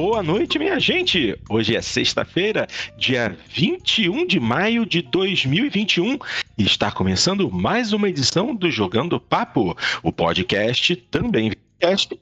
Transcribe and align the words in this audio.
boa 0.00 0.22
noite, 0.22 0.60
minha 0.60 0.78
gente! 0.78 1.36
Hoje 1.50 1.74
é 1.74 1.82
sexta-feira, 1.82 2.68
dia 2.96 3.36
21 3.48 4.28
de 4.28 4.38
maio 4.38 4.86
de 4.86 5.02
2021 5.02 6.16
e 6.56 6.62
está 6.62 6.88
começando 6.92 7.50
mais 7.50 7.92
uma 7.92 8.08
edição 8.08 8.54
do 8.54 8.70
Jogando 8.70 9.18
Papo, 9.18 9.76
o 10.00 10.12
podcast 10.12 10.94
também 10.94 11.50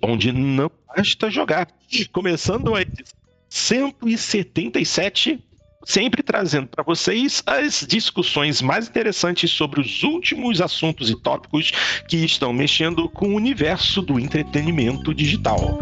onde 0.01 0.33
não 0.33 0.71
basta 0.89 1.31
jogar. 1.31 1.69
Começando 2.12 2.75
a 2.75 2.80
edição 2.80 3.12
177 3.50 5.38
sempre 5.84 6.22
trazendo 6.22 6.68
para 6.68 6.82
vocês 6.82 7.43
as 7.45 7.86
discussões 7.86 8.62
mais 8.62 8.88
interessantes 8.88 9.50
sobre 9.50 9.82
os 9.82 10.02
últimos 10.02 10.62
assuntos 10.62 11.11
e 11.11 11.14
tópicos 11.14 11.72
que 12.08 12.16
estão 12.24 12.54
mexendo 12.54 13.06
com 13.11 13.29
o 13.29 13.34
universo 13.34 14.00
do 14.00 14.18
entretenimento 14.18 15.12
digital. 15.12 15.79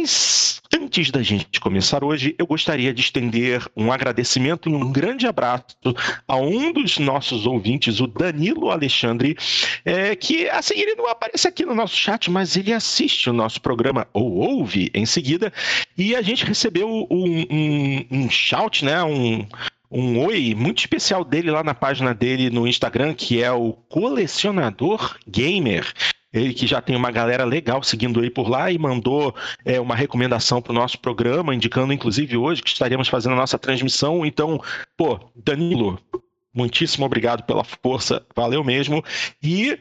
Mas 0.00 0.60
antes 0.72 1.10
da 1.10 1.24
gente 1.24 1.58
começar 1.58 2.04
hoje, 2.04 2.32
eu 2.38 2.46
gostaria 2.46 2.94
de 2.94 3.00
estender 3.00 3.66
um 3.76 3.90
agradecimento 3.90 4.70
e 4.70 4.72
um 4.72 4.92
grande 4.92 5.26
abraço 5.26 5.64
a 6.28 6.36
um 6.36 6.72
dos 6.72 6.98
nossos 6.98 7.46
ouvintes, 7.46 7.98
o 7.98 8.06
Danilo 8.06 8.70
Alexandre, 8.70 9.36
é, 9.84 10.14
que 10.14 10.48
assim 10.50 10.78
ele 10.78 10.94
não 10.94 11.08
aparece 11.08 11.48
aqui 11.48 11.66
no 11.66 11.74
nosso 11.74 11.96
chat, 11.96 12.30
mas 12.30 12.56
ele 12.56 12.72
assiste 12.72 13.28
o 13.28 13.32
nosso 13.32 13.60
programa 13.60 14.06
ou 14.12 14.34
ouve 14.36 14.88
em 14.94 15.04
seguida. 15.04 15.52
E 15.96 16.14
a 16.14 16.22
gente 16.22 16.44
recebeu 16.44 16.88
um, 16.88 17.44
um, 17.50 18.06
um 18.08 18.30
shout, 18.30 18.84
né? 18.84 19.02
Um, 19.02 19.44
um 19.90 20.24
oi 20.24 20.54
muito 20.54 20.78
especial 20.78 21.24
dele 21.24 21.50
lá 21.50 21.64
na 21.64 21.74
página 21.74 22.14
dele 22.14 22.50
no 22.50 22.68
Instagram, 22.68 23.14
que 23.14 23.42
é 23.42 23.50
o 23.50 23.72
Colecionador 23.72 25.18
Gamer. 25.26 25.92
Ele 26.32 26.52
que 26.52 26.66
já 26.66 26.80
tem 26.80 26.94
uma 26.94 27.10
galera 27.10 27.44
legal 27.44 27.82
seguindo 27.82 28.20
ele 28.20 28.30
por 28.30 28.48
lá 28.48 28.70
e 28.70 28.78
mandou 28.78 29.34
é, 29.64 29.80
uma 29.80 29.94
recomendação 29.94 30.60
para 30.60 30.72
o 30.72 30.74
nosso 30.74 30.98
programa, 30.98 31.54
indicando 31.54 31.92
inclusive 31.92 32.36
hoje 32.36 32.62
que 32.62 32.68
estaremos 32.68 33.08
fazendo 33.08 33.32
a 33.32 33.36
nossa 33.36 33.58
transmissão. 33.58 34.26
Então, 34.26 34.60
pô, 34.96 35.18
Danilo, 35.34 35.98
muitíssimo 36.54 37.06
obrigado 37.06 37.44
pela 37.44 37.64
força, 37.64 38.24
valeu 38.36 38.62
mesmo. 38.62 39.02
E 39.42 39.78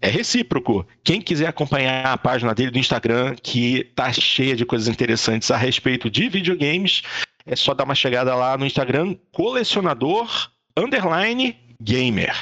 é 0.00 0.08
recíproco. 0.08 0.86
Quem 1.02 1.20
quiser 1.20 1.46
acompanhar 1.46 2.06
a 2.06 2.18
página 2.18 2.54
dele 2.54 2.70
do 2.70 2.78
Instagram, 2.78 3.36
que 3.42 3.84
tá 3.94 4.12
cheia 4.12 4.56
de 4.56 4.66
coisas 4.66 4.88
interessantes 4.88 5.50
a 5.50 5.56
respeito 5.56 6.10
de 6.10 6.28
videogames, 6.28 7.02
é 7.46 7.54
só 7.54 7.72
dar 7.72 7.84
uma 7.84 7.94
chegada 7.94 8.34
lá 8.34 8.58
no 8.58 8.66
Instagram, 8.66 9.16
colecionador 9.32 10.50
underline 10.76 11.56
gamer. 11.80 12.34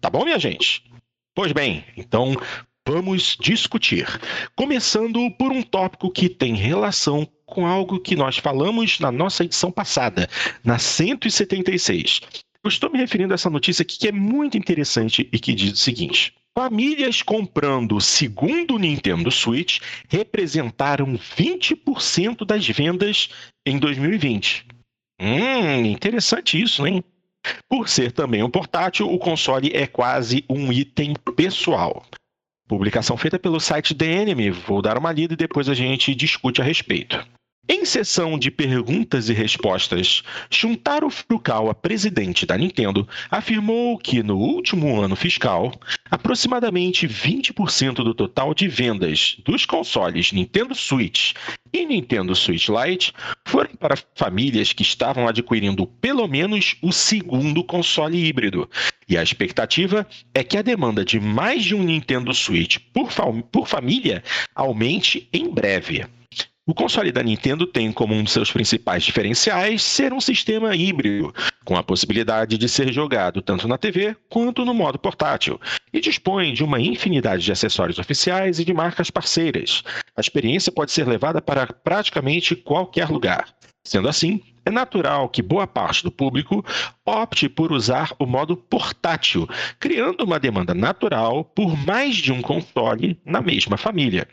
Tá 0.00 0.10
bom, 0.10 0.24
minha 0.24 0.38
gente? 0.38 0.82
Pois 1.34 1.52
bem, 1.52 1.84
então 1.96 2.34
vamos 2.86 3.36
discutir. 3.40 4.06
Começando 4.54 5.30
por 5.32 5.50
um 5.50 5.62
tópico 5.62 6.10
que 6.10 6.28
tem 6.28 6.54
relação 6.54 7.28
com 7.44 7.66
algo 7.66 8.00
que 8.00 8.14
nós 8.14 8.38
falamos 8.38 9.00
na 9.00 9.10
nossa 9.10 9.44
edição 9.44 9.70
passada, 9.70 10.28
na 10.64 10.78
176. 10.78 12.20
Eu 12.62 12.68
estou 12.68 12.90
me 12.90 12.98
referindo 12.98 13.34
a 13.34 13.36
essa 13.36 13.50
notícia 13.50 13.82
aqui 13.82 13.98
que 13.98 14.08
é 14.08 14.12
muito 14.12 14.56
interessante 14.56 15.28
e 15.32 15.38
que 15.38 15.54
diz 15.54 15.72
o 15.72 15.76
seguinte: 15.76 16.34
Famílias 16.56 17.22
comprando 17.22 18.00
segundo 18.00 18.78
Nintendo 18.78 19.30
Switch 19.30 19.80
representaram 20.08 21.14
20% 21.14 22.44
das 22.44 22.66
vendas 22.68 23.28
em 23.64 23.78
2020. 23.78 24.66
Hum, 25.20 25.84
interessante 25.86 26.60
isso, 26.60 26.86
hein? 26.86 27.02
Por 27.68 27.88
ser 27.88 28.10
também 28.10 28.42
um 28.42 28.50
portátil, 28.50 29.08
o 29.08 29.18
console 29.18 29.70
é 29.72 29.86
quase 29.86 30.44
um 30.48 30.72
item 30.72 31.14
pessoal. 31.36 32.04
Publicação 32.68 33.16
feita 33.16 33.38
pelo 33.38 33.60
site 33.60 33.96
Enemy. 34.02 34.50
Vou 34.50 34.82
dar 34.82 34.98
uma 34.98 35.12
lida 35.12 35.34
e 35.34 35.36
depois 35.36 35.68
a 35.68 35.74
gente 35.74 36.14
discute 36.14 36.60
a 36.60 36.64
respeito. 36.64 37.24
Em 37.68 37.84
sessão 37.84 38.38
de 38.38 38.48
perguntas 38.48 39.28
e 39.28 39.32
respostas, 39.32 40.22
Shuntaro 40.48 41.10
Furukawa, 41.10 41.74
presidente 41.74 42.46
da 42.46 42.56
Nintendo, 42.56 43.08
afirmou 43.28 43.98
que 43.98 44.22
no 44.22 44.38
último 44.38 45.00
ano 45.00 45.16
fiscal, 45.16 45.72
aproximadamente 46.08 47.08
20% 47.08 47.96
do 47.96 48.14
total 48.14 48.54
de 48.54 48.68
vendas 48.68 49.36
dos 49.44 49.66
consoles 49.66 50.30
Nintendo 50.30 50.76
Switch 50.76 51.32
e 51.72 51.84
Nintendo 51.84 52.36
Switch 52.36 52.68
Lite 52.68 53.12
foram 53.44 53.74
para 53.74 53.98
famílias 54.14 54.72
que 54.72 54.82
estavam 54.82 55.26
adquirindo 55.26 55.88
pelo 55.88 56.28
menos 56.28 56.76
o 56.80 56.92
segundo 56.92 57.64
console 57.64 58.16
híbrido. 58.16 58.70
E 59.08 59.18
a 59.18 59.22
expectativa 59.24 60.06
é 60.32 60.44
que 60.44 60.56
a 60.56 60.62
demanda 60.62 61.04
de 61.04 61.18
mais 61.18 61.64
de 61.64 61.74
um 61.74 61.82
Nintendo 61.82 62.32
Switch 62.32 62.78
por, 62.92 63.10
por 63.50 63.66
família 63.66 64.22
aumente 64.54 65.28
em 65.32 65.50
breve. 65.50 66.06
O 66.68 66.74
console 66.74 67.12
da 67.12 67.22
Nintendo 67.22 67.64
tem 67.64 67.92
como 67.92 68.12
um 68.12 68.24
de 68.24 68.30
seus 68.32 68.50
principais 68.50 69.04
diferenciais 69.04 69.80
ser 69.82 70.12
um 70.12 70.20
sistema 70.20 70.74
híbrido, 70.74 71.32
com 71.64 71.76
a 71.76 71.82
possibilidade 71.82 72.58
de 72.58 72.68
ser 72.68 72.92
jogado 72.92 73.40
tanto 73.40 73.68
na 73.68 73.78
TV 73.78 74.16
quanto 74.28 74.64
no 74.64 74.74
modo 74.74 74.98
portátil, 74.98 75.60
e 75.92 76.00
dispõe 76.00 76.52
de 76.52 76.64
uma 76.64 76.80
infinidade 76.80 77.44
de 77.44 77.52
acessórios 77.52 78.00
oficiais 78.00 78.58
e 78.58 78.64
de 78.64 78.74
marcas 78.74 79.12
parceiras. 79.12 79.84
A 80.16 80.20
experiência 80.20 80.72
pode 80.72 80.90
ser 80.90 81.06
levada 81.06 81.40
para 81.40 81.68
praticamente 81.68 82.56
qualquer 82.56 83.08
lugar. 83.10 83.48
Sendo 83.84 84.08
assim, 84.08 84.42
é 84.64 84.70
natural 84.70 85.28
que 85.28 85.42
boa 85.42 85.68
parte 85.68 86.02
do 86.02 86.10
público 86.10 86.64
opte 87.04 87.48
por 87.48 87.70
usar 87.70 88.10
o 88.18 88.26
modo 88.26 88.56
portátil, 88.56 89.48
criando 89.78 90.24
uma 90.24 90.40
demanda 90.40 90.74
natural 90.74 91.44
por 91.44 91.76
mais 91.86 92.16
de 92.16 92.32
um 92.32 92.42
console 92.42 93.16
na 93.24 93.40
mesma 93.40 93.76
família. 93.76 94.26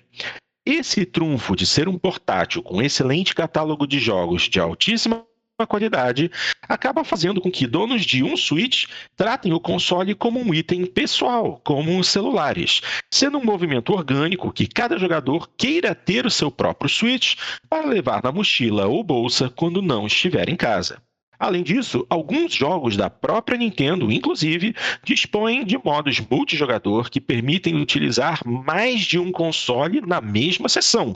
Esse 0.65 1.05
trunfo 1.05 1.57
de 1.57 1.67
ser 1.67 1.89
um 1.89 1.97
portátil 1.97 2.63
com 2.63 2.81
excelente 2.81 3.35
catálogo 3.35 3.85
de 3.85 3.99
jogos 3.99 4.43
de 4.43 4.61
altíssima 4.61 5.25
qualidade 5.67 6.31
acaba 6.61 7.03
fazendo 7.03 7.39
com 7.39 7.51
que 7.51 7.67
donos 7.67 8.05
de 8.05 8.23
um 8.23 8.35
Switch 8.35 8.85
tratem 9.15 9.53
o 9.53 9.59
console 9.59 10.15
como 10.15 10.39
um 10.39 10.53
item 10.53 10.85
pessoal, 10.85 11.59
como 11.63 11.99
os 11.99 12.07
celulares, 12.07 12.81
sendo 13.11 13.37
um 13.37 13.43
movimento 13.43 13.93
orgânico 13.93 14.51
que 14.51 14.67
cada 14.67 14.97
jogador 14.97 15.49
queira 15.57 15.93
ter 15.93 16.25
o 16.25 16.31
seu 16.31 16.49
próprio 16.49 16.89
Switch 16.89 17.35
para 17.69 17.87
levar 17.87 18.23
na 18.23 18.31
mochila 18.31 18.87
ou 18.87 19.03
bolsa 19.03 19.49
quando 19.49 19.81
não 19.81 20.07
estiver 20.07 20.49
em 20.49 20.55
casa. 20.55 21.01
Além 21.43 21.61
disso, 21.61 22.05
alguns 22.09 22.55
jogos 22.55 22.95
da 22.95 23.09
própria 23.09 23.57
Nintendo, 23.57 24.09
inclusive, 24.09 24.73
dispõem 25.03 25.65
de 25.65 25.77
modos 25.77 26.21
multijogador 26.21 27.09
que 27.09 27.19
permitem 27.19 27.81
utilizar 27.81 28.39
mais 28.47 29.01
de 29.01 29.19
um 29.19 29.29
console 29.29 29.99
na 29.99 30.21
mesma 30.21 30.69
sessão, 30.69 31.13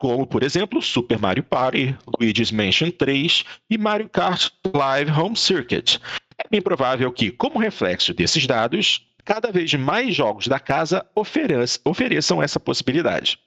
como, 0.00 0.26
por 0.26 0.42
exemplo, 0.42 0.82
Super 0.82 1.16
Mario 1.16 1.44
Party, 1.44 1.96
Luigi's 2.18 2.50
Mansion 2.50 2.90
3 2.90 3.44
e 3.70 3.78
Mario 3.78 4.08
Kart 4.08 4.50
Live 4.74 5.12
Home 5.12 5.36
Circuit. 5.36 6.00
É 6.36 6.48
bem 6.50 6.60
provável 6.60 7.12
que, 7.12 7.30
como 7.30 7.60
reflexo 7.60 8.12
desses 8.12 8.44
dados, 8.48 9.06
cada 9.24 9.52
vez 9.52 9.72
mais 9.74 10.12
jogos 10.12 10.48
da 10.48 10.58
casa 10.58 11.06
ofereçam 11.14 12.42
essa 12.42 12.58
possibilidade. 12.58 13.38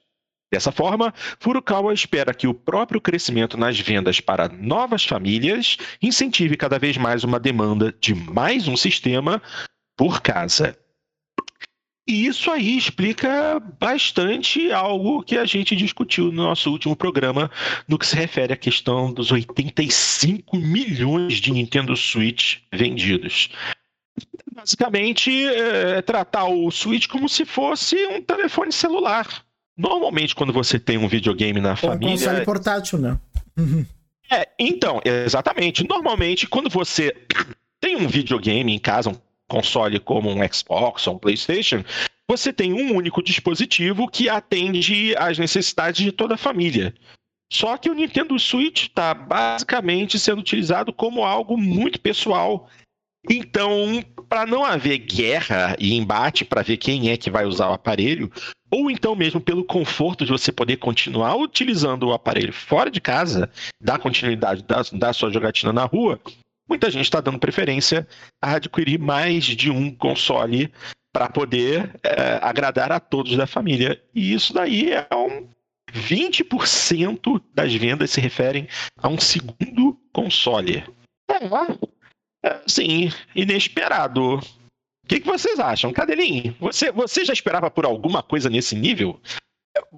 Dessa 0.52 0.70
forma, 0.70 1.12
Furukawa 1.40 1.92
espera 1.92 2.32
que 2.32 2.46
o 2.46 2.54
próprio 2.54 3.00
crescimento 3.00 3.56
nas 3.56 3.78
vendas 3.80 4.20
para 4.20 4.48
novas 4.48 5.04
famílias 5.04 5.76
incentive 6.00 6.56
cada 6.56 6.78
vez 6.78 6.96
mais 6.96 7.24
uma 7.24 7.40
demanda 7.40 7.92
de 8.00 8.14
mais 8.14 8.68
um 8.68 8.76
sistema 8.76 9.42
por 9.96 10.22
casa. 10.22 10.78
E 12.08 12.26
isso 12.26 12.52
aí 12.52 12.78
explica 12.78 13.58
bastante 13.80 14.70
algo 14.70 15.24
que 15.24 15.36
a 15.36 15.44
gente 15.44 15.74
discutiu 15.74 16.26
no 16.26 16.44
nosso 16.44 16.70
último 16.70 16.94
programa, 16.94 17.50
no 17.88 17.98
que 17.98 18.06
se 18.06 18.14
refere 18.14 18.52
à 18.52 18.56
questão 18.56 19.12
dos 19.12 19.32
85 19.32 20.56
milhões 20.56 21.40
de 21.40 21.50
Nintendo 21.50 21.96
Switch 21.96 22.58
vendidos. 22.72 23.50
Basicamente, 24.52 25.48
é 25.48 26.00
tratar 26.00 26.44
o 26.44 26.70
Switch 26.70 27.08
como 27.08 27.28
se 27.28 27.44
fosse 27.44 27.96
um 28.06 28.22
telefone 28.22 28.70
celular. 28.70 29.44
Normalmente, 29.76 30.34
quando 30.34 30.52
você 30.52 30.78
tem 30.78 30.96
um 30.96 31.08
videogame 31.08 31.60
na 31.60 31.76
família. 31.76 32.14
Um 32.14 32.18
console 32.18 32.44
portátil, 32.44 32.98
né? 32.98 33.18
É, 34.28 34.48
então, 34.58 35.00
exatamente. 35.04 35.86
Normalmente, 35.88 36.48
quando 36.48 36.68
você 36.68 37.14
tem 37.80 37.94
um 37.94 38.08
videogame 38.08 38.74
em 38.74 38.78
casa, 38.78 39.10
um 39.10 39.16
console 39.46 40.00
como 40.00 40.28
um 40.28 40.52
Xbox 40.52 41.06
ou 41.06 41.14
um 41.14 41.18
PlayStation, 41.18 41.84
você 42.28 42.52
tem 42.52 42.72
um 42.72 42.96
único 42.96 43.22
dispositivo 43.22 44.08
que 44.08 44.28
atende 44.28 45.14
às 45.16 45.38
necessidades 45.38 46.04
de 46.04 46.10
toda 46.10 46.34
a 46.34 46.38
família. 46.38 46.92
Só 47.52 47.76
que 47.76 47.88
o 47.88 47.94
Nintendo 47.94 48.36
Switch 48.38 48.88
está 48.88 49.14
basicamente 49.14 50.18
sendo 50.18 50.40
utilizado 50.40 50.92
como 50.92 51.24
algo 51.24 51.56
muito 51.56 52.00
pessoal. 52.00 52.68
Então, 53.30 54.02
para 54.28 54.44
não 54.44 54.64
haver 54.64 54.98
guerra 54.98 55.76
e 55.78 55.94
embate 55.94 56.44
para 56.44 56.62
ver 56.62 56.76
quem 56.76 57.10
é 57.10 57.16
que 57.16 57.30
vai 57.30 57.44
usar 57.44 57.70
o 57.70 57.74
aparelho, 57.74 58.30
ou 58.70 58.90
então 58.90 59.14
mesmo 59.14 59.40
pelo 59.40 59.64
conforto 59.64 60.24
de 60.24 60.32
você 60.32 60.50
poder 60.50 60.76
continuar 60.76 61.36
utilizando 61.36 62.04
o 62.04 62.12
aparelho 62.12 62.52
fora 62.52 62.90
de 62.90 63.00
casa, 63.00 63.50
dar 63.80 63.98
continuidade 63.98 64.62
da, 64.62 64.82
da 64.92 65.12
sua 65.12 65.30
jogatina 65.30 65.72
na 65.72 65.84
rua, 65.84 66.20
muita 66.68 66.90
gente 66.90 67.04
está 67.04 67.20
dando 67.20 67.38
preferência 67.38 68.06
a 68.42 68.56
adquirir 68.56 68.98
mais 68.98 69.44
de 69.44 69.70
um 69.70 69.94
console 69.94 70.72
para 71.12 71.28
poder 71.28 71.98
é, 72.02 72.38
agradar 72.42 72.92
a 72.92 73.00
todos 73.00 73.36
da 73.36 73.46
família. 73.46 74.02
E 74.14 74.34
isso 74.34 74.52
daí 74.52 74.92
é 74.92 75.06
um 75.14 75.48
20% 75.90 77.42
das 77.54 77.74
vendas 77.74 78.10
se 78.10 78.20
referem 78.20 78.68
a 79.00 79.08
um 79.08 79.18
segundo 79.18 79.98
console. 80.12 80.84
É, 82.44 82.60
sim, 82.66 83.10
inesperado. 83.34 84.40
O 85.06 85.08
que, 85.08 85.20
que, 85.20 85.26
vocês 85.26 85.60
acham? 85.60 85.92
Cadelinho, 85.92 86.56
você, 86.58 86.90
você 86.90 87.24
já 87.24 87.32
esperava 87.32 87.70
por 87.70 87.84
alguma 87.84 88.24
coisa 88.24 88.50
nesse 88.50 88.74
nível? 88.74 89.20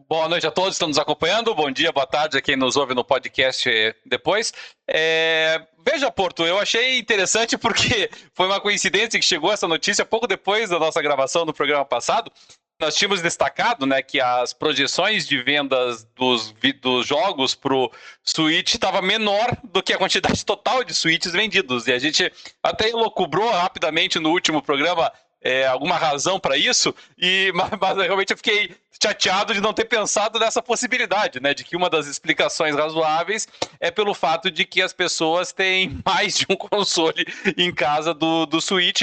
Boa 0.07 0.29
noite 0.29 0.47
a 0.47 0.51
todos 0.51 0.73
que 0.73 0.75
estão 0.75 0.89
nos 0.89 0.99
acompanhando. 0.99 1.55
Bom 1.55 1.71
dia, 1.71 1.91
boa 1.91 2.07
tarde 2.07 2.37
a 2.37 2.43
quem 2.43 2.57
nos 2.57 2.77
ouve 2.77 2.95
no 2.95 3.03
podcast 3.03 3.71
depois. 4.05 4.53
É... 4.87 5.67
Veja, 5.83 6.11
Porto, 6.11 6.45
eu 6.45 6.59
achei 6.59 6.99
interessante 6.99 7.57
porque 7.57 8.11
foi 8.37 8.45
uma 8.45 8.61
coincidência 8.61 9.19
que 9.19 9.25
chegou 9.25 9.51
essa 9.51 9.67
notícia 9.67 10.05
pouco 10.05 10.27
depois 10.27 10.69
da 10.69 10.79
nossa 10.79 11.01
gravação 11.01 11.47
do 11.47 11.55
programa 11.55 11.87
passado. 11.87 12.31
Nós 12.81 12.95
tínhamos 12.95 13.21
destacado 13.21 13.85
né, 13.87 14.01
que 14.01 14.21
as 14.21 14.53
projeções 14.53 15.27
de 15.27 15.43
vendas 15.43 16.05
dos, 16.15 16.55
dos 16.81 17.05
jogos 17.05 17.53
para 17.53 17.75
o 17.75 17.91
Switch 18.23 18.75
estava 18.75 19.03
menor 19.03 19.57
do 19.65 19.83
que 19.83 19.93
a 19.93 19.99
quantidade 19.99 20.45
total 20.47 20.85
de 20.85 20.95
Switches 20.95 21.33
vendidos. 21.33 21.89
E 21.89 21.93
a 21.93 21.99
gente 21.99 22.33
até 22.63 22.89
elocubrou 22.89 23.51
rapidamente 23.51 24.21
no 24.21 24.31
último 24.31 24.63
programa 24.63 25.13
é, 25.41 25.67
alguma 25.67 25.97
razão 25.97 26.39
para 26.39 26.57
isso, 26.57 26.95
e 27.17 27.51
mas, 27.55 27.71
mas, 27.81 27.97
realmente 27.99 28.33
eu 28.33 28.37
fiquei 28.37 28.77
chateado 29.03 29.55
de 29.55 29.61
não 29.61 29.73
ter 29.73 29.85
pensado 29.85 30.39
nessa 30.39 30.61
possibilidade, 30.61 31.41
né? 31.41 31.55
De 31.55 31.65
que 31.65 31.77
uma 31.77 31.89
das 31.89 32.07
explicações 32.07 32.75
razoáveis 32.75 33.47
é 33.81 33.91
pelo 33.91 34.15
fato 34.15 34.51
de 34.51 34.65
que 34.65 34.83
as 34.83 34.93
pessoas 34.93 35.53
têm 35.53 36.01
mais 36.05 36.37
de 36.37 36.47
um 36.49 36.57
console 36.57 37.27
em 37.57 37.73
casa 37.73 38.13
do, 38.13 38.47
do 38.47 38.61
Switch. 38.61 39.03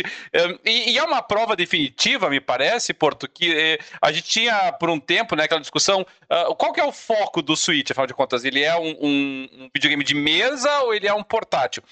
E, 0.64 0.92
e 0.92 0.98
é 0.98 1.04
uma 1.04 1.22
prova 1.22 1.56
definitiva, 1.56 2.30
me 2.30 2.40
parece, 2.40 2.94
Porto, 2.94 3.28
que 3.28 3.54
eh, 3.54 3.80
a 4.02 4.12
gente 4.12 4.28
tinha 4.28 4.74
por 4.74 4.90
um 4.90 5.00
tempo, 5.00 5.36
né, 5.36 5.44
aquela 5.44 5.62
discussão, 5.62 6.02
uh, 6.02 6.56
qual 6.56 6.74
que 6.74 6.80
é 6.80 6.86
o 6.86 6.92
foco 6.92 7.42
do 7.42 7.56
Switch, 7.56 7.92
afinal 7.92 8.08
de 8.08 8.14
contas? 8.14 8.44
Ele 8.44 8.62
é 8.62 8.76
um, 8.78 8.96
um, 9.02 9.50
um 9.54 9.70
videogame 9.74 10.04
de 10.04 10.16
mesa 10.16 10.80
ou 10.80 10.94
ele 10.94 11.08
é 11.08 11.14
um 11.14 11.24
portátil? 11.24 11.84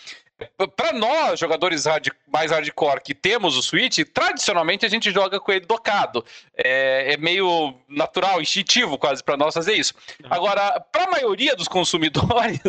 Para 0.76 0.92
nós, 0.94 1.40
jogadores 1.40 1.86
hard, 1.86 2.10
mais 2.28 2.52
hardcore 2.52 3.02
que 3.02 3.14
temos 3.14 3.56
o 3.56 3.62
Switch, 3.62 4.00
tradicionalmente 4.14 4.86
a 4.86 4.90
gente 4.90 5.12
joga 5.12 5.40
com 5.40 5.52
ele 5.52 5.66
docado. 5.66 6.26
É, 6.56 7.14
é 7.14 7.18
meio 7.18 7.76
natural, 7.88 8.42
instintivo 8.42 8.98
quase 8.98 9.24
para 9.24 9.38
nós 9.38 9.54
fazer 9.54 9.74
isso. 9.74 9.94
Agora, 10.30 10.80
para 10.92 11.06
a 11.06 11.12
maioria 11.12 11.56
dos 11.58 11.68
consumidores 11.68 12.60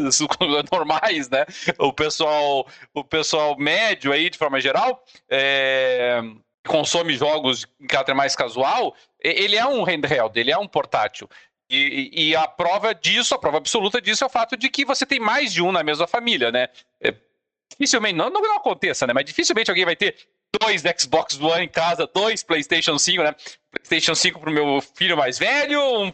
normais, 0.70 1.28
né, 1.28 1.46
o 1.78 1.92
pessoal, 1.92 2.66
o 2.92 3.04
pessoal 3.04 3.56
médio 3.58 4.12
aí, 4.12 4.28
de 4.28 4.38
forma 4.38 4.60
geral, 4.60 5.02
é, 5.28 6.20
consome 6.66 7.14
jogos 7.14 7.66
em 7.80 7.86
caráter 7.86 8.14
mais 8.14 8.36
casual, 8.36 8.94
ele 9.20 9.56
é 9.56 9.66
um 9.66 9.82
handheld, 9.82 10.38
ele 10.38 10.50
é 10.50 10.58
um 10.58 10.68
portátil. 10.68 11.28
E, 11.68 12.10
e, 12.12 12.36
a 12.36 12.46
prova 12.46 12.94
disso, 12.94 13.34
a 13.34 13.38
prova 13.38 13.56
absoluta 13.56 14.00
disso 14.00 14.22
é 14.22 14.26
o 14.26 14.30
fato 14.30 14.54
de 14.54 14.68
que 14.68 14.84
você 14.84 15.06
tem 15.06 15.18
mais 15.18 15.52
de 15.52 15.62
um 15.62 15.72
na 15.72 15.82
mesma 15.82 16.06
família, 16.06 16.52
né? 16.52 16.68
É, 17.74 17.76
dificilmente, 17.76 18.16
não, 18.16 18.30
não 18.30 18.56
aconteça, 18.56 19.06
né? 19.06 19.12
Mas 19.12 19.24
dificilmente 19.24 19.70
alguém 19.70 19.84
vai 19.84 19.96
ter 19.96 20.16
dois 20.60 20.82
Xbox 20.98 21.40
One 21.40 21.64
em 21.64 21.68
casa, 21.68 22.08
dois 22.12 22.42
PlayStation 22.42 22.98
5, 22.98 23.22
né? 23.22 23.34
PlayStation 23.72 24.14
5 24.14 24.40
pro 24.40 24.52
meu 24.52 24.80
filho 24.94 25.16
mais 25.16 25.38
velho, 25.38 25.80
um, 25.80 26.12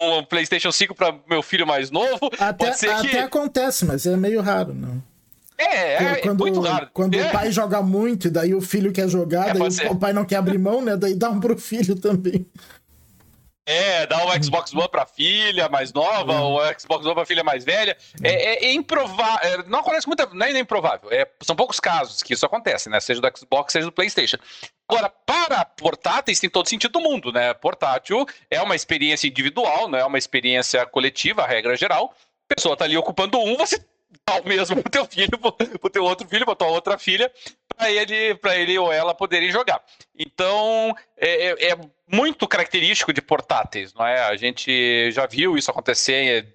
um 0.00 0.24
PlayStation 0.24 0.72
5 0.72 0.94
para 0.94 1.14
meu 1.28 1.42
filho 1.42 1.66
mais 1.66 1.90
novo. 1.90 2.30
Até, 2.38 2.68
até 2.68 3.08
que... 3.08 3.18
acontece, 3.18 3.84
mas 3.84 4.06
é 4.06 4.16
meio 4.16 4.40
raro, 4.40 4.74
não. 4.74 5.02
É, 5.56 5.94
é, 5.94 6.14
quando, 6.16 6.46
é 6.46 6.50
muito 6.50 6.60
raro. 6.60 6.90
Quando 6.92 7.14
é. 7.14 7.28
o 7.28 7.30
pai 7.30 7.52
joga 7.52 7.80
muito, 7.82 8.26
e 8.26 8.30
daí 8.30 8.54
o 8.54 8.60
filho 8.60 8.92
quer 8.92 9.08
jogar, 9.08 9.54
é, 9.54 9.58
daí 9.58 9.88
o 9.88 9.96
pai 9.96 10.12
não 10.12 10.24
quer 10.24 10.36
abrir 10.36 10.58
mão, 10.58 10.82
né? 10.82 10.96
Daí 10.96 11.14
dá 11.14 11.30
um 11.30 11.38
pro 11.38 11.56
filho 11.56 11.94
também. 11.94 12.46
É, 13.64 14.06
dá 14.06 14.24
o 14.24 14.42
Xbox 14.42 14.74
One 14.74 14.88
pra 14.88 15.06
filha 15.06 15.68
mais 15.68 15.92
nova, 15.92 16.32
uhum. 16.32 16.56
o 16.56 16.80
Xbox 16.80 17.06
One 17.06 17.14
pra 17.14 17.24
filha 17.24 17.44
mais 17.44 17.64
velha. 17.64 17.96
É, 18.22 18.30
é, 18.30 18.64
é 18.66 18.72
improvável. 18.72 19.38
É, 19.42 19.62
não 19.68 19.78
acontece 19.78 20.06
muito, 20.06 20.34
não 20.34 20.46
é 20.46 20.58
improvável. 20.58 21.08
É, 21.12 21.28
são 21.42 21.54
poucos 21.54 21.78
casos 21.78 22.22
que 22.22 22.34
isso 22.34 22.44
acontece, 22.44 22.90
né? 22.90 22.98
Seja 22.98 23.20
do 23.20 23.38
Xbox, 23.38 23.72
seja 23.72 23.86
do 23.86 23.92
PlayStation. 23.92 24.36
Agora, 24.88 25.08
para 25.08 25.64
portáteis 25.64 26.40
tem 26.40 26.50
todo 26.50 26.68
sentido 26.68 26.92
do 26.92 27.00
mundo, 27.00 27.32
né? 27.32 27.54
Portátil 27.54 28.26
é 28.50 28.60
uma 28.60 28.74
experiência 28.74 29.28
individual, 29.28 29.88
não 29.88 29.98
é 29.98 30.04
uma 30.04 30.18
experiência 30.18 30.84
coletiva, 30.84 31.42
a 31.42 31.46
regra 31.46 31.76
geral. 31.76 32.14
A 32.50 32.54
pessoa 32.54 32.76
tá 32.76 32.84
ali 32.84 32.96
ocupando 32.96 33.38
um, 33.38 33.56
você 33.56 33.78
dá 34.26 34.40
o 34.40 34.46
mesmo 34.46 34.82
pro 34.82 34.90
teu 34.90 35.06
filho, 35.06 35.38
pro 35.38 35.90
teu 35.90 36.04
outro 36.04 36.28
filho, 36.28 36.44
pra 36.44 36.54
tua 36.54 36.68
outra 36.68 36.98
filha, 36.98 37.32
ele, 37.90 38.34
para 38.34 38.56
ele 38.56 38.78
ou 38.78 38.92
ela 38.92 39.14
poderem 39.14 39.50
jogar. 39.50 39.82
Então, 40.18 40.94
é, 41.16 41.46
é, 41.46 41.72
é, 41.72 41.78
muito 42.10 42.46
característico 42.46 43.12
de 43.12 43.22
portáteis, 43.22 43.94
não 43.94 44.06
é? 44.06 44.20
A 44.24 44.36
gente 44.36 45.10
já 45.10 45.26
viu 45.26 45.56
isso 45.56 45.70
acontecer 45.70 46.54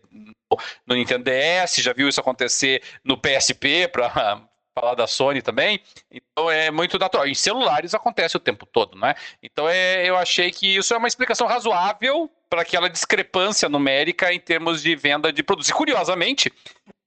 no 0.85 0.95
Nintendo 0.95 1.25
DS, 1.25 1.75
já 1.77 1.93
viu 1.93 2.07
isso 2.07 2.19
acontecer 2.19 2.81
no 3.03 3.17
PSP, 3.17 3.87
para 3.87 4.46
falar 4.79 4.93
da 4.93 5.07
Sony 5.07 5.41
também. 5.41 5.79
Então 6.11 6.51
é 6.51 6.69
muito 6.69 6.99
natural. 6.99 7.27
Em 7.27 7.33
celulares 7.33 7.93
acontece 7.95 8.37
o 8.37 8.39
tempo 8.39 8.65
todo, 8.65 8.97
né? 8.97 9.15
Então 9.41 9.67
é, 9.67 10.07
eu 10.07 10.15
achei 10.15 10.51
que 10.51 10.77
isso 10.77 10.93
é 10.93 10.97
uma 10.97 11.07
explicação 11.07 11.47
razoável 11.47 12.29
para 12.49 12.61
aquela 12.61 12.89
discrepância 12.89 13.67
numérica 13.67 14.31
em 14.31 14.39
termos 14.39 14.81
de 14.81 14.95
venda 14.95 15.33
de 15.33 15.43
produtos. 15.43 15.69
E 15.69 15.73
curiosamente, 15.73 16.53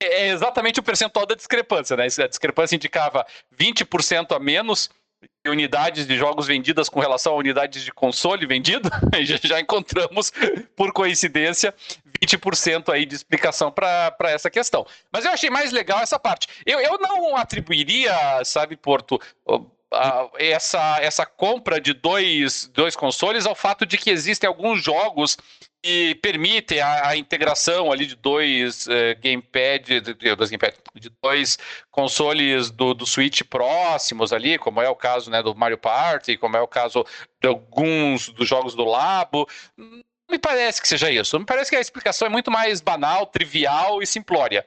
é 0.00 0.28
exatamente 0.28 0.80
o 0.80 0.82
percentual 0.82 1.24
da 1.24 1.34
discrepância, 1.34 1.96
né? 1.96 2.04
A 2.04 2.26
discrepância 2.26 2.76
indicava 2.76 3.24
20% 3.58 4.34
a 4.34 4.38
menos 4.38 4.90
de 5.44 5.50
unidades 5.50 6.06
de 6.06 6.16
jogos 6.16 6.46
vendidas 6.46 6.88
com 6.88 7.00
relação 7.00 7.32
a 7.32 7.36
unidades 7.36 7.82
de 7.82 7.92
console 7.92 8.46
vendido. 8.46 8.88
já 9.42 9.60
encontramos, 9.60 10.32
por 10.76 10.92
coincidência, 10.92 11.74
20% 12.22 12.92
aí 12.92 13.06
de 13.06 13.14
explicação 13.14 13.70
para 13.70 14.14
essa 14.24 14.50
questão. 14.50 14.86
Mas 15.12 15.24
eu 15.24 15.30
achei 15.30 15.50
mais 15.50 15.72
legal 15.72 16.00
essa 16.00 16.18
parte. 16.18 16.48
Eu, 16.64 16.80
eu 16.80 16.98
não 16.98 17.36
atribuiria, 17.36 18.14
sabe, 18.44 18.76
Porto, 18.76 19.20
essa, 20.38 20.98
essa 21.00 21.26
compra 21.26 21.80
de 21.80 21.92
dois, 21.92 22.70
dois 22.72 22.94
consoles 22.94 23.46
ao 23.46 23.54
fato 23.54 23.84
de 23.84 23.98
que 23.98 24.10
existem 24.10 24.46
alguns 24.46 24.82
jogos 24.82 25.36
que 25.82 26.14
permitem 26.16 26.80
a, 26.80 27.08
a, 27.08 27.16
integração 27.16 27.90
ali 27.90 28.06
de 28.06 28.14
dois 28.14 28.86
uh, 28.86 29.18
gamepad, 29.22 30.00
de, 30.00 30.00
de, 30.00 30.36
dois 30.36 30.50
de 30.50 31.10
dois 31.22 31.58
consoles 31.90 32.70
do, 32.70 32.92
do 32.92 33.06
Switch 33.06 33.42
próximos 33.42 34.32
ali, 34.32 34.58
como 34.58 34.80
é 34.80 34.88
o 34.88 34.94
caso 34.94 35.30
né, 35.30 35.42
do 35.42 35.54
Mario 35.54 35.78
Party, 35.78 36.36
como 36.36 36.56
é 36.56 36.60
o 36.60 36.68
caso 36.68 37.04
de 37.40 37.48
alguns 37.48 38.28
dos 38.28 38.46
jogos 38.46 38.74
do 38.74 38.84
Labo. 38.84 39.48
Não 39.76 40.02
me 40.30 40.38
parece 40.38 40.80
que 40.80 40.88
seja 40.88 41.10
isso. 41.10 41.38
Me 41.38 41.46
parece 41.46 41.70
que 41.70 41.76
a 41.76 41.80
explicação 41.80 42.26
é 42.26 42.30
muito 42.30 42.50
mais 42.50 42.80
banal, 42.80 43.26
trivial 43.26 44.02
e 44.02 44.06
simplória. 44.06 44.66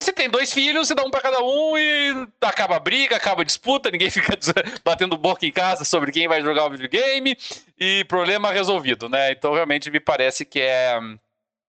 Você 0.00 0.12
tem 0.12 0.30
dois 0.30 0.52
filhos, 0.52 0.86
você 0.86 0.94
dá 0.94 1.04
um 1.04 1.10
para 1.10 1.20
cada 1.20 1.42
um 1.42 1.76
e 1.76 2.28
acaba 2.40 2.76
a 2.76 2.80
briga, 2.80 3.16
acaba 3.16 3.42
a 3.42 3.44
disputa, 3.44 3.90
ninguém 3.90 4.10
fica 4.10 4.38
batendo 4.84 5.16
boca 5.16 5.44
em 5.44 5.52
casa 5.52 5.84
sobre 5.84 6.12
quem 6.12 6.28
vai 6.28 6.40
jogar 6.40 6.66
o 6.66 6.70
videogame 6.70 7.36
e 7.78 8.04
problema 8.04 8.52
resolvido, 8.52 9.08
né? 9.08 9.32
Então 9.32 9.52
realmente 9.54 9.90
me 9.90 9.98
parece 9.98 10.44
que 10.44 10.60
é 10.60 10.98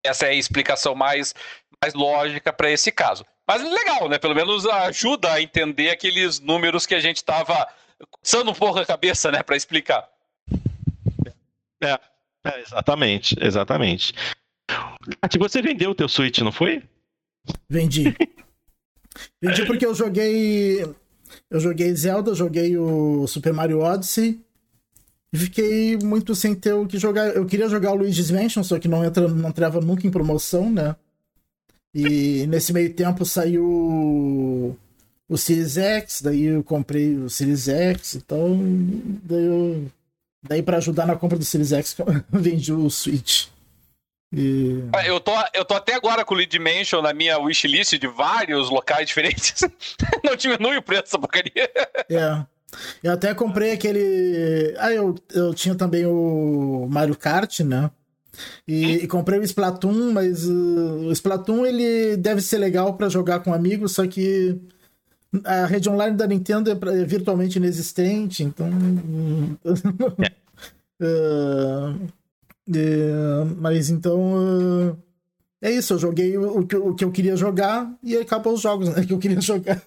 essa 0.03 0.27
é 0.27 0.29
a 0.29 0.33
explicação 0.33 0.95
mais, 0.95 1.33
mais 1.81 1.93
lógica 1.93 2.53
para 2.53 2.69
esse 2.69 2.91
caso. 2.91 3.25
Mas 3.47 3.63
legal, 3.63 4.07
né? 4.07 4.17
Pelo 4.19 4.35
menos 4.35 4.65
ajuda 4.67 5.33
a 5.33 5.41
entender 5.41 5.89
aqueles 5.89 6.39
números 6.39 6.85
que 6.85 6.95
a 6.95 6.99
gente 6.99 7.17
estava 7.17 7.67
coçando 8.11 8.51
um 8.51 8.55
pouco 8.55 8.79
a 8.79 8.85
cabeça, 8.85 9.31
né, 9.31 9.43
para 9.43 9.57
explicar. 9.57 10.07
É, 11.83 11.99
é, 12.45 12.61
exatamente, 12.61 13.35
exatamente. 13.41 14.13
Você 15.37 15.61
vendeu 15.61 15.91
o 15.91 15.95
teu 15.95 16.07
Switch, 16.07 16.39
não 16.39 16.51
foi? 16.51 16.83
Vendi. 17.69 18.15
Vendi 19.41 19.65
porque 19.65 19.85
eu 19.85 19.93
joguei. 19.93 20.83
Eu 21.49 21.59
joguei 21.59 21.95
Zelda, 21.95 22.33
joguei 22.33 22.77
o 22.77 23.27
Super 23.27 23.53
Mario 23.53 23.79
Odyssey. 23.79 24.39
E 25.31 25.37
fiquei 25.37 25.97
muito 25.97 26.33
sem 26.33 26.55
ter 26.55 26.73
o 26.73 26.87
que 26.87 26.97
jogar. 26.97 27.27
Eu 27.35 27.45
queria 27.45 27.69
jogar 27.69 27.91
o 27.91 27.95
Luigi's 27.95 28.31
Mansion, 28.31 28.63
só 28.63 28.79
que 28.79 28.87
não, 28.87 29.05
entra, 29.05 29.27
não 29.27 29.49
entrava 29.49 29.79
nunca 29.79 30.07
em 30.07 30.11
promoção, 30.11 30.71
né? 30.71 30.95
E 31.93 32.45
nesse 32.47 32.73
meio 32.73 32.93
tempo 32.93 33.25
saiu 33.25 34.77
o 35.27 35.37
Series 35.37 35.77
X, 35.77 36.21
daí 36.23 36.45
eu 36.45 36.63
comprei 36.63 37.15
o 37.15 37.29
Series 37.29 37.67
X, 37.67 38.15
então. 38.15 38.59
Daí, 39.23 39.45
eu, 39.45 39.85
daí 40.41 40.63
para 40.63 40.77
ajudar 40.77 41.05
na 41.05 41.15
compra 41.15 41.37
do 41.37 41.45
Series 41.45 41.71
X, 41.71 41.95
eu 41.99 42.39
vendi 42.39 42.73
o 42.73 42.89
Switch. 42.89 43.47
E... 44.31 44.83
Ah, 44.93 45.05
eu, 45.05 45.19
tô, 45.19 45.31
eu 45.53 45.65
tô 45.65 45.73
até 45.73 45.95
agora 45.95 46.23
com 46.23 46.35
o 46.35 46.37
Lead 46.37 46.51
Dimension 46.51 47.01
na 47.01 47.13
minha 47.13 47.39
wishlist 47.39 47.97
de 47.97 48.07
vários 48.07 48.69
locais 48.69 49.07
diferentes. 49.07 49.61
Não 50.23 50.35
diminui 50.35 50.77
o 50.77 50.81
preço 50.81 51.03
dessa 51.03 51.19
porcaria. 51.19 51.69
É. 52.09 52.45
Eu 53.03 53.13
até 53.13 53.33
comprei 53.33 53.71
aquele. 53.71 54.75
Ah, 54.77 54.91
eu, 54.91 55.15
eu 55.33 55.53
tinha 55.53 55.73
também 55.73 56.05
o 56.05 56.87
Mario 56.89 57.15
Kart, 57.15 57.61
né? 57.61 57.89
E, 58.67 58.85
hum? 58.85 58.89
e 58.89 59.07
comprei 59.07 59.39
o 59.39 59.43
Splatoon, 59.43 60.11
mas 60.13 60.45
uh, 60.47 61.07
o 61.07 61.11
Splatoon 61.11 61.65
ele 61.65 62.15
deve 62.15 62.41
ser 62.41 62.59
legal 62.59 62.93
para 62.93 63.09
jogar 63.09 63.39
com 63.39 63.53
amigos, 63.53 63.93
só 63.93 64.05
que 64.05 64.59
a 65.43 65.65
rede 65.65 65.89
online 65.89 66.15
da 66.15 66.27
Nintendo 66.27 66.69
é, 66.71 66.73
é 66.73 67.05
virtualmente 67.05 67.57
inexistente, 67.57 68.43
então. 68.43 68.69
uh, 71.01 72.09
É, 72.75 73.45
mas 73.57 73.89
então. 73.89 74.19
Uh, 74.33 75.09
é 75.61 75.71
isso, 75.71 75.93
eu 75.93 75.99
joguei 75.99 76.37
o, 76.37 76.59
o, 76.59 76.95
que 76.95 77.03
eu 77.03 77.11
queria 77.11 77.35
jogar 77.35 77.93
e 78.01 78.15
acabou 78.15 78.53
os 78.53 78.61
jogos 78.61 78.89
né, 78.89 79.03
que 79.05 79.11
eu 79.11 79.19
queria 79.19 79.41
jogar. 79.41 79.81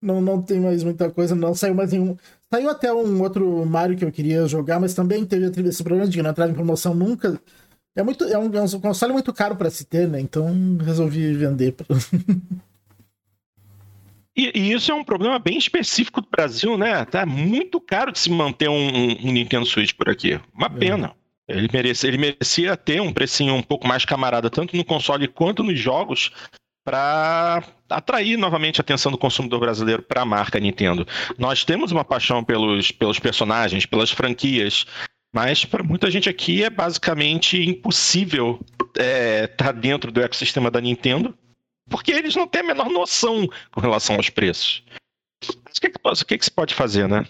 não, 0.00 0.20
não 0.20 0.40
tem 0.40 0.60
mais 0.60 0.82
muita 0.82 1.10
coisa, 1.10 1.34
não 1.34 1.54
saiu 1.54 1.74
mais 1.74 1.92
nenhum. 1.92 2.16
Saiu 2.50 2.70
até 2.70 2.92
um 2.92 3.22
outro 3.22 3.66
Mario 3.66 3.96
que 3.96 4.04
eu 4.04 4.12
queria 4.12 4.46
jogar, 4.46 4.80
mas 4.80 4.94
também 4.94 5.24
teve 5.26 5.46
esse 5.68 5.84
problema 5.84 6.08
de 6.08 6.22
não 6.22 6.30
entrar 6.30 6.48
em 6.48 6.54
promoção 6.54 6.94
nunca. 6.94 7.38
É, 7.94 8.02
muito, 8.02 8.24
é, 8.24 8.38
um, 8.38 8.50
é 8.54 8.62
um 8.62 8.80
console 8.80 9.12
muito 9.12 9.32
caro 9.34 9.56
para 9.56 9.68
se 9.68 9.84
ter, 9.84 10.08
né? 10.08 10.18
Então 10.18 10.78
resolvi 10.82 11.34
vender. 11.34 11.74
E, 14.34 14.50
e, 14.58 14.72
isso 14.72 14.90
é 14.90 14.94
um 14.94 15.04
problema 15.04 15.38
bem 15.38 15.58
específico 15.58 16.22
do 16.22 16.28
Brasil, 16.30 16.78
né? 16.78 17.04
Tá 17.04 17.26
muito 17.26 17.78
caro 17.78 18.10
de 18.10 18.18
se 18.18 18.30
manter 18.30 18.66
um, 18.66 19.28
um 19.28 19.30
Nintendo 19.30 19.66
Switch 19.66 19.92
por 19.92 20.08
aqui. 20.08 20.40
Uma 20.54 20.68
é. 20.68 20.70
pena. 20.70 21.14
Ele, 21.48 21.68
merece, 21.72 22.06
ele 22.06 22.18
merecia 22.18 22.76
ter 22.76 23.00
um 23.00 23.12
precinho 23.12 23.54
um 23.54 23.62
pouco 23.62 23.86
mais 23.86 24.04
camarada, 24.04 24.48
tanto 24.48 24.76
no 24.76 24.84
console 24.84 25.26
quanto 25.28 25.62
nos 25.62 25.78
jogos, 25.78 26.30
para 26.84 27.62
atrair 27.88 28.36
novamente 28.36 28.80
a 28.80 28.82
atenção 28.82 29.12
do 29.12 29.18
consumidor 29.18 29.60
brasileiro 29.60 30.02
para 30.02 30.22
a 30.22 30.26
marca 30.26 30.58
Nintendo. 30.58 31.06
Nós 31.38 31.64
temos 31.64 31.92
uma 31.92 32.04
paixão 32.04 32.42
pelos, 32.42 32.90
pelos 32.90 33.18
personagens, 33.18 33.86
pelas 33.86 34.10
franquias, 34.10 34.86
mas 35.34 35.64
para 35.64 35.82
muita 35.82 36.10
gente 36.10 36.28
aqui 36.28 36.62
é 36.64 36.70
basicamente 36.70 37.60
impossível 37.60 38.60
estar 38.94 39.02
é, 39.02 39.46
tá 39.46 39.72
dentro 39.72 40.10
do 40.10 40.22
ecossistema 40.22 40.70
da 40.70 40.80
Nintendo 40.80 41.36
porque 41.88 42.12
eles 42.12 42.34
não 42.34 42.46
têm 42.46 42.62
a 42.62 42.64
menor 42.64 42.88
noção 42.88 43.48
com 43.70 43.80
relação 43.80 44.16
aos 44.16 44.30
preços. 44.30 44.82
Mas 45.64 45.76
o 45.76 45.80
que, 45.80 45.90
que, 45.90 46.24
que, 46.26 46.38
que 46.38 46.44
se 46.44 46.50
pode 46.50 46.74
fazer, 46.74 47.08
né? 47.08 47.26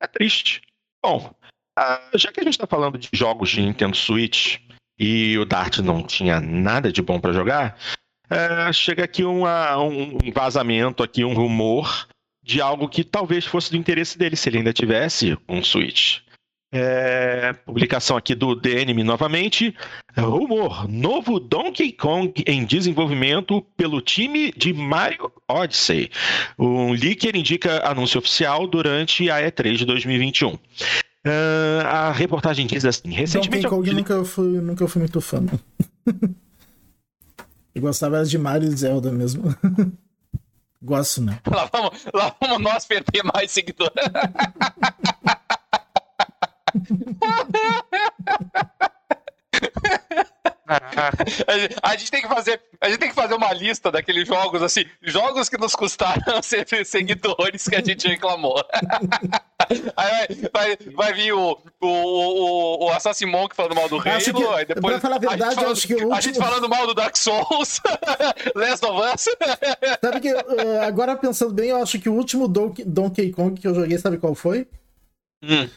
É 0.00 0.06
triste. 0.06 0.62
Bom, 1.02 1.34
uh, 1.78 2.18
já 2.18 2.32
que 2.32 2.40
a 2.40 2.44
gente 2.44 2.54
está 2.54 2.66
falando 2.66 2.98
de 2.98 3.08
jogos 3.12 3.50
de 3.50 3.60
Nintendo 3.60 3.96
Switch 3.96 4.58
e 4.98 5.36
o 5.38 5.44
Dart 5.44 5.78
não 5.78 6.02
tinha 6.02 6.40
nada 6.40 6.92
de 6.92 7.02
bom 7.02 7.20
para 7.20 7.32
jogar, 7.32 7.78
uh, 8.30 8.72
chega 8.72 9.04
aqui 9.04 9.24
uma, 9.24 9.76
um 9.78 10.18
vazamento, 10.32 11.02
aqui 11.02 11.24
um 11.24 11.34
rumor 11.34 12.06
de 12.42 12.60
algo 12.60 12.88
que 12.88 13.02
talvez 13.02 13.44
fosse 13.44 13.70
do 13.70 13.76
interesse 13.76 14.16
dele 14.16 14.36
se 14.36 14.48
ele 14.48 14.58
ainda 14.58 14.72
tivesse 14.72 15.36
um 15.48 15.62
Switch. 15.62 16.20
É, 16.72 17.52
publicação 17.64 18.16
aqui 18.16 18.34
do 18.34 18.54
DNM 18.54 19.02
novamente. 19.04 19.74
Rumor: 20.16 20.88
novo 20.88 21.38
Donkey 21.38 21.92
Kong 21.92 22.32
em 22.46 22.64
desenvolvimento 22.64 23.62
pelo 23.76 24.00
time 24.00 24.52
de 24.52 24.72
Mario 24.72 25.32
Odyssey. 25.48 26.10
Um 26.58 26.92
leaker 26.92 27.36
indica 27.36 27.88
anúncio 27.88 28.18
oficial 28.18 28.66
durante 28.66 29.30
a 29.30 29.40
E3 29.40 29.76
de 29.76 29.84
2021. 29.86 30.58
Uh, 31.26 31.84
a 31.84 32.12
reportagem 32.12 32.68
diz 32.68 32.84
assim: 32.84 33.10
recentemente. 33.10 33.64
Donkey 33.64 33.76
Kong 33.76 33.88
eu... 33.88 33.94
nunca, 33.96 34.24
fui, 34.24 34.60
nunca 34.60 34.86
fui 34.86 35.00
muito 35.00 35.20
fã. 35.20 35.44
eu 37.74 37.82
gostava 37.82 38.24
de 38.24 38.38
Mario 38.38 38.68
e 38.68 38.76
Zelda 38.76 39.10
mesmo. 39.10 39.52
Gosto, 40.80 41.20
né? 41.22 41.40
Lá 41.50 41.68
vamos, 41.72 42.06
lá 42.14 42.36
vamos 42.40 42.62
nós 42.62 42.84
perder 42.84 43.24
mais 43.24 43.50
seguidores. 43.50 43.92
a, 51.82 51.96
gente 51.96 52.10
tem 52.10 52.22
que 52.22 52.28
fazer, 52.28 52.60
a 52.80 52.88
gente 52.88 52.98
tem 52.98 53.08
que 53.08 53.14
fazer 53.14 53.34
uma 53.34 53.52
lista 53.52 53.90
daqueles 53.90 54.28
jogos 54.28 54.62
assim, 54.62 54.84
jogos 55.02 55.48
que 55.48 55.58
nos 55.58 55.74
custaram 55.74 56.40
ser 56.42 56.66
seguidores 56.84 57.66
que 57.66 57.74
a 57.74 57.82
gente 57.82 58.06
reclamou. 58.06 58.62
Aí 59.96 60.50
vai, 60.52 60.76
vai, 60.76 60.78
vai 60.94 61.12
vir 61.14 61.32
o, 61.32 61.58
o, 61.80 61.86
o, 61.86 62.84
o 62.86 62.90
Assassin 62.90 63.26
Monk 63.26 63.54
falando 63.54 63.74
mal 63.74 63.88
do 63.88 63.96
Halo, 63.96 64.20
que, 64.20 64.46
aí 64.54 64.64
depois 64.64 64.94
pra 64.94 65.00
falar 65.00 65.16
a 65.16 65.18
verdade, 65.18 65.42
a, 65.42 65.48
gente 65.48 65.56
falando, 65.56 65.72
acho 65.72 65.86
que 65.86 65.94
último... 65.94 66.14
a 66.14 66.20
gente 66.20 66.38
falando 66.38 66.68
mal 66.68 66.86
do 66.86 66.94
Dark 66.94 67.16
Souls, 67.16 67.80
Last 68.54 68.84
of 68.84 69.14
Us. 69.14 69.24
Sabe 70.02 70.20
que 70.20 70.32
uh, 70.32 70.82
agora 70.82 71.16
pensando 71.16 71.52
bem, 71.52 71.70
eu 71.70 71.82
acho 71.82 71.98
que 71.98 72.08
o 72.08 72.14
último 72.14 72.48
Donkey 72.48 73.32
Kong 73.32 73.60
que 73.60 73.66
eu 73.66 73.74
joguei, 73.74 73.98
sabe 73.98 74.18
qual 74.18 74.34
foi? 74.34 74.66
Hum 75.42 75.68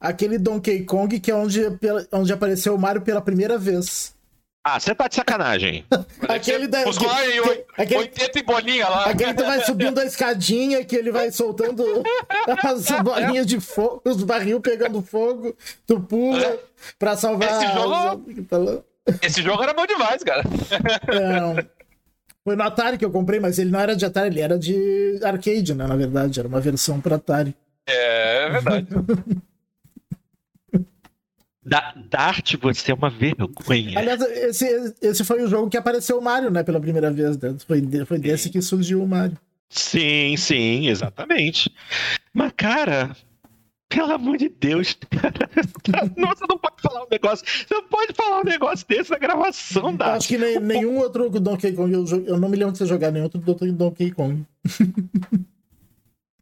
aquele 0.00 0.38
Donkey 0.38 0.84
Kong 0.84 1.20
que 1.20 1.30
é 1.30 1.34
onde, 1.34 1.60
onde 2.10 2.32
apareceu 2.32 2.74
o 2.74 2.78
Mario 2.78 3.02
pela 3.02 3.20
primeira 3.20 3.58
vez. 3.58 4.14
Ah, 4.72 4.78
você 4.78 4.94
tá 4.94 5.08
de 5.08 5.16
sacanagem. 5.16 5.84
aquele 6.28 6.68
da. 6.68 6.82
Em 6.82 6.90
aquele, 7.76 8.00
80 8.02 8.38
e 8.38 8.42
bolinha 8.42 8.88
lá. 8.88 9.06
Aquele 9.06 9.34
que 9.34 9.42
vai 9.42 9.64
subindo 9.64 9.98
a 9.98 10.04
escadinha, 10.04 10.84
que 10.84 10.94
ele 10.94 11.10
vai 11.10 11.32
soltando 11.32 11.84
as 12.62 13.02
bolinhas 13.02 13.46
de 13.46 13.58
fogo, 13.58 14.00
os 14.04 14.22
barril 14.22 14.60
pegando 14.60 15.02
fogo, 15.02 15.56
tu 15.86 15.98
pula 15.98 16.44
é. 16.44 16.58
pra 16.98 17.16
salvar. 17.16 17.50
Esse 17.50 17.74
jogo. 17.74 18.84
Esse 19.20 19.42
jogo 19.42 19.60
era 19.60 19.74
bom 19.74 19.86
demais, 19.86 20.22
cara. 20.22 20.44
É, 21.08 21.66
foi 22.44 22.54
no 22.54 22.62
Atari 22.62 22.96
que 22.96 23.04
eu 23.04 23.10
comprei, 23.10 23.40
mas 23.40 23.58
ele 23.58 23.70
não 23.70 23.80
era 23.80 23.96
de 23.96 24.04
Atari, 24.04 24.28
ele 24.28 24.40
era 24.40 24.56
de 24.56 25.18
arcade, 25.24 25.74
né? 25.74 25.84
Na 25.84 25.96
verdade, 25.96 26.38
era 26.38 26.48
uma 26.48 26.60
versão 26.60 27.00
para 27.00 27.16
Atari. 27.16 27.56
É, 27.88 28.46
é 28.46 28.50
verdade. 28.50 28.86
Da, 31.70 31.94
Dart, 32.10 32.56
você 32.60 32.90
é 32.90 32.94
uma 32.94 33.08
vergonha. 33.08 33.96
Aliás, 33.96 34.20
esse, 34.22 34.94
esse 35.00 35.24
foi 35.24 35.40
o 35.40 35.46
jogo 35.46 35.70
que 35.70 35.76
apareceu 35.76 36.18
o 36.18 36.20
Mario, 36.20 36.50
né? 36.50 36.64
Pela 36.64 36.80
primeira 36.80 37.12
vez. 37.12 37.38
Né? 37.38 37.54
Foi, 37.64 37.80
foi 38.04 38.18
desse 38.18 38.50
que 38.50 38.60
surgiu 38.60 39.00
o 39.00 39.06
Mario. 39.06 39.38
Sim, 39.68 40.36
sim, 40.36 40.88
exatamente. 40.88 41.72
Mas, 42.34 42.50
cara, 42.56 43.14
pelo 43.88 44.12
amor 44.12 44.36
de 44.36 44.48
Deus, 44.48 44.98
cara. 45.10 45.48
Nossa, 46.18 46.44
não 46.50 46.58
pode 46.58 46.82
falar 46.82 47.04
um 47.04 47.08
negócio. 47.08 47.46
Você 47.46 47.72
não 47.72 47.84
pode 47.84 48.14
falar 48.14 48.40
um 48.40 48.44
negócio 48.44 48.84
desse 48.88 49.12
na 49.12 49.18
gravação, 49.18 49.94
da. 49.94 50.14
Acho 50.14 50.26
que 50.26 50.38
nem, 50.38 50.58
nenhum 50.58 50.98
outro 50.98 51.30
Donkey 51.30 51.70
Kong. 51.72 51.94
Eu, 51.94 52.04
eu, 52.26 52.36
não 52.36 52.48
me 52.48 52.56
lembro 52.56 52.72
de 52.72 52.78
você 52.78 52.86
jogar 52.86 53.12
nenhum 53.12 53.26
outro 53.26 53.40
Donkey 53.72 54.10
Kong. 54.10 54.44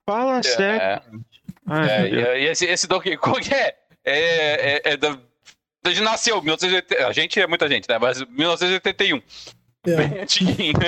Fala 0.06 0.38
é, 0.38 0.42
sério. 0.42 1.23
Ai, 1.66 2.14
é, 2.14 2.40
e, 2.40 2.47
esse, 2.47 2.64
esse 2.64 2.87
Donkey 2.87 3.18
Kong 3.18 3.47
é 3.52 3.76
é, 4.10 4.82
é, 4.84 4.92
é 4.92 4.96
da, 4.96 5.18
a 5.84 5.90
gente 5.90 6.02
nasceu, 6.02 6.42
1980, 6.42 7.06
a 7.06 7.12
gente 7.12 7.40
é 7.40 7.46
muita 7.46 7.68
gente, 7.68 7.88
né? 7.88 7.98
Mas 7.98 8.20
1981. 8.20 9.22
É. 9.86 10.22
Antiguinho. 10.22 10.74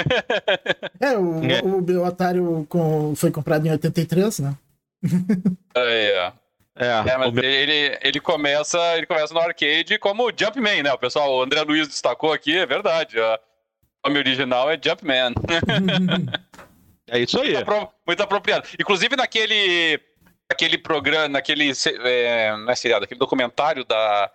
É, 1.00 1.16
o, 1.16 1.42
é. 1.44 1.62
o, 1.62 2.00
o 2.00 2.04
Atari 2.04 2.40
com, 2.68 3.14
foi 3.16 3.30
comprado 3.30 3.66
em 3.66 3.70
83, 3.70 4.40
né? 4.40 4.54
É, 5.74 6.32
é. 6.76 6.84
é 6.84 7.16
mas 7.16 7.32
meu... 7.32 7.42
ele, 7.42 7.98
ele, 8.02 8.20
começa, 8.20 8.78
ele 8.96 9.06
começa 9.06 9.32
no 9.32 9.40
arcade 9.40 9.98
como 9.98 10.30
Jumpman, 10.36 10.82
né? 10.82 10.92
O 10.92 10.98
pessoal, 10.98 11.32
o 11.32 11.42
André 11.42 11.62
Luiz 11.62 11.88
destacou 11.88 12.32
aqui, 12.32 12.58
é 12.58 12.66
verdade. 12.66 13.18
O 13.18 13.38
nome 14.08 14.18
original 14.18 14.70
é 14.70 14.78
Jumpman. 14.82 15.32
é 17.08 17.18
isso 17.20 17.40
aí. 17.40 17.54
Muito, 17.54 17.88
muito 18.06 18.22
apropriado. 18.22 18.68
Inclusive 18.78 19.16
naquele 19.16 19.98
naquele 20.50 20.76
programa, 20.76 21.28
naquele 21.28 21.72
é, 22.04 22.56
não 22.56 22.70
é 22.70 22.74
seriado, 22.74 23.04
aquele 23.04 23.20
documentário 23.20 23.84
da 23.84 24.30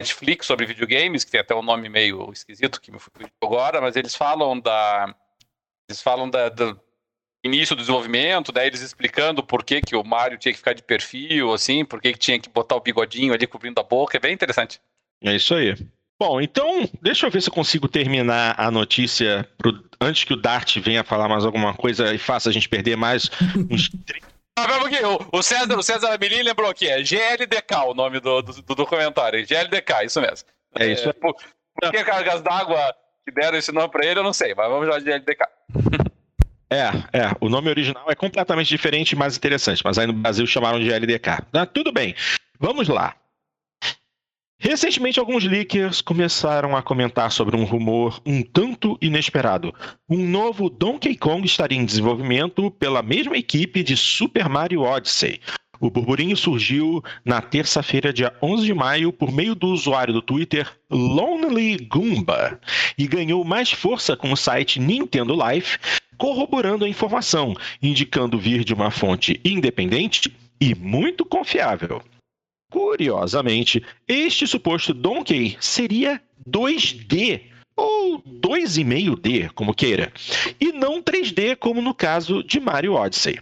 Netflix 0.00 0.46
sobre 0.46 0.66
videogames, 0.66 1.24
que 1.24 1.30
tem 1.30 1.40
até 1.40 1.54
um 1.54 1.62
nome 1.62 1.88
meio 1.88 2.30
esquisito 2.32 2.80
que 2.80 2.90
me 2.90 2.98
fui 2.98 3.12
agora, 3.40 3.80
mas 3.80 3.94
eles 3.94 4.14
falam 4.14 4.58
da 4.58 5.14
eles 5.88 6.02
falam 6.02 6.28
da, 6.28 6.48
do 6.48 6.78
início 7.42 7.74
do 7.74 7.80
desenvolvimento, 7.80 8.52
daí 8.52 8.66
eles 8.66 8.82
explicando 8.82 9.42
por 9.42 9.64
que, 9.64 9.80
que 9.80 9.96
o 9.96 10.04
Mario 10.04 10.36
tinha 10.36 10.52
que 10.52 10.58
ficar 10.58 10.74
de 10.74 10.82
perfil, 10.82 11.52
assim, 11.54 11.84
por 11.84 12.00
que, 12.00 12.12
que 12.12 12.18
tinha 12.18 12.38
que 12.38 12.48
botar 12.48 12.76
o 12.76 12.80
bigodinho 12.80 13.32
ali 13.32 13.46
cobrindo 13.46 13.80
a 13.80 13.84
boca, 13.84 14.16
é 14.16 14.20
bem 14.20 14.34
interessante. 14.34 14.80
É 15.22 15.34
isso 15.34 15.54
aí. 15.54 15.74
Bom, 16.20 16.40
então, 16.40 16.90
deixa 17.00 17.26
eu 17.26 17.30
ver 17.30 17.40
se 17.40 17.48
eu 17.48 17.54
consigo 17.54 17.88
terminar 17.88 18.54
a 18.58 18.70
notícia 18.70 19.48
pro, 19.56 19.82
antes 20.00 20.24
que 20.24 20.32
o 20.32 20.36
Dart 20.36 20.76
venha 20.78 21.04
falar 21.04 21.28
mais 21.28 21.44
alguma 21.44 21.72
coisa 21.72 22.12
e 22.12 22.18
faça 22.18 22.50
a 22.50 22.52
gente 22.52 22.68
perder 22.68 22.96
mais 22.96 23.30
uns 23.70 23.88
30 24.04 24.27
o, 25.32 25.42
César, 25.42 25.76
o 25.76 25.82
César 25.82 26.14
Amelin 26.14 26.42
lembrou 26.42 26.72
que 26.74 26.88
é 26.88 27.02
GLDK 27.02 27.76
o 27.86 27.94
nome 27.94 28.20
do, 28.20 28.42
do, 28.42 28.62
do 28.62 28.74
documentário. 28.74 29.46
GLDK, 29.46 30.04
isso 30.04 30.20
mesmo. 30.20 30.48
É 30.78 30.86
isso. 30.86 31.08
É, 31.08 31.12
por, 31.12 31.34
por 31.80 31.90
que 31.90 32.04
cargas 32.04 32.42
d'água 32.42 32.94
que 33.24 33.32
deram 33.32 33.58
esse 33.58 33.72
nome 33.72 33.88
pra 33.90 34.06
ele, 34.06 34.20
eu 34.20 34.24
não 34.24 34.32
sei, 34.32 34.54
mas 34.54 34.68
vamos 34.68 34.86
chamar 34.86 35.00
de 35.00 35.04
GLDK. 35.04 35.46
É, 36.70 36.88
é. 37.18 37.32
O 37.40 37.48
nome 37.48 37.70
original 37.70 38.04
é 38.10 38.14
completamente 38.14 38.68
diferente 38.68 39.12
e 39.12 39.16
mais 39.16 39.36
interessante, 39.36 39.80
mas 39.82 39.98
aí 39.98 40.06
no 40.06 40.12
Brasil 40.12 40.46
chamaram 40.46 40.78
de 40.78 40.92
LDK. 40.92 41.42
Ah, 41.52 41.64
tudo 41.64 41.90
bem. 41.90 42.14
Vamos 42.60 42.88
lá. 42.88 43.14
Recentemente, 44.60 45.20
alguns 45.20 45.44
leakers 45.44 46.00
começaram 46.00 46.76
a 46.76 46.82
comentar 46.82 47.30
sobre 47.30 47.54
um 47.54 47.62
rumor 47.62 48.20
um 48.26 48.42
tanto 48.42 48.98
inesperado. 49.00 49.72
Um 50.10 50.28
novo 50.28 50.68
Donkey 50.68 51.16
Kong 51.16 51.46
estaria 51.46 51.78
em 51.78 51.84
desenvolvimento 51.84 52.68
pela 52.72 53.00
mesma 53.00 53.38
equipe 53.38 53.84
de 53.84 53.96
Super 53.96 54.48
Mario 54.48 54.82
Odyssey. 54.82 55.40
O 55.80 55.88
burburinho 55.88 56.36
surgiu 56.36 57.00
na 57.24 57.40
terça-feira, 57.40 58.12
dia 58.12 58.34
11 58.42 58.66
de 58.66 58.74
maio, 58.74 59.12
por 59.12 59.30
meio 59.30 59.54
do 59.54 59.68
usuário 59.68 60.12
do 60.12 60.20
Twitter 60.20 60.68
Lonely 60.90 61.76
Goomba 61.88 62.60
e 62.98 63.06
ganhou 63.06 63.44
mais 63.44 63.70
força 63.70 64.16
com 64.16 64.32
o 64.32 64.36
site 64.36 64.80
Nintendo 64.80 65.36
Life, 65.36 65.78
corroborando 66.16 66.84
a 66.84 66.88
informação, 66.88 67.54
indicando 67.80 68.36
vir 68.36 68.64
de 68.64 68.74
uma 68.74 68.90
fonte 68.90 69.40
independente 69.44 70.32
e 70.60 70.74
muito 70.74 71.24
confiável. 71.24 72.02
Curiosamente, 72.70 73.82
este 74.06 74.46
suposto 74.46 74.92
Donkey 74.92 75.56
seria 75.60 76.20
2D 76.48 77.42
ou 77.74 78.20
2,5D, 78.22 79.50
como 79.54 79.72
queira, 79.72 80.12
e 80.60 80.72
não 80.72 81.02
3D 81.02 81.56
como 81.56 81.80
no 81.80 81.94
caso 81.94 82.42
de 82.42 82.58
Mario 82.58 82.94
Odyssey. 82.94 83.38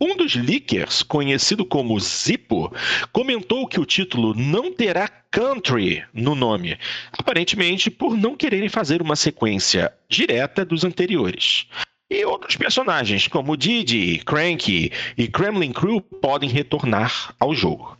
Um 0.00 0.16
dos 0.16 0.34
leakers, 0.34 1.02
conhecido 1.02 1.64
como 1.64 1.98
Zippo, 1.98 2.72
comentou 3.12 3.66
que 3.68 3.80
o 3.80 3.86
título 3.86 4.34
não 4.34 4.72
terá 4.72 5.08
country 5.08 6.04
no 6.12 6.34
nome, 6.34 6.76
aparentemente 7.12 7.90
por 7.90 8.16
não 8.16 8.36
quererem 8.36 8.68
fazer 8.68 9.00
uma 9.00 9.16
sequência 9.16 9.92
direta 10.08 10.64
dos 10.64 10.84
anteriores. 10.84 11.66
E 12.10 12.24
outros 12.26 12.56
personagens, 12.56 13.26
como 13.26 13.56
Didi, 13.56 14.18
Cranky 14.18 14.92
e 15.16 15.28
Kremlin 15.28 15.72
Crew, 15.72 16.00
podem 16.00 16.50
retornar 16.50 17.34
ao 17.40 17.54
jogo. 17.54 17.96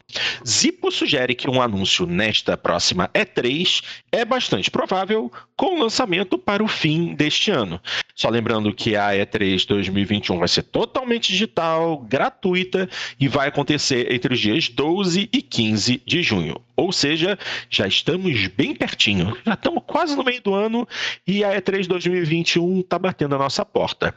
Zippo 0.47 0.90
sugere 0.90 1.35
que 1.35 1.49
um 1.49 1.61
anúncio 1.61 2.07
nesta 2.07 2.57
próxima 2.57 3.09
E3 3.14 3.83
é 4.11 4.25
bastante 4.25 4.71
provável, 4.71 5.31
com 5.57 5.78
lançamento 5.78 6.38
para 6.38 6.62
o 6.62 6.69
fim 6.69 7.14
deste 7.14 7.50
ano. 7.50 7.81
Só 8.14 8.28
lembrando 8.28 8.73
que 8.75 8.97
a 8.97 9.11
E3 9.11 9.66
2021 9.66 10.38
vai 10.38 10.49
ser 10.49 10.62
totalmente 10.64 11.33
digital, 11.33 11.99
gratuita 11.99 12.88
e 13.19 13.28
vai 13.28 13.49
acontecer 13.49 14.12
entre 14.12 14.35
os 14.35 14.40
dias 14.40 14.69
12 14.69 15.28
e 15.33 15.42
15 15.42 16.02
de 16.04 16.23
junho. 16.23 16.61
Ou 16.76 16.92
seja, 16.92 17.38
já 17.71 17.87
estamos 17.87 18.47
bem 18.49 18.75
pertinho, 18.75 19.37
já 19.45 19.54
estamos 19.54 19.83
quase 19.87 20.16
no 20.16 20.25
meio 20.25 20.42
do 20.42 20.54
ano 20.54 20.87
e 21.26 21.45
a 21.45 21.61
E3 21.61 21.87
2021 21.87 22.81
está 22.81 22.99
batendo 22.99 23.35
a 23.35 23.38
nossa 23.38 23.64
porta. 23.64 24.14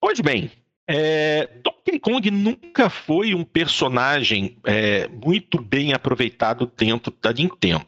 Pois 0.00 0.20
bem, 0.20 0.50
é, 0.88 1.48
Donkey 1.86 2.00
Kong 2.00 2.30
nunca 2.32 2.90
foi 2.90 3.32
um 3.32 3.44
personagem 3.44 4.56
é, 4.64 5.06
muito 5.06 5.62
bem 5.62 5.92
aproveitado 5.92 6.70
dentro 6.76 7.14
da 7.22 7.32
Nintendo. 7.32 7.86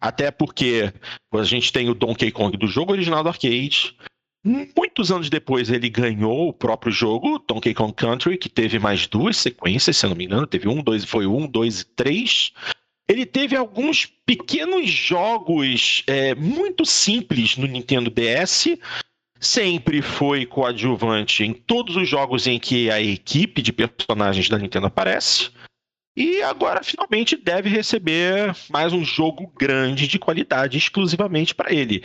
Até 0.00 0.32
porque 0.32 0.92
a 1.32 1.44
gente 1.44 1.72
tem 1.72 1.88
o 1.88 1.94
Donkey 1.94 2.32
Kong 2.32 2.56
do 2.56 2.66
jogo 2.66 2.92
original 2.92 3.22
do 3.22 3.28
arcade. 3.28 3.96
Muitos 4.44 5.12
anos 5.12 5.30
depois 5.30 5.70
ele 5.70 5.88
ganhou 5.88 6.48
o 6.48 6.52
próprio 6.52 6.90
jogo, 6.90 7.38
Donkey 7.46 7.72
Kong 7.72 7.92
Country, 7.92 8.36
que 8.36 8.48
teve 8.48 8.78
mais 8.78 9.06
duas 9.06 9.36
sequências, 9.36 9.96
se 9.96 10.06
eu 10.06 10.10
não 10.10 10.16
me 10.16 10.24
engano. 10.24 10.46
Teve 10.46 10.68
um, 10.68 10.82
dois, 10.82 11.04
foi 11.04 11.26
um, 11.26 11.46
dois 11.46 11.82
e 11.82 11.84
três. 11.84 12.52
Ele 13.08 13.24
teve 13.24 13.54
alguns 13.54 14.06
pequenos 14.26 14.90
jogos 14.90 16.02
é, 16.06 16.34
muito 16.34 16.84
simples 16.84 17.56
no 17.56 17.66
Nintendo 17.66 18.10
DS, 18.10 18.68
sempre 19.40 20.02
foi 20.02 20.44
coadjuvante 20.44 21.42
em 21.42 21.54
todos 21.54 21.96
os 21.96 22.06
jogos 22.06 22.46
em 22.46 22.58
que 22.58 22.90
a 22.90 23.00
equipe 23.00 23.62
de 23.62 23.72
personagens 23.72 24.48
da 24.48 24.58
Nintendo 24.58 24.86
aparece. 24.86 25.50
E 26.14 26.42
agora 26.42 26.82
finalmente 26.82 27.36
deve 27.36 27.70
receber 27.70 28.54
mais 28.68 28.92
um 28.92 29.04
jogo 29.04 29.50
grande 29.58 30.06
de 30.06 30.18
qualidade 30.18 30.76
exclusivamente 30.76 31.54
para 31.54 31.72
ele. 31.72 32.04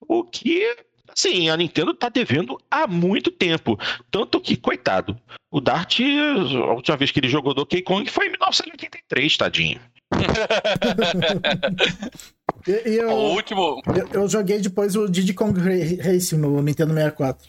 O 0.00 0.24
que, 0.24 0.76
assim, 1.16 1.48
a 1.48 1.56
Nintendo 1.56 1.92
está 1.92 2.08
devendo 2.08 2.58
há 2.70 2.86
muito 2.86 3.30
tempo. 3.30 3.78
Tanto 4.10 4.40
que, 4.40 4.56
coitado, 4.56 5.16
o 5.52 5.60
Dart, 5.60 6.00
a 6.00 6.72
última 6.72 6.96
vez 6.96 7.12
que 7.12 7.20
ele 7.20 7.28
jogou 7.28 7.54
Donkey 7.54 7.82
Kong 7.82 8.10
foi 8.10 8.26
em 8.26 8.30
1983, 8.30 9.36
tadinho. 9.36 9.80
E, 12.66 12.90
e 12.90 12.96
eu, 12.96 13.10
O 13.10 13.32
último. 13.34 13.82
eu, 14.12 14.22
eu 14.22 14.28
joguei 14.28 14.58
depois 14.60 14.96
o 14.96 15.08
Diddy 15.08 15.34
Kong 15.34 15.58
Ra- 15.60 16.02
Racing 16.12 16.36
no 16.38 16.62
Nintendo 16.62 16.94
64. 16.94 17.46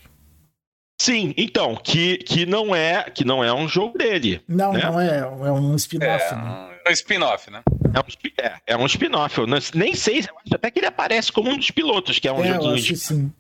Sim, 1.02 1.34
então, 1.38 1.76
que, 1.76 2.18
que, 2.20 2.46
não 2.46 2.74
é, 2.74 3.04
que 3.10 3.26
não 3.26 3.44
é 3.44 3.54
um 3.54 3.68
jogo 3.68 3.98
dele. 3.98 4.42
Não, 4.48 4.72
Né? 4.74 4.82
não 4.84 5.00
é. 5.00 5.18
É 5.20 5.52
um 5.52 5.76
spin-off. 5.76 6.34
né? 6.36 6.70
É 6.86 6.90
um 6.90 6.94
spin-off, 6.94 7.52
né? 7.52 7.62
É 7.94 8.00
um, 8.00 8.04
é, 8.46 8.58
é 8.68 8.78
um 8.78 8.86
spin-off. 8.86 9.38
Eu 9.40 9.46
não- 9.48 9.58
nem 9.74 9.94
sei, 9.94 10.20
eu 10.20 10.22
acho 10.46 10.56
até 10.56 10.72
que 10.72 10.80
ele 10.80 10.86
aparece 10.88 11.32
como 11.32 11.50
um 11.50 11.58
dos 11.58 11.70
pilotos, 11.72 12.18
que 12.20 12.28
é 12.28 12.32
um 12.32 12.44
É, 12.44 12.50
eu 12.50 12.54
joguinho 12.54 12.74
acho 12.76 12.84
de 12.84 12.90
que 12.94 12.96
sim. 13.00 13.32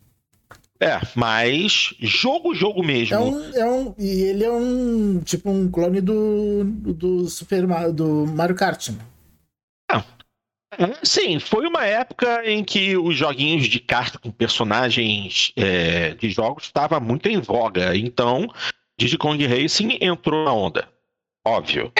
É, 0.81 1.00
mas 1.16 1.94
jogo, 2.01 2.53
jogo 2.53 2.83
mesmo. 2.83 3.16
É 3.16 3.20
um, 3.20 3.55
é 3.55 3.66
um, 3.66 3.96
e 3.98 4.24
ele 4.24 4.44
é 4.44 4.51
um 4.51 5.22
tipo 5.24 5.50
um 5.50 5.72
clone 5.72 6.01
do, 6.01 6.66
do 6.66 7.29
Super 7.29 7.66
Mario, 7.66 7.94
do 7.94 8.25
Mario 8.27 8.55
Kart. 8.55 8.90
Né? 8.90 8.98
É, 10.77 11.05
Sim, 11.05 11.40
foi 11.40 11.66
uma 11.68 11.85
época 11.85 12.44
em 12.46 12.64
que 12.64 12.98
os 12.98 13.16
joguinhos 13.16 13.68
de 13.68 13.79
carta 13.79 14.18
com 14.20 14.31
personagens 14.31 15.51
é, 15.55 16.14
de 16.16 16.29
jogos 16.29 16.66
estava 16.66 17.00
muito 17.00 17.27
em 17.27 17.40
voga. 17.40 17.96
Então, 17.96 18.48
Diddy 18.98 19.18
Kong 19.18 19.46
Racing 19.46 19.98
entrou 20.01 20.46
na 20.46 20.53
onda. 20.53 20.88
Óbvio. 21.46 21.92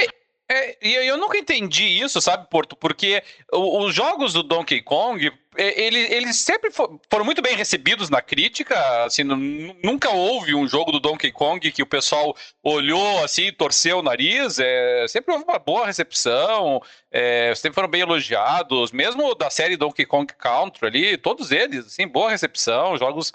É, 0.50 0.78
e 0.82 0.94
eu 1.08 1.18
nunca 1.18 1.38
entendi 1.38 1.84
isso, 1.84 2.22
sabe, 2.22 2.48
Porto? 2.50 2.76
Porque 2.76 3.24
os 3.52 3.94
jogos 3.94 4.34
do 4.34 4.44
Donkey 4.44 4.82
Kong, 4.82 5.28
é, 5.28 5.32
ele- 5.58 6.14
eles 6.14 6.38
sempre 6.38 6.72
fo- 6.72 7.00
foram 7.10 7.26
muito 7.26 7.42
bem 7.42 7.56
recebidos 7.56 8.10
na 8.10 8.22
crítica. 8.22 9.06
Assim, 9.06 9.24
nu- 9.24 9.76
nunca 9.84 10.10
houve 10.12 10.54
um 10.56 10.68
jogo 10.68 10.92
do 10.92 11.00
Donkey 11.00 11.32
Kong 11.32 11.72
que 11.72 11.82
o 11.84 11.86
pessoal 11.88 12.36
olhou 12.64 13.24
assim, 13.24 13.52
torceu 13.52 14.00
o 14.00 14.04
nariz. 14.04 14.60
É, 14.60 15.06
sempre 15.08 15.34
houve 15.34 15.46
uma 15.46 15.60
boa 15.60 15.86
recepção, 15.86 16.82
é, 17.12 17.54
sempre 17.56 17.76
foram 17.76 17.90
bem 17.90 18.02
elogiados. 18.02 18.92
Mesmo 18.92 19.34
da 19.36 19.50
série 19.50 19.78
Donkey 19.78 20.06
Kong 20.06 20.32
Country 20.34 20.88
ali, 20.88 21.18
todos 21.18 21.52
eles, 21.52 21.86
assim, 21.88 22.08
boa 22.08 22.30
recepção, 22.30 22.98
jogos 22.98 23.32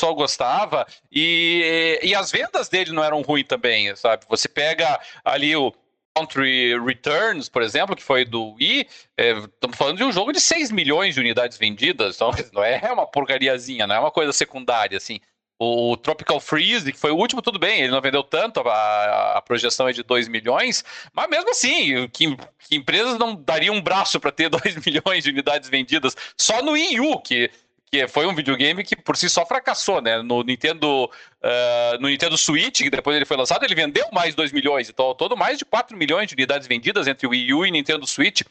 pessoal 0.00 0.14
gostava. 0.14 0.86
E, 1.12 2.00
e 2.02 2.14
as 2.14 2.30
vendas 2.32 2.68
dele 2.68 2.90
não 2.90 3.04
eram 3.04 3.20
ruins 3.20 3.46
também, 3.46 3.94
sabe? 3.94 4.24
Você 4.28 4.48
pega 4.48 4.98
ali 5.22 5.54
o 5.54 5.70
Country 6.14 6.78
Returns, 6.80 7.48
por 7.48 7.62
exemplo, 7.62 7.94
que 7.94 8.02
foi 8.02 8.24
do 8.24 8.54
Wii, 8.54 8.86
é, 9.16 9.30
estamos 9.32 9.76
falando 9.76 9.96
de 9.96 10.04
um 10.04 10.12
jogo 10.12 10.32
de 10.32 10.40
6 10.40 10.70
milhões 10.70 11.14
de 11.14 11.20
unidades 11.20 11.56
vendidas, 11.56 12.16
então 12.16 12.30
não 12.52 12.64
é 12.64 12.92
uma 12.92 13.06
porcariazinha, 13.06 13.86
não 13.86 13.94
é 13.94 14.00
uma 14.00 14.10
coisa 14.10 14.32
secundária, 14.32 14.96
assim. 14.96 15.20
O 15.62 15.94
Tropical 15.94 16.40
Freeze, 16.40 16.90
que 16.90 16.98
foi 16.98 17.10
o 17.10 17.16
último, 17.16 17.42
tudo 17.42 17.58
bem, 17.58 17.82
ele 17.82 17.92
não 17.92 18.00
vendeu 18.00 18.22
tanto, 18.22 18.60
a, 18.60 19.36
a 19.36 19.42
projeção 19.42 19.86
é 19.86 19.92
de 19.92 20.02
2 20.02 20.26
milhões, 20.26 20.82
mas 21.12 21.28
mesmo 21.28 21.50
assim, 21.50 22.08
que, 22.08 22.34
que 22.66 22.76
empresas 22.76 23.18
não 23.18 23.36
dariam 23.36 23.74
um 23.74 23.82
braço 23.82 24.18
para 24.18 24.32
ter 24.32 24.48
2 24.50 24.76
milhões 24.86 25.22
de 25.22 25.30
unidades 25.30 25.68
vendidas 25.68 26.16
só 26.36 26.62
no 26.62 26.72
Wii 26.72 27.00
U, 27.00 27.20
que, 27.20 27.50
que 27.90 28.06
foi 28.06 28.26
um 28.26 28.34
videogame 28.34 28.84
que 28.84 28.94
por 28.94 29.16
si 29.16 29.28
só 29.28 29.44
fracassou, 29.44 30.00
né? 30.00 30.22
No 30.22 30.42
Nintendo, 30.42 31.10
ah, 31.42 31.98
no 32.00 32.08
Nintendo 32.08 32.38
Switch, 32.38 32.82
que 32.82 32.90
depois 32.90 33.16
ele 33.16 33.24
foi 33.24 33.36
lançado, 33.36 33.64
ele 33.64 33.74
vendeu 33.74 34.06
mais 34.12 34.34
2 34.34 34.52
milhões, 34.52 34.88
então 34.88 35.06
ao 35.06 35.14
todo 35.14 35.36
mais 35.36 35.58
de 35.58 35.64
4 35.64 35.96
milhões 35.96 36.28
de 36.28 36.34
unidades 36.34 36.68
vendidas 36.68 37.08
entre 37.08 37.26
o 37.26 37.30
Wii 37.30 37.54
U 37.54 37.66
e 37.66 37.70
Nintendo 37.70 38.06
Switch. 38.06 38.42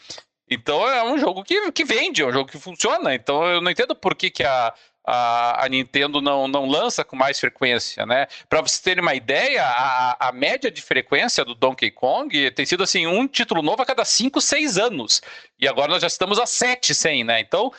Então 0.50 0.86
é 0.88 1.04
um 1.04 1.18
jogo 1.18 1.44
que, 1.44 1.72
que 1.72 1.86
vende, 1.86 2.22
é 2.22 2.26
um 2.26 2.34
jogo 2.34 2.50
que 2.50 2.60
funciona. 2.60 3.14
Então 3.14 3.46
eu 3.46 3.62
não 3.62 3.72
entendo 3.72 3.96
por 3.96 4.16
que, 4.16 4.30
que 4.32 4.44
a, 4.44 4.74
a, 5.06 5.66
a 5.66 5.70
Nintendo 5.70 6.20
não, 6.22 6.48
não 6.48 6.66
lança 6.66 7.06
com 7.06 7.16
mais 7.16 7.40
frequência, 7.40 8.06
né? 8.06 8.28
Para 8.50 8.62
vocês 8.62 8.82
terem 8.82 9.02
uma 9.02 9.14
ideia, 9.14 9.64
a, 9.64 10.30
a 10.30 10.32
média 10.32 10.72
de 10.72 10.82
frequência 10.82 11.46
do 11.46 11.56
Donkey 11.56 11.92
Kong 11.92 12.52
tem 12.52 12.66
sido 12.66 12.84
assim, 12.84 13.06
um 13.08 13.28
título 13.28 13.62
novo 13.62 13.82
a 13.84 13.86
cada 13.86 14.04
5, 14.04 14.42
6 14.42 14.78
anos. 14.78 15.22
E 15.60 15.68
agora 15.68 15.92
nós 15.92 16.02
já 16.02 16.08
estamos 16.08 16.40
a 16.40 16.46
7 16.48 16.94
sem, 16.96 17.24
né? 17.24 17.40
Então, 17.40 17.72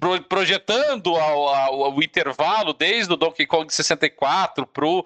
pro- 0.00 0.22
projetando 0.22 1.14
ao, 1.16 1.48
ao- 1.48 1.84
ao 1.84 2.02
intervalo 2.02 2.72
desde 2.72 3.12
o 3.12 3.16
Donkey 3.16 3.46
Kong 3.46 3.72
64 3.72 4.66
pro 4.66 5.04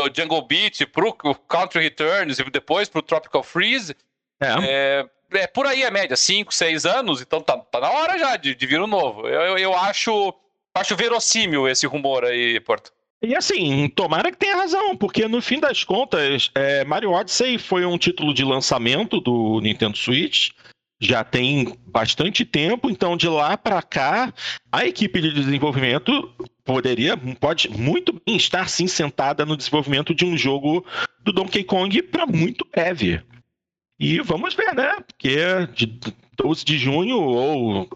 o 0.00 0.08
Jungle 0.14 0.42
Beat, 0.46 0.86
pro 0.92 1.12
Country 1.12 1.82
Returns 1.82 2.38
e 2.38 2.44
depois 2.50 2.88
pro 2.88 3.02
Tropical 3.02 3.42
Freeze, 3.42 3.96
É. 4.40 4.54
é, 4.60 5.06
é 5.40 5.46
por 5.48 5.66
aí 5.66 5.82
a 5.84 5.90
média, 5.90 6.16
5, 6.16 6.54
6 6.54 6.86
anos, 6.86 7.20
então 7.20 7.40
tá, 7.40 7.56
tá 7.58 7.80
na 7.80 7.90
hora 7.90 8.16
já 8.16 8.36
de, 8.36 8.54
de 8.54 8.66
vir 8.66 8.80
um 8.80 8.86
novo. 8.86 9.26
Eu, 9.26 9.40
eu, 9.40 9.58
eu 9.58 9.74
acho, 9.74 10.32
acho 10.76 10.94
verossímil 10.94 11.66
esse 11.68 11.84
rumor 11.84 12.24
aí, 12.24 12.60
Porto. 12.60 12.92
E 13.20 13.34
assim, 13.34 13.88
tomara 13.88 14.30
que 14.30 14.36
tenha 14.38 14.54
razão, 14.54 14.96
porque 14.96 15.26
no 15.26 15.42
fim 15.42 15.58
das 15.58 15.82
contas, 15.82 16.52
é, 16.54 16.84
Mario 16.84 17.10
Odyssey 17.10 17.58
foi 17.58 17.84
um 17.84 17.98
título 17.98 18.32
de 18.32 18.44
lançamento 18.44 19.20
do 19.20 19.60
Nintendo 19.60 19.98
Switch. 19.98 20.50
Já 21.00 21.22
tem 21.22 21.78
bastante 21.86 22.44
tempo, 22.44 22.90
então 22.90 23.16
de 23.16 23.28
lá 23.28 23.56
para 23.56 23.80
cá, 23.82 24.32
a 24.70 24.84
equipe 24.84 25.20
de 25.20 25.32
desenvolvimento 25.32 26.32
poderia, 26.64 27.16
pode 27.16 27.70
muito 27.70 28.12
bem 28.26 28.36
estar 28.36 28.68
sim 28.68 28.86
sentada 28.86 29.46
no 29.46 29.56
desenvolvimento 29.56 30.14
de 30.14 30.24
um 30.24 30.36
jogo 30.36 30.84
do 31.20 31.32
Donkey 31.32 31.62
Kong 31.62 32.02
para 32.02 32.26
muito 32.26 32.66
breve. 32.70 33.22
E 33.98 34.20
vamos 34.20 34.54
ver, 34.54 34.74
né? 34.74 34.92
Porque 35.06 35.36
de 35.74 35.98
12 36.36 36.64
de 36.64 36.78
junho 36.78 37.18
ou 37.18 37.88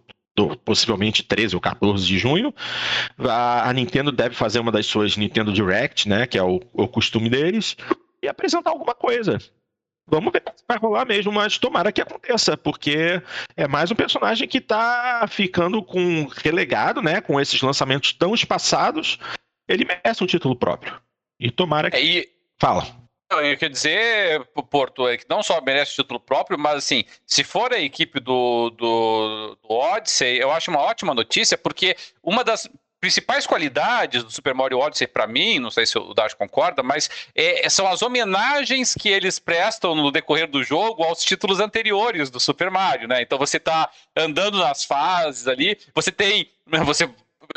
possivelmente 0.64 1.22
13 1.22 1.54
ou 1.54 1.60
14 1.60 2.06
de 2.06 2.18
junho, 2.18 2.54
a, 3.18 3.68
a 3.68 3.72
Nintendo 3.72 4.10
deve 4.10 4.34
fazer 4.34 4.58
uma 4.58 4.72
das 4.72 4.86
suas 4.86 5.16
Nintendo 5.16 5.52
Direct, 5.52 6.08
né? 6.08 6.26
Que 6.26 6.38
é 6.38 6.42
o, 6.42 6.60
o 6.72 6.88
costume 6.88 7.28
deles, 7.28 7.76
e 8.22 8.28
apresentar 8.28 8.70
alguma 8.70 8.94
coisa. 8.94 9.38
Vamos 10.06 10.32
ver 10.32 10.42
se 10.56 10.64
vai 10.68 10.78
rolar 10.78 11.06
mesmo, 11.06 11.32
mas 11.32 11.58
tomara 11.58 11.92
que 11.92 12.00
aconteça, 12.00 12.56
porque 12.56 13.22
é 13.56 13.68
mais 13.68 13.90
um 13.90 13.94
personagem 13.94 14.48
que 14.48 14.60
tá 14.60 15.24
ficando 15.28 15.82
com 15.82 16.26
relegado, 16.42 17.00
né? 17.00 17.20
Com 17.20 17.40
esses 17.40 17.60
lançamentos 17.62 18.12
tão 18.12 18.34
espaçados. 18.34 19.18
Ele 19.68 19.84
merece 19.84 20.22
um 20.22 20.26
título 20.26 20.56
próprio. 20.56 21.00
E 21.38 21.50
tomara 21.50 21.90
que. 21.90 21.96
É, 21.96 22.04
e, 22.04 22.28
Fala. 22.60 22.86
eu 23.30 23.56
quero 23.56 23.72
dizer, 23.72 24.44
Porto, 24.70 25.08
é 25.08 25.16
que 25.16 25.24
não 25.28 25.42
só 25.42 25.60
merece 25.60 25.94
título 25.94 26.20
próprio, 26.20 26.58
mas 26.58 26.76
assim, 26.76 27.04
se 27.26 27.44
for 27.44 27.72
a 27.72 27.80
equipe 27.80 28.18
do, 28.20 28.70
do, 28.70 29.58
do 29.62 29.70
Odyssey, 29.70 30.38
eu 30.38 30.50
acho 30.50 30.70
uma 30.70 30.80
ótima 30.80 31.14
notícia, 31.14 31.56
porque 31.56 31.96
uma 32.22 32.42
das 32.42 32.68
principais 33.02 33.48
qualidades 33.48 34.22
do 34.22 34.30
Super 34.30 34.54
Mario 34.54 34.78
Odyssey 34.78 35.08
para 35.08 35.26
mim, 35.26 35.58
não 35.58 35.72
sei 35.72 35.84
se 35.84 35.98
o 35.98 36.14
Dash 36.14 36.34
concorda, 36.34 36.84
mas 36.84 37.10
é, 37.34 37.68
são 37.68 37.88
as 37.88 38.00
homenagens 38.00 38.94
que 38.94 39.08
eles 39.08 39.40
prestam 39.40 39.92
no 39.96 40.12
decorrer 40.12 40.46
do 40.46 40.62
jogo 40.62 41.02
aos 41.02 41.24
títulos 41.24 41.58
anteriores 41.58 42.30
do 42.30 42.38
Super 42.38 42.70
Mario, 42.70 43.08
né? 43.08 43.20
Então 43.20 43.36
você 43.36 43.58
tá 43.58 43.90
andando 44.16 44.56
nas 44.58 44.84
fases 44.84 45.48
ali, 45.48 45.76
você 45.92 46.12
tem, 46.12 46.48
você 46.84 47.10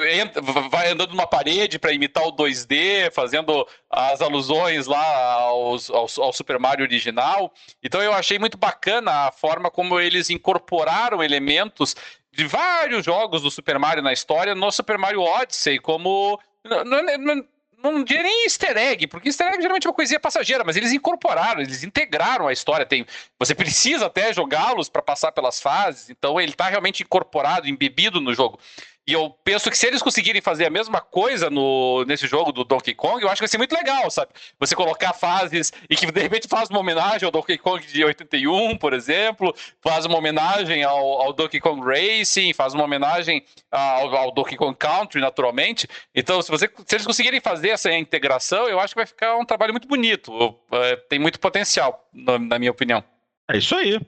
entra, 0.10 0.41
vai 0.41 0.89
andando 0.91 1.12
numa 1.12 1.27
parede 1.27 1.77
para 1.77 1.93
imitar 1.93 2.25
o 2.25 2.36
2D, 2.36 3.12
fazendo 3.13 3.67
as 3.88 4.21
alusões 4.21 4.88
lá 4.88 5.34
aos, 5.34 5.91
ao, 5.91 6.08
ao, 6.17 6.34
Super 6.34 6.58
Mario 6.58 6.86
original. 6.86 7.53
Então 7.84 8.01
eu 8.01 8.13
achei 8.13 8.39
muito 8.39 8.58
bacana 8.58 9.27
a 9.27 9.31
forma 9.31 9.69
como 9.69 9.99
eles 9.99 10.31
incorporaram 10.31 11.23
elementos 11.23 11.95
de 12.36 12.45
vários 12.45 13.06
jogos 13.06 13.41
do 13.41 13.50
Super 13.50 13.80
Mario 13.80 14.04
na 14.04 14.13
história 14.13 14.54
no 14.54 14.71
Super 14.71 14.98
Mario 14.98 15.21
Odyssey, 15.21 15.80
como. 15.80 16.39
Não, 16.63 16.84
não, 16.84 17.45
não 17.91 18.04
diria 18.04 18.24
nem 18.24 18.45
easter 18.45 18.76
egg, 18.76 19.08
porque 19.08 19.30
easter 19.30 19.48
egg 19.48 19.62
geralmente 19.62 19.86
é 19.86 19.89
uma 19.89 19.95
coisinha 19.95 20.19
passageira, 20.19 20.63
mas 20.63 20.76
eles 20.76 20.91
incorporaram, 20.91 21.62
eles 21.62 21.84
integraram 21.84 22.48
a 22.48 22.54
história. 22.54 22.86
Tem, 22.86 23.06
você 23.39 23.54
precisa 23.54 24.08
até 24.08 24.34
jogá-los 24.34 24.89
para 24.89 25.02
passar 25.02 25.32
pelas 25.32 25.62
fases, 25.62 26.10
então 26.10 26.39
ele 26.41 26.52
está 26.52 26.67
realmente 26.67 27.04
incorporado, 27.04 27.67
embebido 27.67 28.19
no 28.19 28.34
jogo. 28.34 28.60
E 29.07 29.13
eu 29.13 29.29
penso 29.43 29.69
que 29.69 29.77
se 29.77 29.85
eles 29.85 30.01
conseguirem 30.01 30.41
fazer 30.41 30.65
a 30.65 30.69
mesma 30.69 30.99
coisa 30.99 31.47
no, 31.47 32.03
nesse 32.05 32.25
jogo 32.25 32.51
do 32.51 32.63
Donkey 32.63 32.95
Kong, 32.95 33.21
eu 33.21 33.27
acho 33.27 33.35
que 33.35 33.43
vai 33.43 33.47
ser 33.47 33.59
muito 33.59 33.75
legal, 33.75 34.09
sabe? 34.09 34.31
Você 34.59 34.75
colocar 34.75 35.13
fases 35.13 35.71
e 35.87 35.95
que 35.95 36.11
de 36.11 36.21
repente 36.21 36.47
faz 36.47 36.69
uma 36.71 36.79
homenagem 36.79 37.23
ao 37.23 37.31
Donkey 37.31 37.57
Kong 37.59 37.85
de 37.85 38.03
81, 38.03 38.77
por 38.77 38.93
exemplo, 38.93 39.53
faz 39.79 40.05
uma 40.05 40.17
homenagem 40.17 40.83
ao, 40.83 41.21
ao 41.21 41.33
Donkey 41.33 41.59
Kong 41.59 41.81
Racing, 41.85 42.51
faz 42.53 42.73
uma 42.73 42.83
homenagem 42.83 43.45
ao, 43.71 44.15
ao, 44.15 44.31
Donkey 44.31 44.57
Kong 44.57 44.75
Country, 44.75 45.21
naturalmente. 45.21 45.87
Então, 46.13 46.41
se, 46.41 46.49
você, 46.49 46.67
se 46.85 46.95
eles 46.95 47.05
conseguirem 47.05 47.39
fazer 47.39 47.69
essa 47.69 47.93
integração, 47.93 48.67
eu 48.67 48.79
acho 48.79 48.95
que 48.95 48.99
vai 48.99 49.05
ficar 49.05 49.37
um 49.37 49.45
trabalho 49.45 49.71
muito 49.71 49.87
bonito. 49.87 50.57
É, 50.71 50.95
tem 50.95 51.19
muito 51.19 51.39
potencial, 51.39 52.09
na 52.11 52.57
minha 52.57 52.71
opinião. 52.71 53.03
É 53.47 53.57
isso 53.57 53.75
aí. 53.75 53.99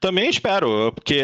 Também 0.00 0.30
espero, 0.30 0.90
porque 0.94 1.20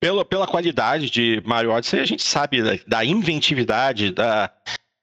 pela, 0.00 0.24
pela 0.24 0.46
qualidade 0.46 1.10
de 1.10 1.42
Mario 1.44 1.70
Odyssey, 1.72 2.00
a 2.00 2.04
gente 2.04 2.22
sabe 2.22 2.62
da, 2.62 2.78
da 2.86 3.04
inventividade, 3.04 4.12
da, 4.12 4.50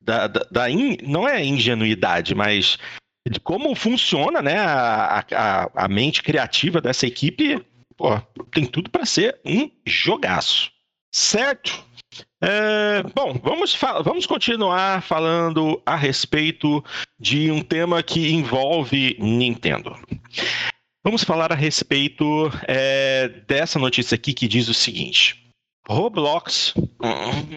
da, 0.02 0.28
da, 0.28 0.48
da 0.50 0.70
in, 0.70 0.98
não 1.04 1.28
é 1.28 1.44
ingenuidade, 1.44 2.34
mas 2.34 2.78
de 3.28 3.40
como 3.40 3.74
funciona 3.76 4.42
né, 4.42 4.58
a, 4.58 5.26
a, 5.32 5.86
a 5.86 5.88
mente 5.88 6.22
criativa 6.22 6.80
dessa 6.80 7.08
equipe. 7.08 7.64
Pô, 7.98 8.20
tem 8.52 8.66
tudo 8.66 8.90
para 8.90 9.06
ser 9.06 9.40
um 9.46 9.70
jogaço. 9.86 10.72
Certo? 11.12 11.84
É, 12.42 13.02
bom, 13.16 13.40
vamos, 13.42 13.76
vamos 14.04 14.26
continuar 14.26 15.02
falando 15.02 15.82
a 15.86 15.96
respeito 15.96 16.84
de 17.20 17.50
um 17.50 17.62
tema 17.62 18.04
que 18.04 18.32
envolve 18.32 19.18
Nintendo. 19.20 19.98
Vamos 21.06 21.24
falar 21.24 21.52
a 21.52 21.56
respeito 21.56 22.50
é, 22.68 23.28
dessa 23.46 23.78
notícia 23.78 24.16
aqui 24.16 24.34
que 24.34 24.48
diz 24.48 24.68
o 24.68 24.74
seguinte: 24.74 25.40
Roblox. 25.88 26.74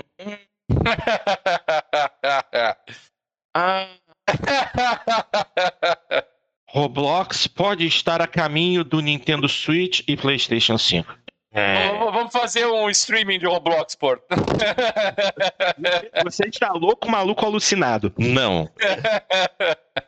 Roblox 6.69 7.47
pode 7.47 7.87
estar 7.87 8.21
a 8.21 8.27
caminho 8.27 8.85
do 8.85 9.01
Nintendo 9.01 9.49
Switch 9.49 10.03
e 10.07 10.15
PlayStation 10.15 10.77
5. 10.77 11.17
É... 11.51 11.89
Vamos 11.89 12.31
fazer 12.31 12.67
um 12.67 12.91
streaming 12.91 13.39
de 13.39 13.47
Roblox, 13.47 13.95
por. 13.95 14.21
Você 16.23 16.47
está 16.49 16.71
louco, 16.73 17.11
maluco, 17.11 17.47
alucinado? 17.47 18.13
Não. 18.19 18.71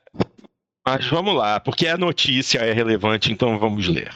Mas 0.86 1.06
vamos 1.06 1.34
lá, 1.34 1.60
porque 1.60 1.86
a 1.86 1.98
notícia 1.98 2.58
é 2.58 2.72
relevante, 2.72 3.32
então 3.32 3.58
vamos 3.58 3.86
ler. 3.86 4.12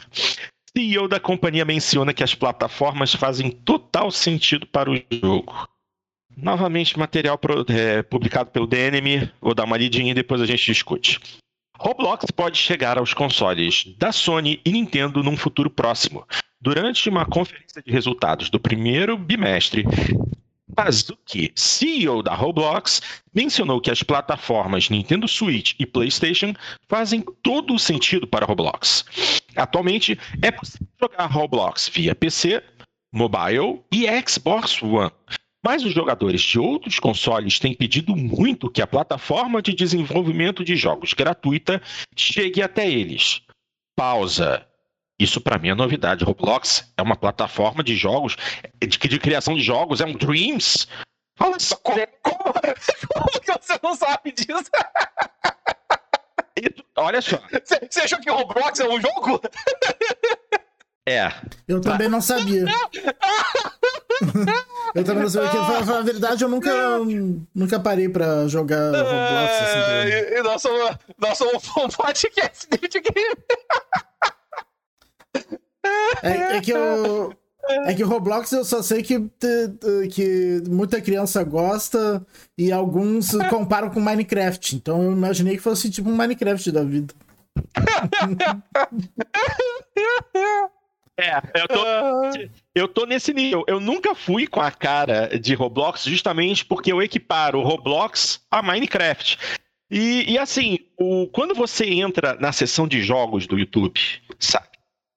CEO 0.75 1.07
da 1.07 1.19
companhia 1.19 1.63
menciona 1.63 2.13
que 2.13 2.23
as 2.23 2.35
plataformas 2.35 3.13
fazem 3.13 3.49
total 3.49 4.11
sentido 4.11 4.65
para 4.67 4.91
o 4.91 5.01
jogo. 5.11 5.67
Novamente, 6.35 6.99
material 6.99 7.39
é, 7.69 8.03
publicado 8.03 8.49
pelo 8.49 8.67
DNM. 8.67 9.31
Vou 9.39 9.53
dar 9.53 9.63
uma 9.63 9.77
lidinha 9.77 10.11
e 10.11 10.15
depois 10.15 10.41
a 10.41 10.45
gente 10.45 10.65
discute. 10.65 11.19
Roblox 11.77 12.25
pode 12.31 12.57
chegar 12.57 12.97
aos 12.97 13.13
consoles 13.13 13.85
da 13.97 14.11
Sony 14.11 14.59
e 14.65 14.71
Nintendo 14.71 15.23
num 15.23 15.37
futuro 15.37 15.69
próximo. 15.69 16.25
Durante 16.59 17.07
uma 17.09 17.25
conferência 17.25 17.81
de 17.81 17.91
resultados 17.91 18.49
do 18.49 18.59
primeiro 18.59 19.17
bimestre, 19.17 19.85
Pazuki, 20.73 21.51
CEO 21.55 22.23
da 22.23 22.33
Roblox, 22.33 23.01
mencionou 23.33 23.79
que 23.79 23.91
as 23.91 24.01
plataformas 24.01 24.89
Nintendo 24.89 25.27
Switch 25.27 25.73
e 25.79 25.85
PlayStation 25.85 26.53
fazem 26.87 27.23
todo 27.43 27.75
o 27.75 27.79
sentido 27.79 28.25
para 28.25 28.45
Roblox. 28.45 29.05
Atualmente, 29.55 30.17
é 30.41 30.51
possível 30.51 30.87
jogar 30.99 31.27
Roblox 31.27 31.89
via 31.89 32.15
PC, 32.15 32.63
mobile 33.13 33.81
e 33.91 34.05
Xbox 34.27 34.81
One. 34.81 35.11
Mas 35.63 35.83
os 35.83 35.93
jogadores 35.93 36.41
de 36.41 36.59
outros 36.59 36.99
consoles 36.99 37.57
têm 37.57 37.73
pedido 37.73 38.15
muito 38.15 38.69
que 38.69 38.81
a 38.81 38.87
plataforma 38.87 39.61
de 39.61 39.73
desenvolvimento 39.73 40.63
de 40.63 40.75
jogos 40.75 41.13
gratuita 41.13 41.81
chegue 42.15 42.61
até 42.61 42.89
eles. 42.89 43.41
Pausa. 43.95 44.65
Isso 45.19 45.39
para 45.39 45.57
mim 45.57 45.69
é 45.69 45.75
novidade. 45.75 46.25
Roblox 46.25 46.91
é 46.97 47.01
uma 47.01 47.15
plataforma 47.15 47.83
de 47.83 47.95
jogos, 47.95 48.35
de, 48.81 48.87
de 48.87 49.19
criação 49.19 49.55
de 49.55 49.61
jogos, 49.61 50.01
é 50.01 50.05
um 50.05 50.13
Dreams. 50.13 50.87
Olha 51.39 51.59
só, 51.59 51.75
como, 51.77 51.97
como, 52.21 52.43
como 52.43 53.41
que 53.41 53.51
você 53.51 53.79
não 53.81 53.95
sabe 53.95 54.31
disso? 54.31 54.69
olha 56.97 57.21
só. 57.21 57.41
Você 57.89 58.01
achou 58.01 58.19
que 58.19 58.29
Roblox 58.29 58.79
é 58.79 58.87
um 58.87 58.99
jogo? 58.99 59.41
É. 61.07 61.31
Eu 61.67 61.81
também 61.81 62.09
não 62.09 62.19
sabia. 62.19 62.65
eu 64.95 65.03
também 65.03 65.23
não 65.23 65.29
sabia. 65.29 65.49
Que, 65.49 65.57
na 65.85 66.01
verdade, 66.01 66.43
eu 66.43 66.49
nunca, 66.49 66.71
nunca 67.53 67.79
parei 67.79 68.09
pra 68.09 68.47
jogar 68.47 68.91
Roblox. 68.91 69.61
Assim, 69.61 70.09
é, 70.09 70.41
nós, 70.41 70.59
somos, 70.61 70.97
nós 71.17 71.37
somos 71.37 71.63
um 71.77 71.87
podcast 71.89 72.67
de 72.69 72.77
videogame. 72.77 73.35
É, 76.21 76.57
é 76.57 76.61
que 76.61 76.71
eu. 76.71 77.33
É 77.87 77.95
que 77.95 78.03
o 78.03 78.07
Roblox 78.07 78.51
eu 78.51 78.63
só 78.63 78.83
sei 78.83 79.01
que, 79.01 79.19
que 80.11 80.61
muita 80.69 81.01
criança 81.01 81.43
gosta 81.43 82.23
e 82.55 82.71
alguns 82.71 83.31
comparam 83.49 83.89
com 83.89 83.99
Minecraft. 83.99 84.75
Então 84.75 85.01
eu 85.01 85.11
imaginei 85.11 85.57
que 85.57 85.63
fosse 85.63 85.89
tipo 85.89 86.07
um 86.09 86.15
Minecraft 86.15 86.71
da 86.71 86.83
vida. 86.83 87.13
É, 91.17 91.37
eu 91.55 91.67
tô, 91.67 92.49
eu 92.75 92.87
tô 92.87 93.05
nesse 93.05 93.33
nível. 93.33 93.63
Eu 93.67 93.79
nunca 93.79 94.13
fui 94.13 94.47
com 94.47 94.59
a 94.59 94.69
cara 94.69 95.39
de 95.39 95.55
Roblox 95.55 96.03
justamente 96.03 96.65
porque 96.65 96.91
eu 96.91 97.01
equiparo 97.01 97.59
o 97.59 97.63
Roblox 97.63 98.41
a 98.51 98.61
Minecraft. 98.61 99.39
E, 99.89 100.33
e 100.33 100.37
assim, 100.37 100.79
o, 100.99 101.27
quando 101.27 101.55
você 101.55 101.85
entra 101.85 102.35
na 102.35 102.51
seção 102.51 102.87
de 102.87 103.01
jogos 103.01 103.47
do 103.47 103.57
YouTube, 103.57 103.99
sabe? 104.39 104.74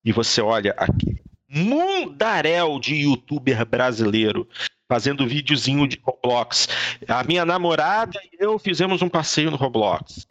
E 0.08 0.12
você 0.12 0.40
olha 0.40 0.74
aqui, 0.78 1.20
mundaréu 1.46 2.80
de 2.80 2.94
youtuber 2.94 3.66
brasileiro 3.66 4.48
fazendo 4.90 5.28
videozinho 5.28 5.86
de 5.86 6.00
Roblox. 6.02 6.66
A 7.06 7.22
minha 7.24 7.44
namorada 7.44 8.18
e 8.32 8.42
eu 8.42 8.58
fizemos 8.58 9.02
um 9.02 9.08
passeio 9.10 9.50
no 9.50 9.58
Roblox. 9.58 10.26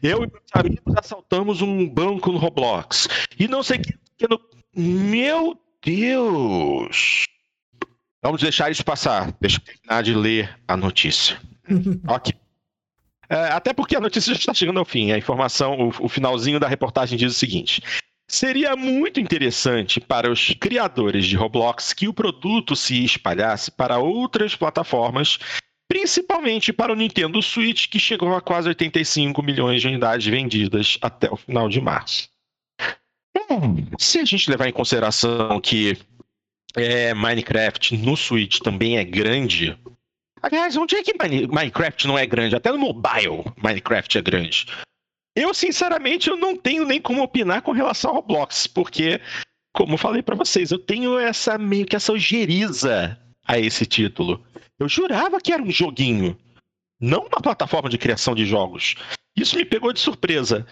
Eu 0.00 0.22
e 0.22 0.30
meus 0.30 0.44
amigos 0.54 0.94
assaltamos 0.96 1.60
um 1.60 1.88
banco 1.88 2.30
no 2.30 2.38
Roblox. 2.38 3.08
E 3.36 3.48
não 3.48 3.64
sei 3.64 3.78
o 3.78 3.82
que. 3.82 3.98
Meu 4.76 5.60
Deus! 5.82 7.24
Vamos 8.22 8.40
deixar 8.40 8.70
isso 8.70 8.84
passar. 8.84 9.32
Deixa 9.40 9.58
eu 9.58 9.64
terminar 9.64 10.04
de 10.04 10.14
ler 10.14 10.56
a 10.68 10.76
notícia. 10.76 11.36
ok. 12.06 12.32
É, 13.28 13.48
até 13.48 13.72
porque 13.72 13.96
a 13.96 14.00
notícia 14.00 14.32
já 14.32 14.38
está 14.38 14.54
chegando 14.54 14.78
ao 14.78 14.84
fim. 14.84 15.10
A 15.10 15.18
informação, 15.18 15.88
o, 15.88 16.04
o 16.04 16.08
finalzinho 16.08 16.60
da 16.60 16.68
reportagem 16.68 17.18
diz 17.18 17.32
o 17.32 17.38
seguinte: 17.38 17.82
Seria 18.28 18.74
muito 18.74 19.20
interessante 19.20 20.00
para 20.00 20.30
os 20.30 20.50
criadores 20.58 21.26
de 21.26 21.36
Roblox 21.36 21.92
que 21.92 22.08
o 22.08 22.14
produto 22.14 22.74
se 22.74 23.04
espalhasse 23.04 23.70
para 23.70 23.98
outras 23.98 24.56
plataformas, 24.56 25.38
principalmente 25.88 26.72
para 26.72 26.92
o 26.92 26.96
Nintendo 26.96 27.40
Switch, 27.40 27.88
que 27.88 28.00
chegou 28.00 28.34
a 28.34 28.40
quase 28.40 28.68
85 28.68 29.40
milhões 29.42 29.80
de 29.80 29.86
unidades 29.86 30.26
vendidas 30.26 30.98
até 31.00 31.30
o 31.30 31.36
final 31.36 31.68
de 31.68 31.80
março. 31.80 32.28
Hum, 33.48 33.86
se 33.96 34.18
a 34.18 34.24
gente 34.24 34.50
levar 34.50 34.68
em 34.68 34.72
consideração 34.72 35.60
que 35.60 35.96
é, 36.74 37.14
Minecraft 37.14 37.96
no 37.96 38.16
Switch 38.16 38.58
também 38.58 38.98
é 38.98 39.04
grande. 39.04 39.78
Aliás, 40.42 40.76
onde 40.76 40.96
é 40.96 41.02
que 41.02 41.14
Minecraft 41.48 42.06
não 42.06 42.18
é 42.18 42.26
grande? 42.26 42.56
Até 42.56 42.70
no 42.70 42.78
mobile 42.78 43.44
Minecraft 43.62 44.18
é 44.18 44.22
grande. 44.22 44.66
Eu 45.36 45.52
sinceramente 45.52 46.30
eu 46.30 46.36
não 46.36 46.56
tenho 46.56 46.86
nem 46.86 47.00
como 47.00 47.22
opinar 47.22 47.60
com 47.60 47.72
relação 47.72 48.10
ao 48.10 48.16
Roblox, 48.16 48.66
porque, 48.66 49.20
como 49.72 49.98
falei 49.98 50.22
para 50.22 50.34
vocês, 50.34 50.70
eu 50.70 50.78
tenho 50.78 51.18
essa 51.18 51.58
meio 51.58 51.84
que 51.84 51.94
essa 51.94 52.12
ojeriza 52.12 53.20
a 53.46 53.58
esse 53.58 53.84
título. 53.84 54.42
Eu 54.78 54.88
jurava 54.88 55.40
que 55.40 55.52
era 55.52 55.62
um 55.62 55.70
joguinho, 55.70 56.36
não 56.98 57.20
uma 57.20 57.42
plataforma 57.42 57.90
de 57.90 57.98
criação 57.98 58.34
de 58.34 58.46
jogos. 58.46 58.94
Isso 59.36 59.56
me 59.56 59.64
pegou 59.64 59.92
de 59.92 60.00
surpresa. 60.00 60.66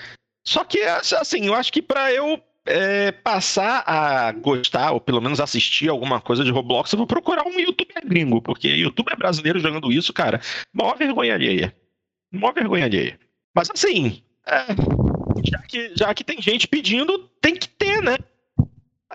Só 0.47 0.65
que, 0.65 0.81
assim, 0.81 1.47
eu 1.47 1.55
acho 1.55 1.71
que 1.71 1.83
para 1.83 2.13
eu 2.13 2.43
é, 2.67 3.13
passar 3.13 3.85
a 3.87 4.33
gostar, 4.33 4.93
ou 4.93 5.01
pelo 5.01 5.21
menos 5.21 5.41
assistir 5.41 5.91
alguma 5.91 6.21
coisa 6.21 6.43
de 6.43 6.51
Roblox, 6.51 6.91
eu 6.93 6.99
vou 6.99 7.07
procurar 7.07 7.47
um 7.47 7.61
youtuber 7.61 8.07
gringo, 8.07 8.41
porque 8.41 8.69
youtuber 8.69 9.17
brasileiro 9.17 9.59
jogando 9.59 9.93
isso, 9.93 10.13
cara, 10.13 10.41
maior 10.73 10.97
vergonha 10.97 11.35
alheia. 11.35 11.77
Maior 12.33 12.55
vergonha 12.55 12.87
alheia. 12.87 13.19
Mas 13.55 13.71
assim, 13.71 14.24
é, 14.47 14.67
já, 15.45 15.59
que, 15.59 15.93
já 15.97 16.15
que 16.15 16.25
tem 16.25 16.41
gente 16.41 16.69
pedindo, 16.69 17.19
tem 17.41 17.55
que 17.55 17.69
ter, 17.69 18.03
né? 18.03 18.17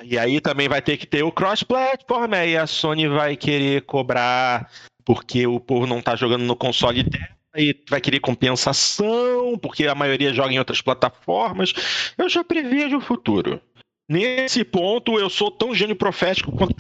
E 0.02 0.18
aí 0.18 0.40
também 0.40 0.70
vai 0.70 0.82
ter 0.82 0.98
que 0.98 1.06
ter 1.06 1.24
o 1.24 1.32
cross-platform, 1.32 2.34
aí 2.34 2.56
a 2.56 2.66
Sony 2.66 3.08
vai 3.08 3.36
querer 3.36 3.82
cobrar 3.84 4.70
porque 5.04 5.48
o 5.48 5.60
povo 5.60 5.88
não 5.88 6.02
tá 6.02 6.16
jogando 6.16 6.44
no 6.44 6.56
console 6.56 7.04
dela 7.04 7.40
e 7.56 7.76
vai 7.90 8.00
querer 8.00 8.20
compensação, 8.20 9.58
porque 9.60 9.88
a 9.88 9.96
maioria 9.96 10.34
joga 10.34 10.54
em 10.54 10.60
outras 10.60 10.82
plataformas. 10.82 11.74
Eu 12.18 12.30
já 12.30 12.44
prevejo 12.44 12.98
o 12.98 13.02
futuro. 13.02 13.60
Nesse 14.08 14.64
ponto, 14.64 15.20
eu 15.20 15.30
sou 15.30 15.52
tão 15.52 15.74
gênio 15.74 15.96
profético 15.96 16.52
quanto. 16.52 16.76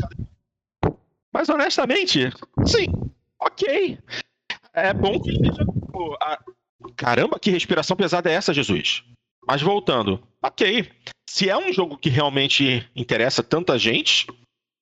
Mas 1.34 1.50
honestamente, 1.50 2.32
sim, 2.66 2.88
ok. 3.40 3.98
É 4.74 4.94
bom 4.94 5.20
que 5.20 5.32
Caramba, 7.00 7.40
que 7.40 7.50
respiração 7.50 7.96
pesada 7.96 8.30
é 8.30 8.34
essa, 8.34 8.54
Jesus? 8.54 9.06
Mas 9.48 9.62
voltando, 9.62 10.22
ok. 10.44 10.92
Se 11.30 11.50
é 11.50 11.58
um 11.58 11.72
jogo 11.72 11.98
que 11.98 12.10
realmente 12.10 12.86
interessa 12.94 13.42
tanta 13.42 13.80
gente, 13.80 14.28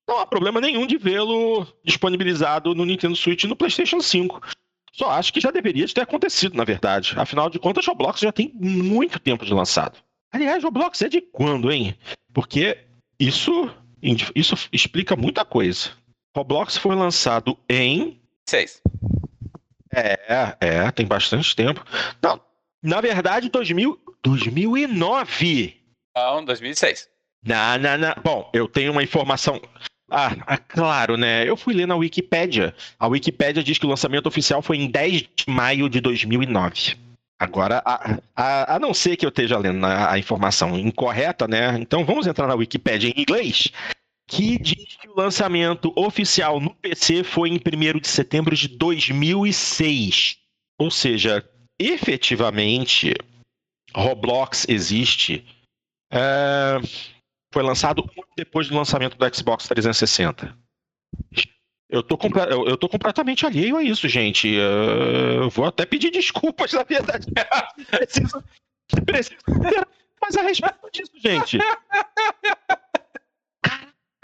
não 0.08 0.18
há 0.18 0.26
problema 0.26 0.60
nenhum 0.60 0.84
de 0.84 0.98
vê-lo 0.98 1.64
disponibilizado 1.84 2.74
no 2.74 2.84
Nintendo 2.84 3.14
Switch 3.14 3.44
e 3.44 3.46
no 3.46 3.54
PlayStation 3.54 4.00
5. 4.00 4.40
Só 4.92 5.10
acho 5.10 5.32
que 5.32 5.40
já 5.40 5.52
deveria 5.52 5.86
ter 5.86 6.00
acontecido, 6.00 6.56
na 6.56 6.64
verdade. 6.64 7.14
Afinal 7.16 7.48
de 7.48 7.60
contas, 7.60 7.86
Roblox 7.86 8.18
já 8.18 8.32
tem 8.32 8.50
muito 8.52 9.20
tempo 9.20 9.46
de 9.46 9.54
lançado. 9.54 10.00
Aliás, 10.32 10.64
Roblox 10.64 11.00
é 11.02 11.08
de 11.08 11.20
quando, 11.20 11.70
hein? 11.70 11.96
Porque 12.34 12.78
isso, 13.16 13.70
isso 14.34 14.56
explica 14.72 15.14
muita 15.14 15.44
coisa. 15.44 15.90
Roblox 16.36 16.76
foi 16.76 16.96
lançado 16.96 17.56
em. 17.68 18.20
Seis. 18.48 18.82
É, 19.94 20.56
é, 20.60 20.90
tem 20.90 21.06
bastante 21.06 21.54
tempo. 21.54 21.84
Não, 22.22 22.40
na 22.82 23.00
verdade, 23.00 23.48
2000, 23.48 23.98
2009. 24.22 25.76
Não, 26.16 26.44
2006. 26.44 27.08
Não, 27.44 27.78
não, 27.78 27.98
não. 27.98 28.14
Bom, 28.22 28.50
eu 28.52 28.68
tenho 28.68 28.92
uma 28.92 29.02
informação. 29.02 29.60
Ah, 30.10 30.34
ah, 30.46 30.56
claro, 30.56 31.16
né? 31.16 31.48
Eu 31.48 31.56
fui 31.56 31.74
ler 31.74 31.86
na 31.86 31.96
Wikipédia. 31.96 32.74
A 32.98 33.06
Wikipédia 33.06 33.62
diz 33.62 33.78
que 33.78 33.86
o 33.86 33.88
lançamento 33.88 34.26
oficial 34.26 34.62
foi 34.62 34.78
em 34.78 34.90
10 34.90 35.12
de 35.36 35.44
maio 35.46 35.88
de 35.88 36.00
2009. 36.00 36.96
Agora, 37.40 37.80
a, 37.84 38.18
a, 38.34 38.74
a 38.74 38.78
não 38.80 38.92
ser 38.92 39.16
que 39.16 39.24
eu 39.24 39.28
esteja 39.28 39.56
lendo 39.56 39.84
a, 39.86 40.12
a, 40.12 40.18
informação 40.18 40.76
incorreta, 40.76 41.46
né? 41.46 41.78
Então 41.78 42.04
vamos 42.04 42.26
entrar 42.26 42.48
na 42.48 42.54
Wikipédia 42.54 43.08
em 43.08 43.20
inglês, 43.20 43.68
que 44.28 44.58
diz 44.58 44.96
que 44.96 45.08
o 45.08 45.16
lançamento 45.16 45.92
oficial 45.96 46.60
no 46.60 46.74
PC 46.74 47.24
foi 47.24 47.48
em 47.48 47.54
1 47.54 47.98
de 47.98 48.08
setembro 48.08 48.54
de 48.54 48.68
2006. 48.68 50.38
Ou 50.78 50.90
seja, 50.90 51.44
efetivamente, 51.80 53.14
Roblox 53.94 54.66
existe. 54.68 55.44
É 56.12 56.78
foi 57.52 57.62
lançado 57.62 58.08
depois 58.36 58.68
do 58.68 58.76
lançamento 58.76 59.16
do 59.16 59.34
Xbox 59.34 59.66
360. 59.68 60.56
Eu 61.90 62.02
tô, 62.02 62.18
eu 62.66 62.76
tô 62.76 62.88
completamente 62.88 63.46
alheio 63.46 63.76
a 63.76 63.82
isso, 63.82 64.06
gente. 64.08 64.48
Eu 64.48 65.48
vou 65.48 65.64
até 65.64 65.86
pedir 65.86 66.10
desculpas, 66.10 66.72
na 66.72 66.82
verdade. 66.82 67.26
preciso, 67.90 68.44
preciso 69.06 69.36
mais 70.20 70.36
a 70.36 70.42
respeito 70.42 70.90
disso, 70.92 71.12
gente. 71.16 71.58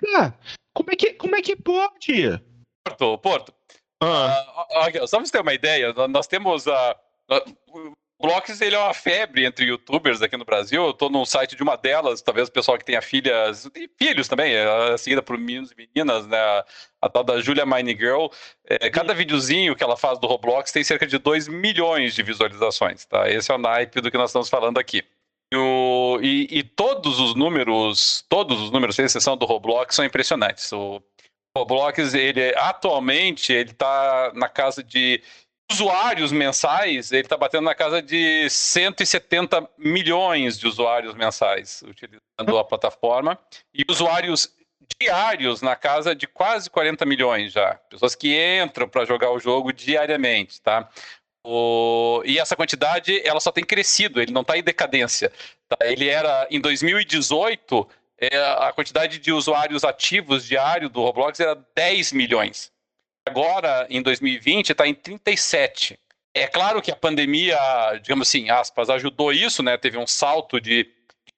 Caraca! 0.05 0.39
Como 0.75 0.91
é 0.91 0.97
que, 0.97 1.13
como 1.15 1.37
é 1.37 1.43
que 1.43 1.57
pode? 1.57 2.41
Porto, 2.85 3.19
Porto. 3.19 3.55
Ah. 4.03 4.89
Uh, 4.89 5.07
só 5.07 5.17
pra 5.17 5.27
você 5.27 5.33
ter 5.33 5.41
uma 5.41 5.55
ideia, 5.55 5.93
nós 6.09 6.27
temos 6.27 6.67
a. 6.69 6.97
Uh, 7.31 7.93
Blocks 8.21 8.61
ele 8.61 8.75
é 8.75 8.79
uma 8.79 8.95
febre 8.95 9.45
entre 9.45 9.67
youtubers 9.67 10.23
aqui 10.23 10.37
no 10.37 10.45
Brasil. 10.45 10.87
Eu 10.87 10.95
tô 10.95 11.11
num 11.11 11.27
site 11.27 11.57
de 11.57 11.63
uma 11.63 11.77
delas, 11.77 12.23
talvez 12.23 12.49
o 12.49 12.53
pessoal 12.53 12.79
que 12.79 12.85
tenha 12.85 13.03
filhas, 13.03 13.69
e 13.75 13.91
filhos 13.99 14.29
também, 14.29 14.55
é 14.55 14.97
seguida 14.97 15.21
por 15.21 15.37
meninos 15.37 15.73
e 15.73 15.75
meninas, 15.77 16.27
né? 16.27 16.39
A 17.03 17.09
tal 17.09 17.23
da 17.23 17.41
Julia 17.41 17.67
Mine 17.67 17.95
Girl. 17.95 18.29
É, 18.67 18.89
cada 18.89 19.13
videozinho 19.13 19.77
que 19.77 19.83
ela 19.83 19.97
faz 19.97 20.19
do 20.19 20.27
Roblox 20.27 20.73
tem 20.73 20.83
cerca 20.83 21.07
de 21.07 21.19
2 21.19 21.49
milhões 21.49 22.15
de 22.15 22.23
visualizações, 22.23 23.05
tá? 23.05 23.29
Esse 23.29 23.51
é 23.51 23.55
o 23.55 23.59
naipe 23.59 24.01
do 24.01 24.11
que 24.11 24.17
nós 24.17 24.31
estamos 24.31 24.49
falando 24.49 24.79
aqui. 24.79 25.03
O, 25.53 26.19
e, 26.23 26.49
e, 26.51 26.63
todos 26.63 27.19
os 27.21 27.35
números, 27.35 28.25
todos 28.29 28.61
os 28.61 28.71
números, 28.71 28.97
sem 28.97 29.05
exceção 29.05 29.37
do 29.37 29.47
Roblox, 29.47 29.95
são 29.95 30.05
impressionantes. 30.05 30.73
O 30.73 31.03
Roblox, 31.57 32.15
ele 32.15 32.55
atualmente, 32.57 33.53
ele 33.53 33.73
tá 33.73 34.33
na 34.35 34.49
casa 34.49 34.83
de 34.83 35.23
usuários 35.71 36.33
mensais, 36.33 37.11
ele 37.13 37.23
está 37.23 37.37
batendo 37.37 37.65
na 37.65 37.75
casa 37.75 38.03
de 38.03 38.49
170 38.51 39.69
milhões 39.79 40.59
de 40.59 40.67
usuários 40.67 41.15
mensais 41.15 41.83
utilizando 41.87 42.59
a 42.59 42.65
plataforma 42.65 43.39
e 43.73 43.85
usuários 43.89 44.53
diários 45.01 45.63
na 45.63 45.75
casa 45.75 46.15
de 46.15 46.27
quase 46.27 46.69
40 46.69 47.07
milhões 47.07 47.53
já. 47.53 47.75
Pessoas 47.89 48.15
que 48.15 48.37
entram 48.63 48.89
para 48.89 49.05
jogar 49.05 49.31
o 49.31 49.39
jogo 49.39 49.73
diariamente, 49.73 50.61
tá? 50.61 50.89
O... 51.45 52.23
E 52.25 52.39
essa 52.39 52.57
quantidade, 52.57 53.21
ela 53.27 53.39
só 53.41 53.53
tem 53.53 53.65
crescido, 53.65 54.21
ele 54.21 54.33
não 54.33 54.41
está 54.41 54.57
em 54.57 54.63
decadência. 54.63 55.31
Tá? 55.69 55.77
Ele 55.83 56.09
era, 56.09 56.49
em 56.51 56.61
2018, 56.61 57.89
é, 58.19 58.39
a 58.39 58.73
quantidade 58.73 59.19
de 59.19 59.31
usuários 59.31 59.85
ativos 59.85 60.47
diário 60.47 60.89
do 60.89 61.03
Roblox 61.03 61.39
era 61.39 61.55
10 61.75 62.13
milhões 62.13 62.73
agora, 63.27 63.87
em 63.89 64.03
2020, 64.03 64.71
está 64.71 64.87
em 64.87 64.95
37. 64.95 65.99
É 66.35 66.47
claro 66.47 66.83
que 66.83 66.91
a 66.91 66.97
pandemia, 66.97 67.57
digamos 68.03 68.29
assim, 68.29 68.51
aspas, 68.51 68.91
ajudou 68.91 69.33
isso, 69.33 69.63
né? 69.63 69.77
Teve 69.77 69.97
um 69.97 70.07
salto 70.07 70.61
de 70.61 70.91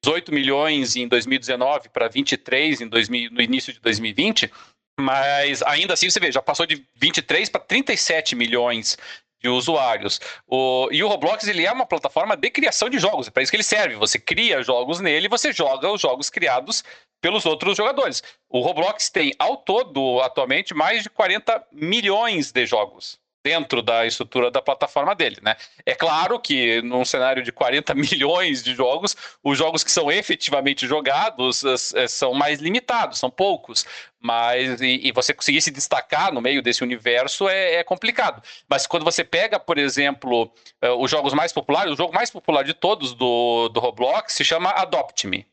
18 0.02 0.32
milhões 0.32 0.96
em 0.96 1.06
2019 1.06 1.88
para 1.90 2.08
23 2.08 2.80
em 2.80 2.88
2000, 2.88 3.30
no 3.30 3.40
início 3.40 3.72
de 3.72 3.80
2020, 3.80 4.50
mas 4.98 5.62
ainda 5.62 5.94
assim 5.94 6.08
você 6.08 6.18
vê, 6.18 6.32
já 6.32 6.40
passou 6.40 6.64
de 6.64 6.84
23 6.96 7.48
para 7.50 7.60
37 7.60 8.34
milhões 8.34 8.96
de 9.40 9.48
usuários. 9.48 10.20
O, 10.46 10.88
e 10.90 11.02
o 11.02 11.08
Roblox 11.08 11.46
ele 11.46 11.66
é 11.66 11.72
uma 11.72 11.86
plataforma 11.86 12.36
de 12.36 12.50
criação 12.50 12.88
de 12.88 12.98
jogos, 12.98 13.28
é 13.28 13.30
para 13.30 13.42
isso 13.42 13.50
que 13.50 13.56
ele 13.56 13.62
serve. 13.62 13.94
Você 13.96 14.18
cria 14.18 14.62
jogos 14.62 15.00
nele, 15.00 15.28
você 15.28 15.52
joga 15.52 15.90
os 15.90 16.00
jogos 16.00 16.30
criados 16.30 16.82
pelos 17.20 17.44
outros 17.46 17.76
jogadores. 17.76 18.22
O 18.48 18.60
Roblox 18.60 19.10
tem 19.10 19.32
ao 19.38 19.56
todo 19.56 20.20
atualmente 20.20 20.74
mais 20.74 21.02
de 21.02 21.10
40 21.10 21.66
milhões 21.72 22.52
de 22.52 22.66
jogos 22.66 23.18
dentro 23.46 23.80
da 23.80 24.04
estrutura 24.04 24.50
da 24.50 24.60
plataforma 24.60 25.14
dele, 25.14 25.36
né? 25.40 25.54
É 25.84 25.94
claro 25.94 26.36
que 26.40 26.82
num 26.82 27.04
cenário 27.04 27.44
de 27.44 27.52
40 27.52 27.94
milhões 27.94 28.60
de 28.60 28.74
jogos, 28.74 29.16
os 29.40 29.56
jogos 29.56 29.84
que 29.84 29.92
são 29.92 30.10
efetivamente 30.10 30.84
jogados 30.84 31.62
é, 31.94 32.08
são 32.08 32.34
mais 32.34 32.58
limitados, 32.58 33.20
são 33.20 33.30
poucos. 33.30 33.86
Mas 34.20 34.80
e, 34.80 35.00
e 35.04 35.12
você 35.12 35.32
conseguir 35.32 35.60
se 35.60 35.70
destacar 35.70 36.32
no 36.32 36.40
meio 36.40 36.60
desse 36.60 36.82
universo 36.82 37.48
é, 37.48 37.74
é 37.74 37.84
complicado. 37.84 38.42
Mas 38.68 38.84
quando 38.84 39.04
você 39.04 39.22
pega, 39.22 39.60
por 39.60 39.78
exemplo, 39.78 40.52
uh, 40.82 41.00
os 41.00 41.08
jogos 41.08 41.32
mais 41.32 41.52
populares, 41.52 41.92
o 41.92 41.96
jogo 41.96 42.12
mais 42.12 42.28
popular 42.28 42.64
de 42.64 42.74
todos 42.74 43.14
do, 43.14 43.68
do 43.68 43.78
Roblox 43.78 44.32
se 44.32 44.44
chama 44.44 44.70
Adopt 44.70 45.24
Me 45.28 45.46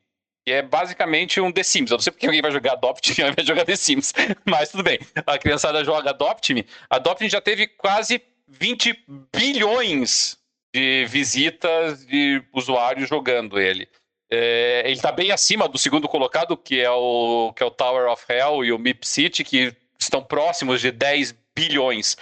que 0.45 0.51
é 0.51 0.62
basicamente 0.62 1.39
um 1.39 1.51
The 1.51 1.63
Sims. 1.63 1.91
Eu 1.91 1.97
não 1.97 2.01
sei 2.01 2.12
porque 2.12 2.25
alguém 2.25 2.41
vai 2.41 2.51
jogar 2.51 2.73
Adopt 2.73 3.10
Me, 3.10 3.23
alguém 3.23 3.36
vai 3.36 3.45
jogar 3.45 3.65
The 3.65 3.75
Sims, 3.75 4.13
mas 4.45 4.69
tudo 4.69 4.84
bem. 4.84 4.99
A 5.25 5.38
criançada 5.38 5.84
joga 5.84 6.10
Adopt 6.10 6.53
Me. 6.53 6.65
Adopt 6.89 7.23
Me 7.23 7.29
já 7.29 7.39
teve 7.41 7.67
quase 7.67 8.21
20 8.47 9.06
bilhões 9.36 10.38
de 10.73 11.06
visitas 11.06 12.06
de 12.06 12.43
usuários 12.53 13.08
jogando 13.08 13.60
ele. 13.60 13.88
É, 14.32 14.82
ele 14.86 14.93
está 14.93 15.12
bem 15.12 15.32
acima 15.32 15.67
do 15.67 15.77
segundo 15.77 16.10
colocado, 16.10 16.58
que 16.58 16.82
é, 16.82 16.89
o, 16.89 17.53
que 17.56 17.62
é 17.62 17.65
o 17.65 17.71
Tower 17.71 18.10
of 18.10 18.25
Hell 18.27 18.65
e 18.65 18.71
o 18.71 18.79
Mip 18.79 19.08
City, 19.08 19.43
que 19.43 19.75
estão 19.99 20.23
próximos 20.23 20.82
de 20.82 20.91
10 20.91 21.36
bilhões. 21.56 22.17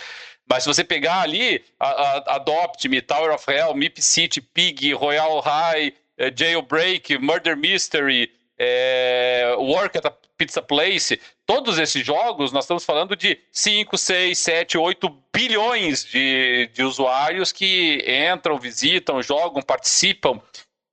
Mas 0.50 0.64
se 0.64 0.70
você 0.70 0.84
pegar 0.84 1.22
ali, 1.22 1.64
a, 1.80 1.88
a, 1.88 2.36
Adopt 2.36 2.88
Me, 2.90 3.02
Tower 3.02 3.34
of 3.34 3.50
Hell, 3.50 3.74
Mip 3.74 4.02
City, 4.02 4.42
Pig, 4.42 4.94
Royal 4.94 5.40
High, 5.40 5.94
Jailbreak, 6.36 7.18
Murder 7.18 7.58
Mystery, 7.58 8.32
é, 8.58 9.56
Work 9.58 9.98
at 9.98 10.06
a 10.06 10.14
Pizza 10.38 10.62
Place, 10.62 11.20
todos 11.46 11.78
esses 11.78 12.06
jogos, 12.06 12.52
nós 12.52 12.66
estamos 12.66 12.84
falando 12.84 13.16
de 13.16 13.40
5, 13.52 13.98
6, 13.98 14.38
7, 14.38 14.78
8 14.78 15.10
bilhões 15.34 16.04
de, 16.04 16.70
de 16.74 16.84
usuários 16.84 17.52
que 17.52 18.04
entram, 18.32 18.58
visitam, 18.58 19.22
jogam, 19.22 19.62
participam 19.62 20.42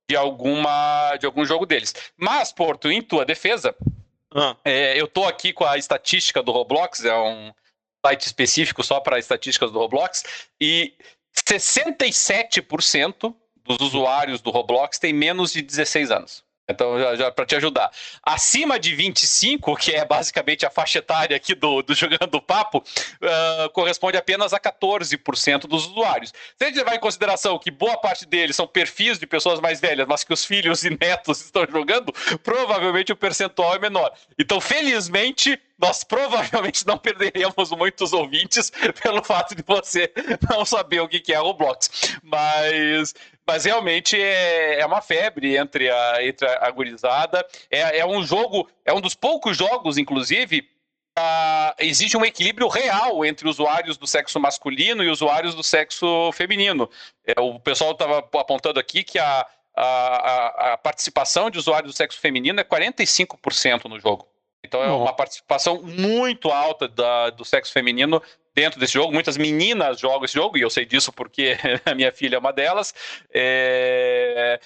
de, 0.09 0.15
alguma, 0.15 1.15
de 1.17 1.25
algum 1.25 1.45
jogo 1.45 1.65
deles. 1.65 1.93
Mas, 2.17 2.51
Porto, 2.51 2.91
em 2.91 3.01
tua 3.01 3.25
defesa, 3.25 3.75
ah. 4.35 4.55
é, 4.63 4.99
eu 4.99 5.07
tô 5.07 5.25
aqui 5.25 5.53
com 5.53 5.65
a 5.65 5.77
estatística 5.77 6.43
do 6.43 6.51
Roblox, 6.51 7.05
é 7.05 7.17
um 7.17 7.53
site 8.05 8.27
específico 8.27 8.83
só 8.83 8.99
para 8.99 9.19
estatísticas 9.19 9.71
do 9.71 9.79
Roblox, 9.79 10.23
e 10.59 10.93
67% 11.35 13.35
dos 13.69 13.79
usuários 13.79 14.41
do 14.41 14.49
Roblox 14.49 14.97
têm 14.97 15.13
menos 15.13 15.53
de 15.53 15.61
16 15.61 16.09
anos. 16.09 16.43
Então, 16.69 16.99
já, 16.99 17.15
já 17.15 17.31
para 17.31 17.45
te 17.45 17.55
ajudar. 17.55 17.91
Acima 18.21 18.79
de 18.79 18.93
25, 18.93 19.75
que 19.75 19.91
é 19.91 20.05
basicamente 20.05 20.65
a 20.65 20.69
faixa 20.69 20.99
etária 20.99 21.35
aqui 21.35 21.55
do, 21.55 21.81
do 21.81 21.93
Jogando 21.95 22.39
Papo, 22.39 22.77
uh, 22.77 23.69
corresponde 23.71 24.17
apenas 24.17 24.53
a 24.53 24.59
14% 24.59 25.61
dos 25.61 25.87
usuários. 25.87 26.31
Se 26.55 26.63
a 26.63 26.67
gente 26.67 26.77
levar 26.77 26.95
em 26.95 26.99
consideração 26.99 27.57
que 27.57 27.71
boa 27.71 27.97
parte 27.97 28.25
deles 28.25 28.55
são 28.55 28.67
perfis 28.67 29.17
de 29.17 29.25
pessoas 29.25 29.59
mais 29.59 29.81
velhas, 29.81 30.07
mas 30.07 30.23
que 30.23 30.31
os 30.31 30.45
filhos 30.45 30.83
e 30.83 30.91
netos 30.91 31.41
estão 31.45 31.65
jogando, 31.69 32.13
provavelmente 32.43 33.11
o 33.11 33.15
percentual 33.15 33.75
é 33.75 33.79
menor. 33.79 34.13
Então, 34.37 34.61
felizmente, 34.61 35.59
nós 35.79 36.03
provavelmente 36.03 36.85
não 36.85 36.97
perderemos 36.97 37.71
muitos 37.71 38.11
ouvintes 38.11 38.69
pelo 39.01 39.23
fato 39.23 39.55
de 39.55 39.63
você 39.65 40.11
não 40.49 40.65
saber 40.65 40.99
o 40.99 41.07
que 41.07 41.33
é 41.33 41.37
Roblox. 41.37 42.17
Mas, 42.21 43.15
mas 43.47 43.65
realmente 43.65 44.21
é, 44.21 44.81
é 44.81 44.85
uma 44.85 45.01
febre 45.01 45.55
entre 45.55 45.89
a, 45.89 46.25
entre 46.25 46.47
a 46.47 46.69
gurizada. 46.69 47.45
É, 47.71 47.99
é 47.99 48.05
um 48.05 48.21
jogo, 48.23 48.69
é 48.83 48.93
um 48.93 49.01
dos 49.01 49.15
poucos 49.15 49.57
jogos, 49.57 49.97
inclusive, 49.97 50.67
Uh, 51.17 51.75
existe 51.79 52.15
um 52.15 52.23
equilíbrio 52.23 52.69
real 52.69 53.25
entre 53.25 53.49
usuários 53.49 53.97
do 53.97 54.07
sexo 54.07 54.39
masculino 54.39 55.03
e 55.03 55.09
usuários 55.09 55.53
do 55.53 55.61
sexo 55.61 56.31
feminino. 56.31 56.89
É, 57.25 57.37
o 57.41 57.59
pessoal 57.59 57.91
estava 57.91 58.19
apontando 58.19 58.79
aqui 58.79 59.03
que 59.03 59.19
a, 59.19 59.45
a, 59.75 60.73
a, 60.73 60.77
participação 60.77 61.49
de 61.49 61.59
usuários 61.59 61.91
do 61.91 61.97
sexo 61.97 62.17
feminino 62.21 62.61
é 62.61 62.63
45% 62.63 63.85
no 63.85 63.99
jogo. 63.99 64.29
Então 64.69 64.83
é 64.83 64.91
uma 64.91 65.11
participação 65.11 65.81
muito 65.81 66.51
alta 66.51 66.87
da, 66.87 67.31
do 67.31 67.43
sexo 67.43 67.73
feminino 67.73 68.21
dentro 68.53 68.79
desse 68.79 68.93
jogo. 68.93 69.11
Muitas 69.11 69.35
meninas 69.35 69.99
jogam 69.99 70.25
esse 70.25 70.35
jogo, 70.35 70.57
e 70.57 70.61
eu 70.61 70.69
sei 70.69 70.85
disso 70.85 71.11
porque 71.11 71.57
a 71.83 71.95
minha 71.95 72.11
filha 72.11 72.35
é 72.35 72.39
uma 72.39 72.53
delas. 72.53 72.93
É, 73.33 74.59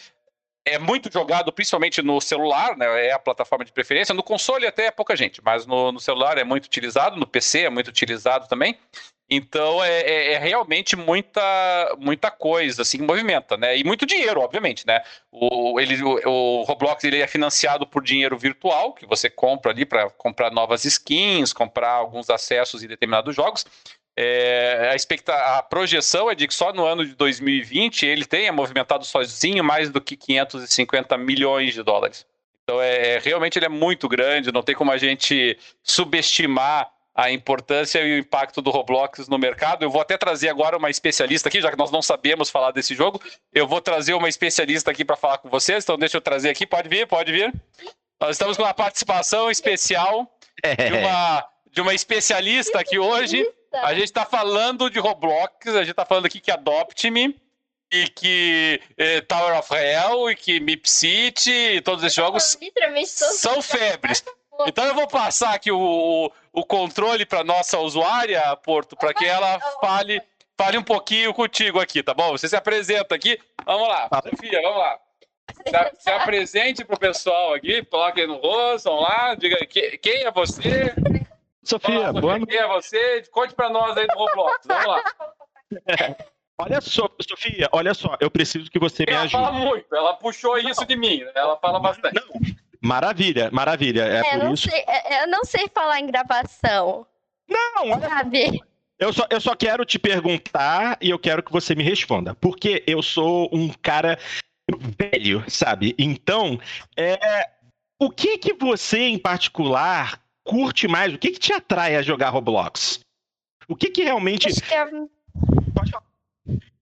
é 0.66 0.78
muito 0.78 1.10
jogado 1.12 1.54
principalmente 1.54 2.02
no 2.02 2.20
celular, 2.20 2.76
né? 2.76 3.08
É 3.08 3.13
a 3.13 3.20
plataforma 3.20 3.63
de 3.63 3.72
preferência. 3.72 4.13
No 4.13 4.24
console 4.24 4.68
até 4.68 4.88
é 4.88 4.92
pouca 4.92 5.16
gente, 5.16 5.42
mas 5.42 5.66
no, 5.66 5.94
no 5.94 6.00
celular 6.02 6.38
é 6.38 6.44
muito 6.44 6.66
utilizado, 6.66 7.16
no 7.18 7.26
PC 7.26 7.62
é 7.62 7.70
muito 7.70 7.88
utilizado 7.88 8.46
também. 8.50 8.78
Então 9.30 9.84
é, 9.84 10.02
é, 10.02 10.34
é, 10.34 10.38
realmente 10.38 10.96
muita, 10.96 11.96
muita 11.98 12.30
coisa 12.30 12.82
assim 12.82 12.98
que 12.98 13.04
movimenta, 13.04 13.56
né? 13.58 13.78
E 13.78 13.84
muito 13.84 14.06
dinheiro, 14.06 14.42
obviamente, 14.42 14.86
né? 14.86 15.02
O, 15.32 15.80
ele, 15.80 16.02
o, 16.04 16.20
o 16.30 16.64
Roblox 16.64 17.04
ele 17.04 17.20
é 17.20 17.28
financiado 17.28 17.88
por 17.88 18.04
dinheiro 18.04 18.38
virtual 18.38 18.94
que 18.94 19.06
você 19.06 19.30
compra 19.30 19.72
ali 19.72 19.86
para 19.86 20.10
comprar 20.12 20.52
novas 20.52 20.86
skins, 20.86 21.54
comprar 21.54 21.92
alguns 21.92 22.30
acessos 22.30 22.84
em 22.84 22.88
determinados 22.88 23.36
jogos. 23.36 23.66
É, 24.16 24.90
a, 24.92 24.96
expecta 24.96 25.34
a 25.34 25.64
projeção 25.64 26.30
é 26.30 26.36
de 26.36 26.48
que 26.48 26.54
só 26.54 26.72
no 26.72 26.86
ano 26.86 27.04
de 27.06 27.16
2020 27.16 28.06
ele 28.06 28.26
tenha 28.26 28.52
movimentado 28.52 29.04
sozinho 29.06 29.64
mais 29.64 29.90
do 29.90 30.00
que 30.00 30.16
550 30.16 31.18
milhões 31.18 31.74
de 31.74 31.82
dólares. 31.82 32.26
Então 32.64 32.82
é, 32.82 33.16
é 33.16 33.20
realmente 33.20 33.58
ele 33.58 33.66
é 33.66 33.70
muito 33.70 34.08
grande, 34.08 34.52
não 34.52 34.62
tem 34.62 34.76
como 34.76 34.92
a 34.92 34.98
gente 34.98 35.58
subestimar 35.82 36.93
a 37.15 37.32
importância 37.32 37.99
e 37.99 38.15
o 38.15 38.17
impacto 38.17 38.62
do 38.62 38.71
Roblox 38.71 39.28
no 39.28 39.38
mercado. 39.38 39.84
Eu 39.84 39.89
vou 39.89 40.02
até 40.02 40.17
trazer 40.17 40.49
agora 40.49 40.78
uma 40.78 40.89
especialista 40.89 41.47
aqui, 41.47 41.62
já 41.62 41.69
que 41.69 41.78
nós 41.78 41.91
não 41.91 42.02
sabemos 42.02 42.49
falar 42.49 42.71
desse 42.71 42.95
jogo. 42.95 43.21
Eu 43.54 43.67
vou 43.67 43.80
trazer 43.80 44.13
uma 44.13 44.28
especialista 44.28 44.89
aqui 44.89 45.06
para 45.06 45.15
falar 45.15 45.38
com 45.38 45.49
vocês. 45.49 45.84
Então, 45.84 45.97
deixa 45.97 46.17
eu 46.17 46.21
trazer 46.21 46.49
aqui. 46.49 46.65
Pode 46.65 46.89
vir, 46.89 47.08
pode 47.08 47.32
vir. 47.32 47.54
Nós 48.19 48.32
estamos 48.32 48.58
com 48.58 48.63
uma 48.63 48.73
participação 48.73 49.52
especial 49.52 50.32
de 50.63 50.93
uma, 50.93 51.45
de 51.71 51.82
uma 51.82 51.93
especialista 51.93 52.80
aqui 52.80 52.97
hoje. 52.97 53.45
A 53.73 53.93
gente 53.93 54.06
está 54.06 54.26
falando 54.26 54.89
de 54.89 54.99
Roblox, 54.99 55.67
a 55.67 55.80
gente 55.80 55.91
está 55.91 56.06
falando 56.06 56.26
aqui 56.26 56.39
que 56.39 56.52
Adopt 56.52 57.10
Me 57.12 57.36
e 57.91 58.08
que 58.08 58.82
eh, 58.97 59.21
Tower 59.21 59.58
of 59.58 59.73
Hell 59.73 60.32
e 60.32 60.36
que 60.36 60.60
Mip 60.60 60.89
City 60.89 61.52
e 61.52 61.82
todos 61.82 62.04
esses 62.04 62.15
jogos 62.15 62.58
são 63.34 63.62
febres. 63.62 64.23
Então 64.68 64.86
eu 64.86 64.96
vou 64.96 65.08
passar 65.08 65.54
aqui 65.54 65.72
o, 65.72 66.32
o 66.52 66.66
controle 66.66 67.26
para 67.26 67.44
nossa 67.44 67.80
usuária, 67.80 68.56
Porto, 68.58 68.96
para 68.96 69.13
que 69.13 69.26
ela 69.26 69.60
fale, 69.82 70.22
fale 70.58 70.78
um 70.78 70.84
pouquinho 70.84 71.34
contigo 71.34 71.80
aqui, 71.80 72.04
tá 72.04 72.13
bom? 72.13 72.32
Você 72.32 72.48
se 72.48 72.56
apresenta 72.56 73.16
aqui. 73.16 73.39
Vamos 73.66 73.88
lá, 73.88 74.10
tá. 74.10 74.22
Sofia, 74.22 74.62
vamos 74.62 74.78
lá. 74.78 75.00
Se, 75.52 76.04
se 76.04 76.10
apresente 76.10 76.86
pro 76.86 76.98
pessoal 76.98 77.54
aqui, 77.54 77.84
coloque 77.86 78.26
no 78.26 78.38
rosto, 78.38 78.89
vamos 78.89 79.04
lá, 79.04 79.36
diga 79.36 79.58
que, 79.66 79.98
quem 79.98 80.24
é 80.24 80.32
você. 80.32 80.94
Sofia, 81.63 82.12
lá, 82.12 82.13
boa 82.13 82.46
Quem 82.46 82.58
é 82.58 82.68
você? 82.68 83.24
Conte 83.32 83.54
para 83.54 83.70
nós 83.70 83.98
aí 83.98 84.08
do 84.08 84.13
Roblox, 84.16 84.66
vamos 84.66 84.86
lá. 84.86 85.04
Olha 86.56 86.80
só, 86.82 87.10
Sofia, 87.28 87.68
olha 87.72 87.96
só, 87.96 88.16
eu 88.20 88.30
preciso 88.30 88.70
que 88.70 88.78
você 88.78 89.04
ela 89.08 89.12
me 89.12 89.26
ajude. 89.26 89.36
Ela 89.36 89.46
fala 89.52 89.66
muito, 89.66 89.96
ela 89.96 90.13
puxou 90.13 90.58
isso 90.60 90.86
de 90.86 90.96
mim, 90.96 91.26
ela 91.34 91.58
fala 91.58 91.80
bastante. 91.80 92.13
Não, 92.13 92.39
Maravilha, 92.84 93.50
maravilha. 93.50 94.02
É, 94.04 94.17
é 94.17 94.39
por 94.39 94.52
isso. 94.52 94.69
Sei, 94.69 94.84
é, 94.86 95.24
eu 95.24 95.28
não 95.28 95.46
sei 95.46 95.69
falar 95.74 96.02
em 96.02 96.06
gravação. 96.06 97.08
Não, 97.48 98.00
sabe? 98.02 98.62
Eu 99.00 99.13
só, 99.13 99.26
eu 99.30 99.39
só 99.39 99.56
quero 99.56 99.86
te 99.86 99.98
perguntar 99.98 100.98
e 101.02 101.10
eu 101.10 101.17
quero 101.17 101.41
que 101.41 101.52
você 101.52 101.74
me 101.74 101.84
responda. 101.84 102.36
Porque 102.36 102.84
eu 102.86 103.02
sou 103.02 103.50
um 103.54 103.69
cara 103.69 104.19
velho, 105.00 105.43
sabe? 105.50 105.96
Então, 105.98 106.60
é, 106.98 107.50
o 107.98 108.10
que 108.10 108.38
que 108.38 108.54
você, 108.54 109.00
em 109.00 109.17
particular, 109.17 110.22
curte 110.43 110.86
mais? 110.86 111.13
O 111.13 111.17
que 111.17 111.32
que 111.32 111.39
te 111.39 111.54
atrai 111.54 111.96
a 111.96 112.02
jogar 112.02 112.32
Roblox? 112.32 113.00
O 113.67 113.78
que 113.78 113.91
que 113.91 114.04
realmente... 114.04 114.50
Acho 114.50 114.62
que, 114.62 114.74
é... 114.74 114.89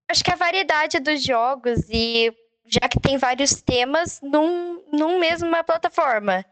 Acho 0.09 0.23
que 0.23 0.31
a 0.31 0.35
variedade 0.35 0.99
dos 0.99 1.23
jogos 1.23 1.87
e 1.91 2.33
já 2.65 2.87
que 2.87 2.99
tem 2.99 3.17
vários 3.17 3.61
temas 3.61 4.19
num, 4.21 4.81
num 4.91 5.19
mesma 5.19 5.63
plataforma. 5.63 6.45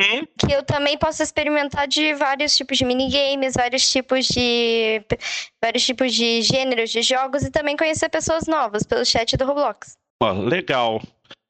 Hum? 0.00 0.26
Que 0.38 0.52
eu 0.52 0.62
também 0.62 0.98
posso 0.98 1.22
experimentar 1.22 1.86
de 1.86 2.14
vários 2.14 2.56
tipos 2.56 2.78
de 2.78 2.84
minigames, 2.84 3.54
vários 3.54 3.88
tipos 3.88 4.26
de. 4.26 5.02
vários 5.62 5.84
tipos 5.84 6.12
de 6.12 6.42
gêneros 6.42 6.90
de 6.90 7.02
jogos 7.02 7.42
e 7.42 7.50
também 7.50 7.76
conhecer 7.76 8.08
pessoas 8.08 8.46
novas 8.46 8.82
pelo 8.82 9.04
chat 9.04 9.36
do 9.36 9.44
Roblox. 9.44 9.96
Oh, 10.20 10.32
legal. 10.32 11.00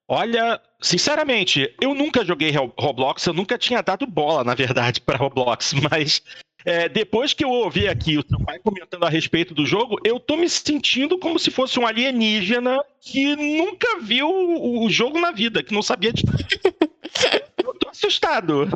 Olha, 0.07 0.61
sinceramente, 0.83 1.74
eu 1.81 1.94
nunca 1.94 2.24
joguei 2.24 2.53
Roblox, 2.79 3.24
eu 3.24 3.33
nunca 3.33 3.57
tinha 3.57 3.83
dado 3.83 4.07
bola, 4.07 4.44
na 4.44 4.55
verdade, 4.55 5.00
para 5.00 5.16
Roblox, 5.16 5.72
mas 5.90 6.22
é, 6.64 6.88
depois 6.88 7.33
que 7.33 7.44
eu 7.44 7.50
ouvi 7.50 7.87
aqui 7.87 8.16
o 8.16 8.24
seu 8.27 8.40
pai 8.40 8.59
comentando 8.59 9.05
a 9.05 9.09
respeito 9.09 9.53
do 9.55 9.66
jogo, 9.66 9.98
eu 10.05 10.18
tô 10.18 10.37
me 10.37 10.48
sentindo 10.48 11.18
como 11.18 11.38
se 11.38 11.50
fosse 11.50 11.79
um 11.79 11.87
alienígena 11.87 12.83
que 13.00 13.37
nunca 13.37 14.00
viu 14.00 14.29
o, 14.29 14.88
jogo 14.88 15.20
na 15.20 15.31
vida, 15.31 15.62
que 15.62 15.74
não 15.74 15.83
sabia 15.83 16.12
de. 16.12 16.22
eu 17.59 17.74
tô 17.74 17.88
assustado. 17.88 18.68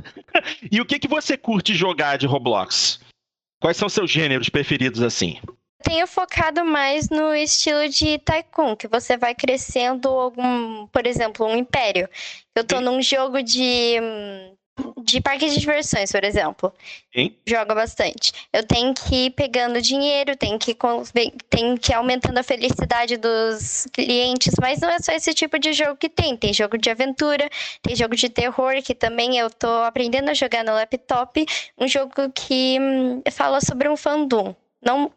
e 0.71 0.81
o 0.81 0.85
que, 0.85 0.99
que 0.99 1.09
você 1.09 1.37
curte 1.37 1.75
jogar 1.75 2.19
de 2.19 2.27
Roblox? 2.27 3.01
Quais 3.61 3.77
são 3.77 3.89
seus 3.89 4.11
gêneros 4.11 4.49
preferidos 4.49 5.03
assim? 5.03 5.39
tenho 5.89 6.07
focado 6.07 6.65
mais 6.67 7.09
no 7.09 7.35
estilo 7.35 7.89
de 7.89 8.19
Tycoon, 8.19 8.77
que 8.77 8.87
você 8.87 9.17
vai 9.17 9.35
crescendo 9.35 10.09
algum, 10.09 10.87
por 10.89 11.07
exemplo, 11.07 11.47
um 11.47 11.57
império. 11.57 12.09
Eu 12.55 12.63
tô 12.63 12.79
num 12.79 13.01
jogo 13.01 13.43
de 13.43 13.99
hum, 13.99 14.55
de 15.03 15.21
parque 15.21 15.49
de 15.49 15.59
diversões, 15.59 16.11
por 16.13 16.25
exemplo. 16.25 16.73
Sim. 17.15 17.35
Joga 17.47 17.75
bastante. 17.75 18.33
Eu 18.53 18.65
tenho 18.65 18.95
que 18.95 19.27
ir 19.27 19.31
pegando 19.31 19.81
dinheiro, 19.81 20.37
tenho 20.37 20.59
que, 20.59 20.77
tenho 21.49 21.79
que 21.79 21.93
ir 21.93 21.95
aumentando 21.95 22.39
a 22.39 22.43
felicidade 22.43 23.17
dos 23.17 23.87
clientes, 23.93 24.55
mas 24.61 24.81
não 24.81 24.91
é 24.91 24.99
só 24.99 25.13
esse 25.13 25.33
tipo 25.35 25.59
de 25.59 25.73
jogo 25.73 25.97
que 25.97 26.09
tem. 26.09 26.37
Tem 26.37 26.53
jogo 26.53 26.79
de 26.79 26.91
aventura, 26.91 27.49
tem 27.83 27.97
jogo 27.97 28.15
de 28.15 28.29
terror, 28.29 28.83
que 28.83 28.95
também 28.95 29.39
eu 29.39 29.51
tô 29.51 29.83
aprendendo 29.83 30.31
a 30.31 30.35
jogar 30.35 30.65
no 30.65 30.73
laptop. 30.73 31.45
Um 31.79 31.89
jogo 31.89 32.31
que 32.35 32.79
hum, 32.81 33.23
fala 33.31 33.61
sobre 33.61 33.89
um 33.89 33.97
fandom. 33.97 34.55
Não 34.81 35.11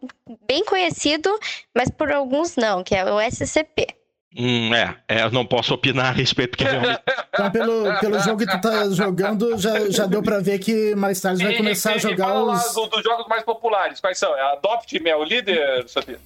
bem 0.47 0.65
conhecido, 0.65 1.29
mas 1.75 1.89
por 1.89 2.11
alguns 2.11 2.55
não, 2.55 2.83
que 2.83 2.95
é 2.95 3.05
o 3.05 3.19
SCP. 3.21 4.00
Hum, 4.37 4.73
é, 4.73 4.95
é, 5.09 5.23
eu 5.23 5.31
não 5.31 5.45
posso 5.45 5.73
opinar 5.73 6.07
a 6.07 6.11
respeito, 6.11 6.51
porque 6.51 6.63
realmente. 6.63 7.01
Então, 7.33 7.51
pelo, 7.51 7.99
pelo 7.99 8.19
jogo 8.19 8.37
que 8.37 8.49
tu 8.49 8.61
tá 8.61 8.89
jogando, 8.89 9.57
já, 9.57 9.89
já 9.89 10.05
deu 10.05 10.23
pra 10.23 10.39
ver 10.39 10.59
que 10.59 10.95
mais 10.95 11.19
tarde 11.19 11.43
vai 11.43 11.55
começar 11.55 11.91
e, 11.91 11.95
a 11.95 11.97
jogar 11.97 12.27
fala 12.27 12.53
os. 12.53 12.75
Lá 12.75 12.87
dos 12.87 13.03
jogos 13.03 13.27
mais 13.27 13.43
populares, 13.43 13.99
quais 13.99 14.17
são? 14.17 14.33
É 14.35 14.53
Adopt 14.53 14.97
Me 15.01 15.09
é 15.09 15.17
o 15.17 15.23
líder, 15.23 15.87
Sofia? 15.89 16.19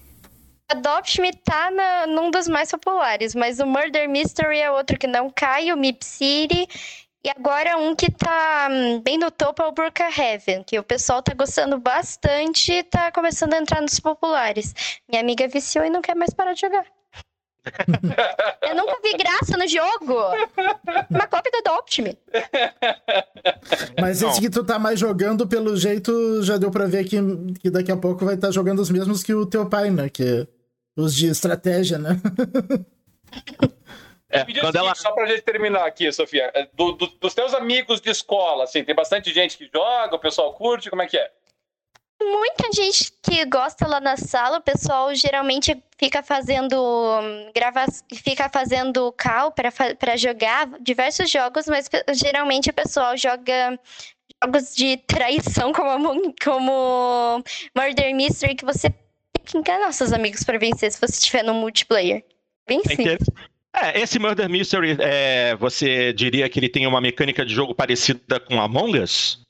Adopt 0.70 1.20
Me 1.20 1.34
tá 1.34 1.72
na, 1.72 2.08
num 2.08 2.30
dos 2.30 2.47
mais 2.47 2.70
populares, 2.70 3.34
mas 3.34 3.60
o 3.60 3.66
Murder 3.66 4.08
Mystery 4.08 4.60
é 4.60 4.72
outro 4.72 4.99
que 4.99 5.08
não 5.08 5.30
cai, 5.32 5.72
o 5.72 5.78
Mip 5.78 6.06
City. 6.06 6.68
E 7.24 7.30
agora 7.32 7.76
um 7.78 7.95
que 7.95 8.12
tá 8.12 8.68
hum, 8.70 9.01
bem 9.01 9.18
no 9.18 9.32
topo 9.32 9.64
é 9.64 9.66
o 9.66 9.72
Brookhaven, 9.72 10.62
que 10.62 10.78
o 10.78 10.84
pessoal 10.84 11.24
tá 11.24 11.34
gostando 11.34 11.80
bastante 11.80 12.72
e 12.72 12.84
tá 12.84 13.12
começando 13.12 13.56
a 13.56 13.58
entrar 13.58 13.82
nos 13.82 13.99
populares. 13.99 14.76
Minha 15.10 15.22
amiga 15.22 15.47
viciou 15.47 15.84
e 15.84 15.89
não 15.89 16.03
quer 16.03 16.16
mais 16.16 16.36
parar 16.36 16.53
de 16.53 16.62
jogar. 16.62 16.86
Eu 18.61 18.76
nunca 18.76 18.97
vi 19.03 19.13
graça 19.18 19.57
no 19.57 19.68
jogo. 19.68 20.16
Uma 21.09 21.28
cópia 21.28 21.51
do 21.51 21.70
Adopt 21.70 22.01
Me. 22.01 22.18
Mas 23.99 24.22
esse 24.22 24.41
que 24.41 24.49
tu 24.49 24.63
tá 24.63 24.78
mais 24.80 24.99
jogando, 24.99 25.47
pelo 25.47 25.76
jeito, 25.76 26.41
já 26.43 26.57
deu 26.57 26.72
pra 26.72 26.86
ver 26.86 27.05
que, 27.05 27.18
que 27.59 27.70
daqui 27.70 27.91
a 27.91 27.97
pouco 27.97 28.26
vai 28.26 28.36
estar 28.36 28.47
tá 28.47 28.53
jogando 28.53 28.80
os 28.80 28.89
mesmos 28.89 29.24
que 29.24 29.34
o 29.34 29.45
teu 29.45 29.68
pai, 29.68 29.89
né? 29.89 30.09
Que 30.09 30.47
os 30.95 31.16
de 31.16 31.28
estratégia, 31.28 31.97
né? 31.97 32.20
É, 34.30 34.43
quando 34.59 34.76
ela... 34.76 34.93
Só 34.95 35.11
pra 35.11 35.26
gente 35.28 35.43
terminar 35.43 35.86
aqui, 35.86 36.11
Sofia, 36.11 36.51
é, 36.53 36.68
do, 36.74 36.91
do, 36.93 37.07
dos 37.07 37.34
teus 37.34 37.53
amigos 37.53 38.01
de 38.01 38.09
escola, 38.09 38.63
assim, 38.66 38.84
tem 38.84 38.95
bastante 38.95 39.34
gente 39.34 39.57
que 39.57 39.70
joga, 39.74 40.16
o 40.16 40.20
pessoal 40.20 40.53
curte, 40.53 40.89
como 40.89 41.01
é 41.01 41.07
que 41.07 41.18
é? 41.18 41.32
Muita 42.22 42.72
gente 42.74 43.11
que 43.22 43.45
gosta 43.45 43.88
lá 43.88 43.99
na 43.99 44.16
sala, 44.16 44.57
o 44.57 44.61
pessoal 44.61 45.13
geralmente 45.13 45.78
fica 45.97 46.24
fazendo 46.24 46.76
grava, 47.53 47.86
fica 48.13 48.49
fazendo 48.49 49.13
call 49.13 49.51
para 49.51 50.16
jogar 50.16 50.70
diversos 50.80 51.30
jogos, 51.30 51.68
mas 51.68 51.89
geralmente 52.13 52.70
o 52.70 52.74
pessoal 52.74 53.18
joga 53.18 53.78
jogos 54.43 54.76
de 54.76 54.97
traição 54.97 55.74
como, 55.74 56.34
como 56.43 57.43
Murder 57.76 58.16
Mystery 58.16 58.55
que 58.55 58.66
você 58.66 58.89
tem 58.89 59.43
que 59.45 59.57
enganar 59.57 59.91
seus 59.91 60.13
amigos 60.13 60.43
para 60.43 60.57
vencer 60.57 60.91
se 60.91 60.99
você 60.99 61.13
estiver 61.13 61.43
no 61.43 61.53
multiplayer. 61.53 62.24
Bem 62.68 62.82
é 62.86 62.89
simples. 62.89 63.30
É, 63.74 63.99
esse 63.99 64.18
Murder 64.18 64.49
Mystery, 64.49 64.97
é, 65.01 65.53
você 65.57 66.13
diria 66.13 66.47
que 66.47 66.59
ele 66.59 66.70
tem 66.70 66.88
uma 66.88 67.01
mecânica 67.01 67.45
de 67.45 67.53
jogo 67.53 67.76
parecida 67.76 68.39
com 68.39 68.59
Among 68.59 68.99
Us? 68.99 69.41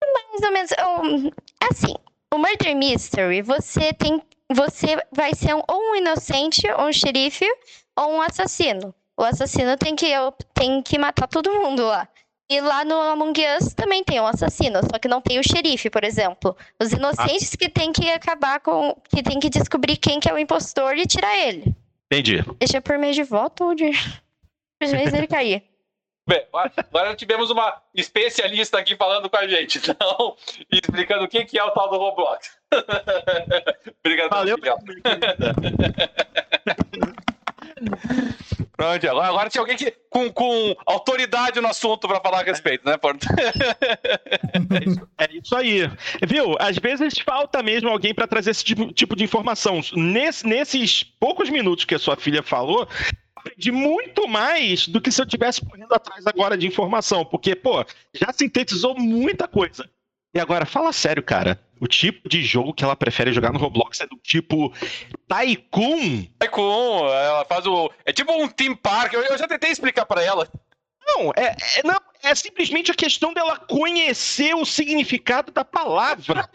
Mais 0.00 0.42
ou 0.42 0.52
menos. 0.52 1.32
Assim, 1.62 1.94
o 2.32 2.38
Murder 2.38 2.76
Mystery, 2.76 3.42
você 3.42 3.92
tem. 3.92 4.22
Você 4.50 4.96
vai 5.12 5.34
ser 5.34 5.54
um, 5.54 5.62
ou 5.68 5.90
um 5.90 5.96
inocente, 5.96 6.66
ou 6.70 6.88
um 6.88 6.92
xerife, 6.92 7.46
ou 7.96 8.14
um 8.14 8.22
assassino. 8.22 8.94
O 9.18 9.22
assassino 9.22 9.76
tem 9.76 9.94
que, 9.94 10.06
tem 10.54 10.80
que 10.82 10.98
matar 10.98 11.26
todo 11.26 11.52
mundo 11.52 11.84
lá. 11.84 12.08
E 12.50 12.62
lá 12.62 12.82
no 12.82 12.94
Among 12.94 13.38
Us 13.58 13.74
também 13.74 14.02
tem 14.02 14.18
um 14.20 14.26
assassino, 14.26 14.80
só 14.82 14.98
que 14.98 15.06
não 15.06 15.20
tem 15.20 15.38
o 15.38 15.42
xerife, 15.42 15.90
por 15.90 16.02
exemplo. 16.02 16.56
Os 16.80 16.92
inocentes 16.92 17.52
ah. 17.52 17.56
que 17.58 17.68
tem 17.68 17.92
que 17.92 18.08
acabar 18.10 18.60
com. 18.60 18.96
que 19.10 19.22
tem 19.22 19.38
que 19.38 19.50
descobrir 19.50 19.98
quem 19.98 20.18
que 20.18 20.30
é 20.30 20.32
o 20.32 20.38
impostor 20.38 20.96
e 20.96 21.06
tirar 21.06 21.36
ele. 21.36 21.74
Entendi. 22.06 22.42
Deixa 22.58 22.80
por 22.80 22.96
mês 22.96 23.14
de 23.14 23.22
voto 23.22 23.64
ou 23.64 23.74
de. 23.74 23.90
Por 24.80 24.88
mês 24.92 25.12
ele 25.12 25.26
cair. 25.26 25.64
Bem, 26.28 26.44
agora 26.76 27.16
tivemos 27.16 27.50
uma 27.50 27.80
especialista 27.94 28.78
aqui 28.78 28.94
falando 28.94 29.30
com 29.30 29.36
a 29.38 29.48
gente, 29.48 29.78
então, 29.78 30.36
explicando 30.70 31.24
o 31.24 31.28
que 31.28 31.58
é 31.58 31.64
o 31.64 31.70
tal 31.70 31.88
do 31.88 31.96
Roblox. 31.96 32.50
Obrigado, 34.04 34.28
Valeu, 34.28 34.58
Pronto, 38.76 39.08
agora, 39.08 39.28
agora 39.28 39.48
tinha 39.48 39.62
alguém 39.62 39.76
que, 39.76 39.90
com, 40.10 40.30
com 40.30 40.76
autoridade 40.84 41.60
no 41.60 41.68
assunto 41.68 42.06
para 42.06 42.20
falar 42.20 42.40
a 42.40 42.44
respeito, 42.44 42.84
né, 42.84 42.98
Porto? 42.98 43.26
é, 43.34 44.84
isso, 44.86 45.08
é 45.18 45.28
isso 45.32 45.56
aí. 45.56 45.90
Viu? 46.26 46.56
Às 46.60 46.76
vezes 46.76 47.18
falta 47.18 47.62
mesmo 47.62 47.88
alguém 47.88 48.14
para 48.14 48.26
trazer 48.26 48.50
esse 48.50 48.62
tipo, 48.62 48.92
tipo 48.92 49.16
de 49.16 49.24
informação. 49.24 49.80
Nesse, 49.94 50.46
nesses 50.46 51.02
poucos 51.02 51.48
minutos 51.50 51.86
que 51.86 51.94
a 51.94 51.98
sua 51.98 52.16
filha 52.16 52.42
falou, 52.42 52.86
aprendi 53.38 53.72
muito 53.72 54.28
mais 54.28 54.86
do 54.86 55.00
que 55.00 55.10
se 55.10 55.20
eu 55.20 55.26
tivesse 55.26 55.64
correndo 55.64 55.92
atrás 55.92 56.26
agora 56.26 56.56
de 56.56 56.66
informação, 56.66 57.24
porque, 57.24 57.54
pô, 57.54 57.84
já 58.12 58.32
sintetizou 58.32 58.94
muita 58.98 59.48
coisa. 59.48 59.88
E 60.34 60.40
agora, 60.40 60.66
fala 60.66 60.92
sério, 60.92 61.22
cara. 61.22 61.58
O 61.80 61.86
tipo 61.86 62.28
de 62.28 62.42
jogo 62.42 62.74
que 62.74 62.84
ela 62.84 62.96
prefere 62.96 63.32
jogar 63.32 63.52
no 63.52 63.58
Roblox 63.58 64.00
é 64.00 64.06
do 64.06 64.16
tipo 64.16 64.72
Tycoon. 65.26 66.26
Tycoon, 66.38 67.06
ela 67.08 67.44
faz 67.44 67.66
o. 67.66 67.90
É 68.04 68.12
tipo 68.12 68.32
um 68.32 68.48
Team 68.48 68.76
Park. 68.76 69.14
Eu, 69.14 69.22
eu 69.22 69.38
já 69.38 69.48
tentei 69.48 69.70
explicar 69.70 70.04
para 70.04 70.22
ela. 70.22 70.48
Não 71.06 71.32
é, 71.34 71.56
é, 71.78 71.82
não, 71.84 71.98
é 72.22 72.34
simplesmente 72.34 72.90
a 72.90 72.94
questão 72.94 73.32
dela 73.32 73.58
conhecer 73.58 74.54
o 74.54 74.66
significado 74.66 75.50
da 75.50 75.64
palavra. 75.64 76.48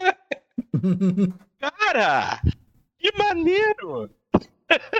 cara, 1.58 2.40
que 2.98 3.10
maneiro! 3.18 4.10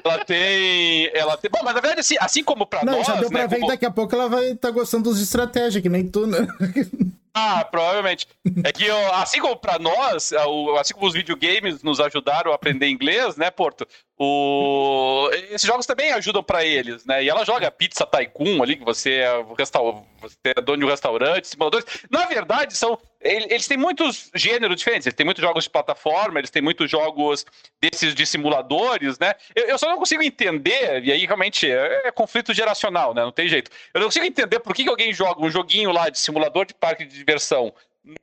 Ela 0.05 0.25
tem. 0.25 1.11
Ela 1.15 1.37
tem. 1.37 1.51
Bom, 1.51 1.61
mas 1.65 1.75
na 1.75 1.81
verdade, 1.81 2.01
assim, 2.01 2.17
assim 2.21 2.45
como 2.45 2.67
pra 2.67 2.85
não, 2.85 2.99
nós. 2.99 3.07
Já 3.07 3.17
deu 3.17 3.31
pra 3.31 3.43
né, 3.43 3.49
ver 3.49 3.61
como... 3.61 3.69
daqui 3.69 3.87
a 3.87 3.91
pouco 3.91 4.15
ela 4.15 4.29
vai 4.29 4.53
estar 4.53 4.69
tá 4.69 4.71
gostando 4.71 5.05
dos 5.05 5.21
estratégia, 5.21 5.81
que 5.81 5.89
nem 5.89 6.09
tu, 6.09 6.27
né? 6.27 6.39
Ah, 7.37 7.65
provavelmente. 7.65 8.29
É 8.63 8.71
que, 8.71 8.89
assim 9.15 9.41
como 9.41 9.57
para 9.57 9.77
nós, 9.77 10.33
assim 10.79 10.95
como 10.95 11.09
os 11.09 11.15
videogames 11.15 11.83
nos 11.83 11.99
ajudaram 11.99 12.53
a 12.53 12.55
aprender 12.55 12.89
inglês, 12.89 13.37
né, 13.37 13.51
Porto? 13.51 13.85
O... 14.17 15.29
Esses 15.51 15.67
jogos 15.67 15.87
também 15.87 16.13
ajudam 16.13 16.43
para 16.43 16.65
eles, 16.65 17.05
né? 17.05 17.25
E 17.25 17.29
ela 17.29 17.45
joga 17.45 17.71
Pizza 17.71 18.07
Tycoon 18.07 18.63
ali, 18.63 18.77
que 18.77 18.85
você 18.85 19.15
é, 19.15 19.45
resta... 19.59 19.81
você 20.21 20.37
é 20.45 20.61
dono 20.61 20.79
de 20.79 20.85
um 20.85 20.89
restaurante, 20.89 21.49
simuladores. 21.49 21.85
Na 22.11 22.27
verdade, 22.27 22.77
são 22.77 22.99
eles 23.25 23.67
têm 23.67 23.79
muitos 23.79 24.31
gêneros 24.35 24.77
diferentes. 24.77 25.07
Eles 25.07 25.17
têm 25.17 25.25
muitos 25.25 25.43
jogos 25.43 25.65
de 25.65 25.71
plataforma, 25.71 26.39
eles 26.39 26.51
têm 26.51 26.61
muitos 26.61 26.91
jogos 26.91 27.47
desses 27.81 28.15
de 28.15 28.27
simuladores, 28.27 29.19
né? 29.19 29.35
Eu, 29.55 29.79
só 29.79 29.89
não 29.89 29.97
consigo 29.97 30.23
entender, 30.23 31.03
e 31.03 31.11
aí 31.11 31.25
realmente 31.25 31.69
é, 31.71 32.03
é, 32.07 32.13
conflito 32.13 32.53
geracional, 32.53 33.15
né? 33.15 33.23
Não 33.23 33.33
tem 33.33 33.49
jeito. 33.49 33.71
Eu 33.95 34.01
não 34.01 34.09
consigo 34.09 34.27
entender 34.27 34.61
por 34.61 34.75
que 34.75 34.87
alguém 34.87 35.13
joga 35.13 35.43
um 35.43 35.51
joguinho 35.51 35.91
lá 35.91 36.11
de 36.11 36.19
simulador 36.19 36.67
de 36.67 36.75
parque 36.75 37.07
de 37.07 37.17
diversão 37.17 37.73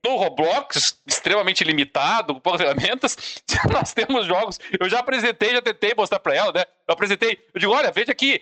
no 0.05 0.15
Roblox, 0.15 0.99
extremamente 1.07 1.63
limitado, 1.63 2.35
com 2.35 2.39
poucas 2.39 2.61
ferramentas, 2.61 3.43
nós 3.71 3.93
temos 3.93 4.27
jogos. 4.27 4.59
Eu 4.79 4.87
já 4.87 4.99
apresentei, 4.99 5.51
já 5.51 5.61
tentei 5.61 5.93
mostrar 5.97 6.19
para 6.19 6.35
ela, 6.35 6.51
né? 6.53 6.65
Eu 6.87 6.93
apresentei, 6.93 7.39
eu 7.53 7.59
digo, 7.59 7.73
olha, 7.73 7.91
veja 7.91 8.11
aqui, 8.11 8.41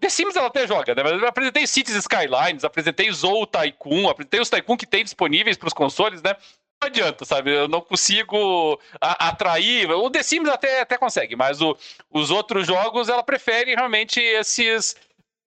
The 0.00 0.08
Sims 0.08 0.34
ela 0.34 0.48
até 0.48 0.66
joga, 0.66 0.94
né? 0.94 1.02
Mas 1.02 1.12
eu 1.12 1.28
apresentei 1.28 1.66
Cities 1.66 1.96
Skylines, 1.96 2.64
apresentei 2.64 3.10
Zou 3.12 3.46
Tycoon, 3.46 4.08
apresentei 4.08 4.40
os 4.40 4.50
Tycoon 4.50 4.76
que 4.76 4.86
tem 4.86 5.04
disponíveis 5.04 5.56
para 5.56 5.68
os 5.68 5.74
consoles, 5.74 6.22
né? 6.22 6.34
Não 6.82 6.88
adianta, 6.88 7.24
sabe? 7.24 7.54
Eu 7.54 7.68
não 7.68 7.82
consigo 7.82 8.80
atrair. 9.00 9.90
O 9.90 10.10
The 10.10 10.22
Sims 10.22 10.48
até, 10.48 10.80
até 10.80 10.96
consegue, 10.96 11.36
mas 11.36 11.60
o, 11.60 11.76
os 12.10 12.30
outros 12.30 12.66
jogos 12.66 13.08
ela 13.08 13.22
prefere 13.22 13.74
realmente 13.74 14.18
esses 14.18 14.96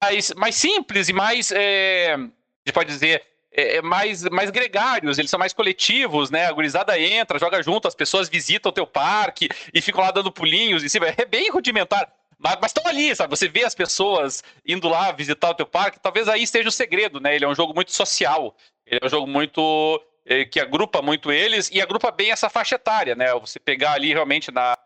mais, 0.01 0.33
mais 0.35 0.55
simples 0.55 1.09
e 1.09 1.13
mais. 1.13 1.51
É, 1.51 2.13
a 2.13 2.17
gente 2.17 2.73
pode 2.73 2.89
dizer 2.89 3.32
é, 3.53 3.77
é, 3.77 3.81
mais, 3.81 4.23
mais 4.23 4.49
gregários, 4.49 5.19
eles 5.19 5.29
são 5.29 5.39
mais 5.39 5.53
coletivos, 5.53 6.31
né? 6.31 6.47
A 6.47 6.51
gurizada 6.51 6.99
entra, 6.99 7.37
joga 7.37 7.61
junto, 7.61 7.87
as 7.87 7.95
pessoas 7.95 8.27
visitam 8.27 8.69
o 8.69 8.73
teu 8.73 8.87
parque 8.87 9.47
e 9.73 9.79
ficam 9.79 10.01
lá 10.01 10.11
dando 10.11 10.31
pulinhos 10.31 10.83
em 10.83 10.89
cima. 10.89 11.07
É 11.15 11.25
bem 11.25 11.49
rudimentar. 11.51 12.11
Mas 12.39 12.71
estão 12.71 12.85
ali, 12.87 13.15
sabe? 13.15 13.29
Você 13.29 13.47
vê 13.47 13.63
as 13.63 13.75
pessoas 13.75 14.43
indo 14.65 14.89
lá 14.89 15.11
visitar 15.11 15.51
o 15.51 15.53
teu 15.53 15.65
parque, 15.65 15.99
talvez 15.99 16.27
aí 16.27 16.43
esteja 16.43 16.67
o 16.67 16.71
segredo, 16.71 17.19
né? 17.19 17.35
Ele 17.35 17.45
é 17.45 17.47
um 17.47 17.55
jogo 17.55 17.73
muito 17.73 17.93
social. 17.93 18.55
Ele 18.85 18.99
é 19.01 19.05
um 19.05 19.09
jogo 19.09 19.27
muito. 19.27 20.01
É, 20.25 20.45
que 20.45 20.57
agrupa 20.57 21.01
muito 21.01 21.33
eles 21.33 21.69
e 21.69 21.81
agrupa 21.81 22.09
bem 22.09 22.31
essa 22.31 22.49
faixa 22.49 22.75
etária, 22.75 23.13
né? 23.13 23.33
Você 23.35 23.59
pegar 23.59 23.91
ali 23.91 24.13
realmente 24.13 24.51
nas, 24.51 24.77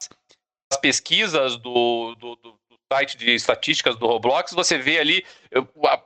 nas 0.72 0.80
pesquisas 0.82 1.58
do, 1.58 2.16
do, 2.16 2.36
do 2.36 2.58
site 2.92 3.18
de 3.18 3.34
estatísticas 3.34 3.96
do 3.98 4.08
Roblox, 4.08 4.54
você 4.54 4.78
vê 4.78 5.00
ali 5.00 5.26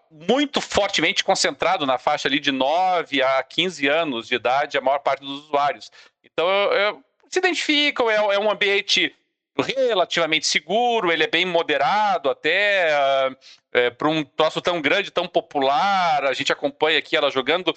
muito 0.09 0.59
fortemente 0.59 1.23
concentrado 1.23 1.85
na 1.85 1.97
faixa 1.97 2.27
ali 2.27 2.39
de 2.39 2.51
9 2.51 3.21
a 3.21 3.43
15 3.43 3.87
anos 3.87 4.27
de 4.27 4.35
idade 4.35 4.77
a 4.77 4.81
maior 4.81 4.99
parte 4.99 5.21
dos 5.21 5.45
usuários. 5.45 5.91
Então, 6.23 6.47
se 7.29 7.39
identificam, 7.39 8.09
é, 8.09 8.15
é, 8.15 8.39
um 8.39 8.51
ambiente 8.51 9.15
relativamente 9.57 10.47
seguro, 10.47 11.11
ele 11.11 11.23
é 11.23 11.27
bem 11.27 11.45
moderado 11.45 12.29
até, 12.29 12.89
é, 13.73 13.89
para 13.89 14.09
um 14.09 14.23
troço 14.23 14.61
tão 14.61 14.81
grande, 14.81 15.11
tão 15.11 15.27
popular, 15.27 16.25
a 16.25 16.33
gente 16.33 16.51
acompanha 16.51 16.97
aqui 16.97 17.15
ela 17.15 17.29
jogando 17.29 17.73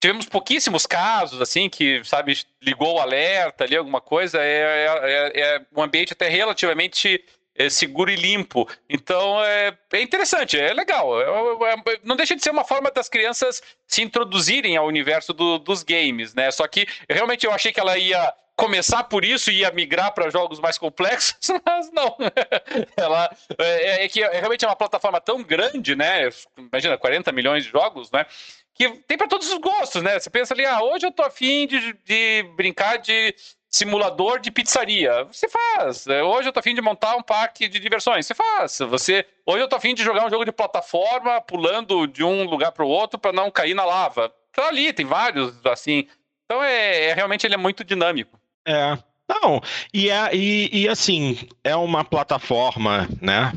tivemos 0.00 0.26
pouquíssimos 0.26 0.86
casos, 0.86 1.40
assim, 1.40 1.68
que, 1.68 2.02
sabe, 2.04 2.38
ligou 2.62 2.94
o 2.94 3.00
alerta 3.00 3.64
ali, 3.64 3.76
alguma 3.76 4.00
coisa. 4.00 4.38
É, 4.40 4.86
é, 5.02 5.40
é 5.40 5.66
um 5.74 5.82
ambiente 5.82 6.12
até 6.12 6.28
relativamente 6.28 7.24
é 7.58 7.68
seguro 7.68 8.10
e 8.10 8.16
limpo. 8.16 8.68
Então 8.88 9.42
é, 9.44 9.76
é 9.92 10.00
interessante, 10.00 10.58
é 10.58 10.72
legal. 10.72 11.20
É, 11.20 11.24
é, 11.24 11.74
é, 11.74 12.00
não 12.04 12.16
deixa 12.16 12.36
de 12.36 12.42
ser 12.42 12.50
uma 12.50 12.64
forma 12.64 12.90
das 12.90 13.08
crianças 13.08 13.60
se 13.86 14.00
introduzirem 14.00 14.76
ao 14.76 14.86
universo 14.86 15.32
do, 15.32 15.58
dos 15.58 15.82
games, 15.82 16.32
né? 16.34 16.50
Só 16.52 16.66
que 16.68 16.86
realmente 17.10 17.44
eu 17.44 17.52
achei 17.52 17.72
que 17.72 17.80
ela 17.80 17.98
ia 17.98 18.32
começar 18.56 19.04
por 19.04 19.24
isso 19.24 19.50
e 19.50 19.60
ia 19.60 19.70
migrar 19.70 20.12
para 20.12 20.30
jogos 20.30 20.58
mais 20.58 20.78
complexos, 20.78 21.36
mas 21.64 21.90
não. 21.92 22.16
ela 22.96 23.30
é, 23.58 24.04
é 24.04 24.08
que 24.08 24.20
realmente 24.20 24.64
é 24.64 24.68
uma 24.68 24.76
plataforma 24.76 25.20
tão 25.20 25.42
grande, 25.42 25.96
né? 25.96 26.28
Imagina, 26.56 26.96
40 26.96 27.32
milhões 27.32 27.64
de 27.64 27.70
jogos, 27.70 28.10
né? 28.10 28.24
que 28.78 28.88
tem 29.08 29.18
para 29.18 29.26
todos 29.26 29.50
os 29.50 29.58
gostos, 29.58 30.04
né? 30.04 30.20
Você 30.20 30.30
pensa 30.30 30.54
ali, 30.54 30.64
ah, 30.64 30.80
hoje 30.80 31.04
eu 31.04 31.10
tô 31.10 31.24
afim 31.24 31.66
de, 31.66 31.92
de 32.04 32.44
brincar 32.54 32.98
de 32.98 33.34
simulador 33.70 34.40
de 34.40 34.50
pizzaria. 34.50 35.24
Você 35.24 35.48
faz. 35.48 36.06
Hoje 36.06 36.48
eu 36.48 36.52
tô 36.52 36.60
afim 36.60 36.74
de 36.74 36.80
montar 36.80 37.16
um 37.16 37.22
parque 37.22 37.68
de 37.68 37.78
diversões. 37.78 38.26
Você 38.26 38.34
faz. 38.34 38.78
Você, 38.78 39.26
hoje 39.46 39.62
eu 39.62 39.68
tô 39.68 39.76
afim 39.76 39.94
de 39.94 40.02
jogar 40.02 40.26
um 40.26 40.30
jogo 40.30 40.44
de 40.44 40.52
plataforma 40.52 41.40
pulando 41.40 42.06
de 42.06 42.24
um 42.24 42.44
lugar 42.44 42.72
para 42.72 42.84
o 42.84 42.88
outro 42.88 43.18
para 43.18 43.32
não 43.32 43.50
cair 43.50 43.74
na 43.74 43.84
lava. 43.84 44.32
Tá 44.52 44.68
ali, 44.68 44.92
tem 44.92 45.06
vários 45.06 45.54
assim. 45.66 46.06
Então 46.44 46.62
é, 46.62 47.06
é, 47.06 47.14
realmente 47.14 47.46
ele 47.46 47.54
é 47.54 47.58
muito 47.58 47.84
dinâmico. 47.84 48.40
É. 48.66 48.98
Não, 49.28 49.60
e, 49.92 50.08
é, 50.08 50.34
e, 50.34 50.70
e 50.72 50.88
assim, 50.88 51.38
é 51.62 51.76
uma 51.76 52.02
plataforma, 52.02 53.06
né? 53.20 53.52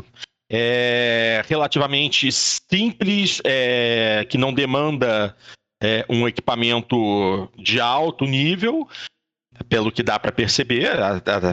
É 0.51 1.41
relativamente 1.47 2.29
simples, 2.29 3.41
é, 3.45 4.25
que 4.29 4.37
não 4.37 4.53
demanda 4.53 5.33
é, 5.81 6.05
um 6.09 6.27
equipamento 6.27 7.49
de 7.57 7.79
alto 7.79 8.25
nível, 8.25 8.85
pelo 9.67 9.91
que 9.91 10.03
dá 10.03 10.19
para 10.19 10.31
perceber. 10.31 10.89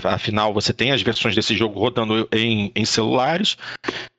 Afinal, 0.04 0.52
você 0.52 0.72
tem 0.72 0.92
as 0.92 1.02
versões 1.02 1.34
desse 1.34 1.56
jogo 1.56 1.78
rodando 1.78 2.28
em, 2.32 2.72
em 2.74 2.84
celulares. 2.84 3.56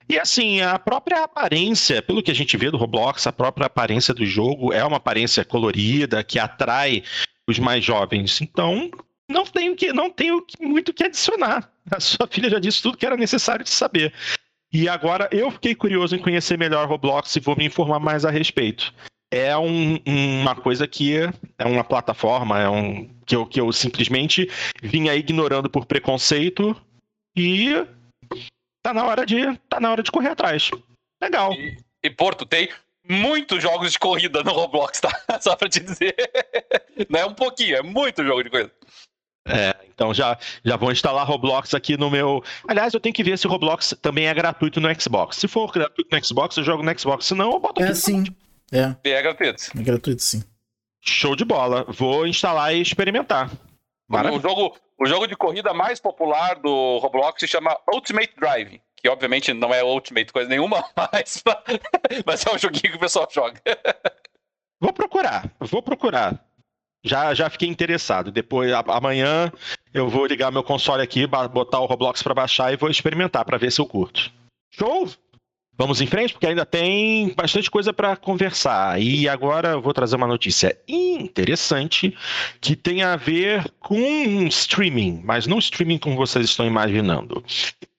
E 0.08 0.18
assim, 0.18 0.62
a 0.62 0.80
própria 0.80 1.24
aparência, 1.24 2.02
pelo 2.02 2.24
que 2.24 2.32
a 2.32 2.36
gente 2.36 2.58
vê 2.58 2.72
do 2.72 2.78
Roblox, 2.78 3.28
a 3.28 3.32
própria 3.32 3.68
aparência 3.68 4.14
do 4.14 4.26
jogo 4.26 4.74
é 4.74 4.84
uma 4.84 4.98
aparência 4.98 5.46
colorida 5.46 6.24
que 6.24 6.40
atrai 6.40 7.04
os 7.48 7.60
mais 7.60 7.84
jovens. 7.84 8.42
Então, 8.42 8.90
não 9.30 9.46
tenho, 9.46 9.76
que, 9.76 9.94
não 9.94 10.10
tenho 10.10 10.44
muito 10.60 10.94
que 10.94 11.04
adicionar. 11.04 11.72
A 11.92 12.00
sua 12.00 12.28
filha 12.28 12.50
já 12.50 12.60
disse 12.60 12.82
tudo 12.82 12.98
que 12.98 13.06
era 13.06 13.18
necessário 13.18 13.64
de 13.64 13.70
saber. 13.70 14.14
E 14.72 14.88
agora 14.88 15.28
eu 15.32 15.50
fiquei 15.52 15.76
curioso 15.76 16.16
em 16.16 16.20
conhecer 16.20 16.58
melhor 16.58 16.88
Roblox 16.88 17.36
e 17.36 17.40
vou 17.40 17.56
me 17.56 17.66
informar 17.66 18.00
mais 18.00 18.26
a 18.26 18.32
respeito 18.32 18.94
é 19.32 19.56
um, 19.58 20.00
uma 20.06 20.56
coisa 20.56 20.88
que 20.88 21.16
é 21.18 21.66
uma 21.66 21.84
plataforma, 21.84 22.60
é 22.60 22.70
um 22.70 23.10
que 23.30 23.36
eu, 23.36 23.46
que 23.46 23.62
eu 23.62 23.72
simplesmente 23.72 24.50
vinha 24.82 25.14
ignorando 25.14 25.70
por 25.70 25.86
preconceito 25.86 26.76
e 27.38 27.86
tá 28.84 28.92
na 28.92 29.06
hora 29.06 29.24
de 29.24 29.56
tá 29.70 29.80
na 29.80 29.92
hora 29.92 30.02
de 30.02 30.12
correr 30.12 30.30
atrás. 30.30 30.72
Legal. 31.22 31.54
E, 31.54 31.78
e 32.04 32.10
Porto 32.10 32.44
tem 32.44 32.70
muitos 33.08 33.62
jogos 33.62 33.92
de 33.92 34.00
corrida 34.00 34.42
no 34.42 34.52
Roblox, 34.52 35.00
tá? 35.00 35.12
Só 35.40 35.56
pra 35.56 35.70
te 35.70 35.80
dizer. 35.80 36.16
Não 37.08 37.20
é 37.20 37.26
um 37.28 37.36
pouquinho, 37.36 37.76
é 37.76 37.84
muito 37.84 38.24
jogo 38.24 38.44
de 38.44 38.50
corrida. 38.50 38.72
É, 39.48 39.76
então 39.94 40.12
já, 40.14 40.38
já 40.66 40.76
vou 40.76 40.92
instalar 40.92 41.28
Roblox 41.28 41.76
aqui 41.76 41.98
no 41.98 42.10
meu. 42.10 42.44
Aliás, 42.68 42.94
eu 42.94 43.00
tenho 43.00 43.14
que 43.14 43.24
ver 43.24 43.38
se 43.38 43.46
o 43.46 43.50
Roblox 43.50 43.96
também 44.02 44.28
é 44.28 44.34
gratuito 44.34 44.82
no 44.82 44.90
Xbox. 45.00 45.38
Se 45.38 45.48
for 45.48 45.72
gratuito 45.72 46.16
no 46.16 46.26
Xbox, 46.26 46.58
eu 46.58 46.64
jogo 46.64 46.82
no 46.82 47.00
Xbox. 47.00 47.26
Se 47.26 47.36
não, 47.36 47.52
eu 47.54 47.60
boto 47.60 47.82
é 47.82 47.86
aqui. 47.86 47.92
É 47.92 47.96
sim. 47.96 48.24
É. 48.72 48.96
É 49.04 49.22
gratuito. 49.22 49.64
É 49.78 49.82
gratuito, 49.84 50.22
sim. 50.22 50.44
Show 51.10 51.36
de 51.36 51.46
bola. 51.46 51.86
Vou 51.88 52.26
instalar 52.28 52.74
e 52.74 52.82
experimentar. 52.82 53.50
O 54.10 54.40
jogo, 54.40 54.76
o 55.00 55.06
jogo 55.06 55.28
de 55.28 55.36
corrida 55.36 55.74
mais 55.74 56.00
popular 56.00 56.56
do 56.56 56.98
Roblox 56.98 57.40
se 57.40 57.48
chama 57.48 57.78
Ultimate 57.94 58.34
Drive. 58.36 58.82
Que 58.98 59.08
obviamente 59.08 59.54
não 59.54 59.74
é 59.74 59.84
Ultimate 59.84 60.34
coisa 60.34 60.50
nenhuma, 60.50 60.84
mas, 60.96 61.44
mas 62.26 62.46
é 62.46 62.54
um 62.54 62.58
joguinho 62.58 62.92
que 62.92 62.98
o 62.98 63.00
pessoal 63.00 63.28
joga. 63.32 63.62
Vou 64.80 64.92
procurar, 64.92 65.50
vou 65.60 65.82
procurar. 65.82 66.44
Já, 67.04 67.34
já 67.34 67.50
fiquei 67.50 67.70
interessado. 67.70 68.32
Depois, 68.32 68.72
amanhã, 68.74 69.52
eu 69.94 70.10
vou 70.10 70.26
ligar 70.26 70.52
meu 70.52 70.64
console 70.64 71.02
aqui, 71.02 71.26
botar 71.26 71.80
o 71.80 71.86
Roblox 71.86 72.22
para 72.22 72.34
baixar 72.34 72.74
e 72.74 72.78
vou 72.78 72.90
experimentar 72.90 73.46
para 73.46 73.58
ver 73.58 73.72
se 73.72 73.80
eu 73.80 73.86
curto. 73.86 74.32
Show? 74.72 75.08
Vamos 75.80 76.02
em 76.02 76.08
frente, 76.08 76.34
porque 76.34 76.46
ainda 76.46 76.66
tem 76.66 77.34
bastante 77.34 77.72
coisa 77.72 77.94
para 77.94 78.14
conversar. 78.18 79.02
E 79.02 79.30
agora 79.30 79.70
eu 79.70 79.82
vou 79.82 79.94
trazer 79.94 80.18
uma 80.18 80.28
notícia 80.28 80.78
interessante 80.86 82.14
que 82.60 82.76
tem 82.76 83.02
a 83.02 83.16
ver 83.16 83.64
com 83.80 84.46
streaming, 84.48 85.22
mas 85.24 85.48
não 85.48 85.58
streaming 85.58 85.98
como 85.98 86.18
vocês 86.18 86.44
estão 86.44 86.68
imaginando. 86.68 87.42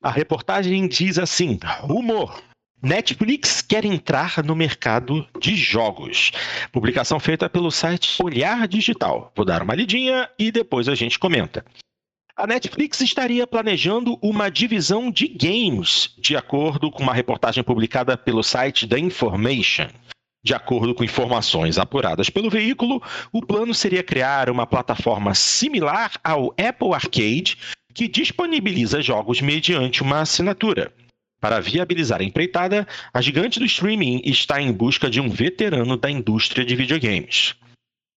A 0.02 0.10
reportagem 0.10 0.86
diz 0.86 1.18
assim: 1.18 1.58
rumor. 1.80 2.42
Netflix 2.82 3.62
quer 3.62 3.86
entrar 3.86 4.44
no 4.44 4.54
mercado 4.54 5.26
de 5.40 5.56
jogos. 5.56 6.32
Publicação 6.70 7.18
feita 7.18 7.48
pelo 7.48 7.70
site 7.70 8.22
Olhar 8.22 8.68
Digital. 8.68 9.32
Vou 9.34 9.44
dar 9.44 9.62
uma 9.62 9.74
lidinha 9.74 10.28
e 10.38 10.52
depois 10.52 10.86
a 10.86 10.94
gente 10.94 11.18
comenta 11.18 11.64
a 12.40 12.46
Netflix 12.46 13.02
estaria 13.02 13.46
planejando 13.46 14.18
uma 14.22 14.48
divisão 14.48 15.10
de 15.10 15.28
games, 15.28 16.14
de 16.18 16.34
acordo 16.34 16.90
com 16.90 17.02
uma 17.02 17.12
reportagem 17.12 17.62
publicada 17.62 18.16
pelo 18.16 18.42
site 18.42 18.88
The 18.88 18.98
Information. 18.98 19.88
De 20.42 20.54
acordo 20.54 20.94
com 20.94 21.04
informações 21.04 21.76
apuradas 21.76 22.30
pelo 22.30 22.48
veículo, 22.48 23.02
o 23.30 23.44
plano 23.44 23.74
seria 23.74 24.02
criar 24.02 24.48
uma 24.48 24.66
plataforma 24.66 25.34
similar 25.34 26.12
ao 26.24 26.46
Apple 26.52 26.94
Arcade, 26.94 27.58
que 27.92 28.08
disponibiliza 28.08 29.02
jogos 29.02 29.42
mediante 29.42 30.02
uma 30.02 30.20
assinatura. 30.20 30.90
Para 31.42 31.60
viabilizar 31.60 32.22
a 32.22 32.24
empreitada, 32.24 32.88
a 33.12 33.20
gigante 33.20 33.58
do 33.58 33.66
streaming 33.66 34.22
está 34.24 34.62
em 34.62 34.72
busca 34.72 35.10
de 35.10 35.20
um 35.20 35.28
veterano 35.28 35.94
da 35.94 36.10
indústria 36.10 36.64
de 36.64 36.74
videogames. 36.74 37.54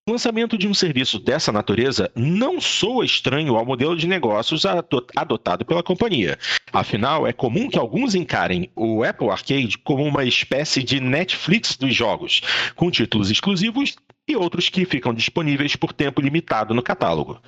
O 0.06 0.12
lançamento 0.12 0.58
de 0.58 0.68
um 0.68 0.74
serviço 0.74 1.18
dessa 1.18 1.50
natureza 1.50 2.12
não 2.14 2.60
soa 2.60 3.06
estranho 3.06 3.56
ao 3.56 3.66
modelo 3.66 3.96
de 3.96 4.06
negócios 4.06 4.66
adotado 4.66 5.64
pela 5.64 5.82
companhia. 5.82 6.38
Afinal, 6.74 7.26
é 7.26 7.32
comum 7.32 7.70
que 7.70 7.80
alguns 7.80 8.14
encarem 8.14 8.70
o 8.76 9.02
Apple 9.02 9.30
Arcade 9.30 9.78
como 9.78 10.04
uma 10.04 10.26
espécie 10.26 10.84
de 10.84 11.00
Netflix 11.00 11.78
dos 11.78 11.96
jogos, 11.96 12.42
com 12.76 12.92
títulos 12.92 13.32
exclusivos 13.32 13.96
e 14.28 14.36
outros 14.36 14.68
que 14.68 14.84
ficam 14.84 15.14
disponíveis 15.14 15.78
por 15.78 15.94
tempo 15.94 16.20
limitado 16.20 16.74
no 16.74 16.84
catálogo. 16.84 17.40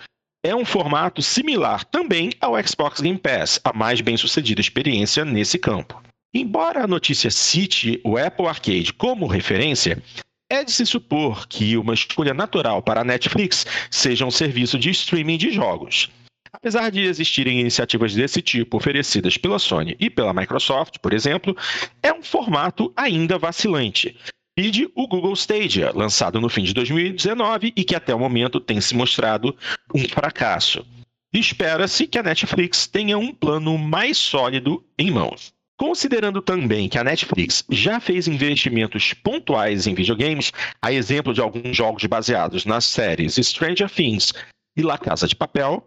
É 0.42 0.56
um 0.56 0.64
formato 0.64 1.22
similar 1.22 1.84
também 1.84 2.32
ao 2.40 2.54
Xbox 2.66 3.02
Game 3.02 3.20
Pass, 3.20 3.60
a 3.66 3.74
mais 3.74 4.00
bem-sucedida 4.00 4.62
experiência 4.62 5.26
nesse 5.26 5.60
campo. 5.60 6.02
Embora 6.34 6.86
a 6.86 6.88
notícia 6.88 7.30
cite 7.30 8.00
o 8.02 8.18
Apple 8.18 8.48
Arcade 8.48 8.94
como 8.94 9.28
referência, 9.28 10.02
é 10.50 10.64
de 10.64 10.72
se 10.72 10.86
supor 10.86 11.48
que 11.48 11.78
uma 11.78 11.94
escolha 11.94 12.34
natural 12.34 12.82
para 12.82 13.02
a 13.02 13.04
Netflix 13.04 13.66
seja 13.90 14.26
um 14.26 14.32
serviço 14.32 14.78
de 14.78 14.90
streaming 14.92 15.38
de 15.38 15.52
jogos. 15.52 16.10
Apesar 16.52 16.90
de 16.90 17.02
existirem 17.02 17.60
iniciativas 17.60 18.14
desse 18.14 18.42
tipo 18.42 18.78
oferecidas 18.78 19.38
pela 19.38 19.60
Sony 19.60 19.96
e 20.00 20.10
pela 20.10 20.34
Microsoft, 20.34 21.00
por 21.00 21.14
exemplo, 21.14 21.56
é 22.02 22.14
um 22.14 22.24
formato 22.24 22.94
ainda 22.96 23.38
vacilante. 23.38 24.16
Vide 24.58 24.90
o 24.96 25.06
Google 25.06 25.34
Stadia, 25.34 25.92
lançado 25.94 26.40
no 26.40 26.48
fim 26.48 26.64
de 26.64 26.74
2019 26.74 27.74
e 27.76 27.84
que 27.84 27.94
até 27.94 28.16
o 28.16 28.20
momento 28.20 28.60
tem 28.60 28.80
se 28.80 28.96
mostrado 28.96 29.56
um 29.94 30.08
fracasso. 30.08 30.86
Espera-se 31.34 32.08
que 32.08 32.18
a 32.18 32.24
Netflix 32.24 32.88
tenha 32.88 33.18
um 33.18 33.34
plano 33.34 33.78
mais 33.78 34.18
sólido 34.18 34.82
em 34.98 35.12
mãos. 35.12 35.55
Considerando 35.78 36.42
também 36.42 36.88
que 36.88 36.98
a 36.98 37.04
Netflix 37.04 37.66
já 37.70 38.00
fez 38.00 38.28
investimentos 38.28 39.14
pontuais 39.14 39.88
em 39.88 39.94
videogames, 39.94 40.54
a 40.82 40.94
exemplo 40.94 41.34
de 41.34 41.42
alguns 41.42 41.76
jogos 41.76 42.06
baseados 42.06 42.66
nas 42.66 42.86
séries 42.86 43.36
Stranger 43.36 43.90
Things 43.90 44.32
e 44.78 44.82
La 44.82 44.98
Casa 44.98 45.28
de 45.28 45.36
Papel, 45.36 45.86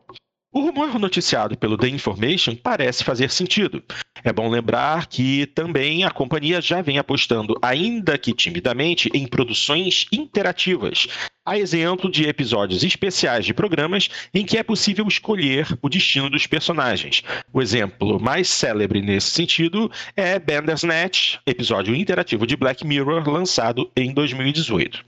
o 0.52 0.60
rumor 0.60 0.98
noticiado 0.98 1.56
pelo 1.58 1.76
The 1.76 1.88
Information 1.88 2.56
parece 2.56 3.04
fazer 3.04 3.30
sentido. 3.30 3.82
É 4.24 4.32
bom 4.32 4.48
lembrar 4.48 5.06
que 5.06 5.46
também 5.46 6.04
a 6.04 6.10
companhia 6.10 6.60
já 6.60 6.80
vem 6.80 6.98
apostando, 6.98 7.54
ainda 7.62 8.16
que 8.16 8.32
timidamente, 8.32 9.10
em 9.12 9.26
produções 9.26 10.06
interativas, 10.10 11.06
a 11.46 11.58
exemplo 11.58 12.10
de 12.10 12.26
episódios 12.26 12.82
especiais 12.82 13.44
de 13.44 13.54
programas 13.54 14.08
em 14.34 14.44
que 14.44 14.58
é 14.58 14.62
possível 14.62 15.06
escolher 15.06 15.66
o 15.82 15.88
destino 15.88 16.28
dos 16.28 16.46
personagens. 16.46 17.22
O 17.52 17.62
exemplo 17.62 18.18
mais 18.20 18.48
célebre 18.48 19.00
nesse 19.00 19.30
sentido 19.30 19.90
é 20.16 20.38
Bandersnatch, 20.38 21.38
episódio 21.46 21.94
interativo 21.94 22.46
de 22.46 22.56
Black 22.56 22.86
Mirror 22.86 23.28
lançado 23.28 23.90
em 23.96 24.12
2018. 24.12 25.04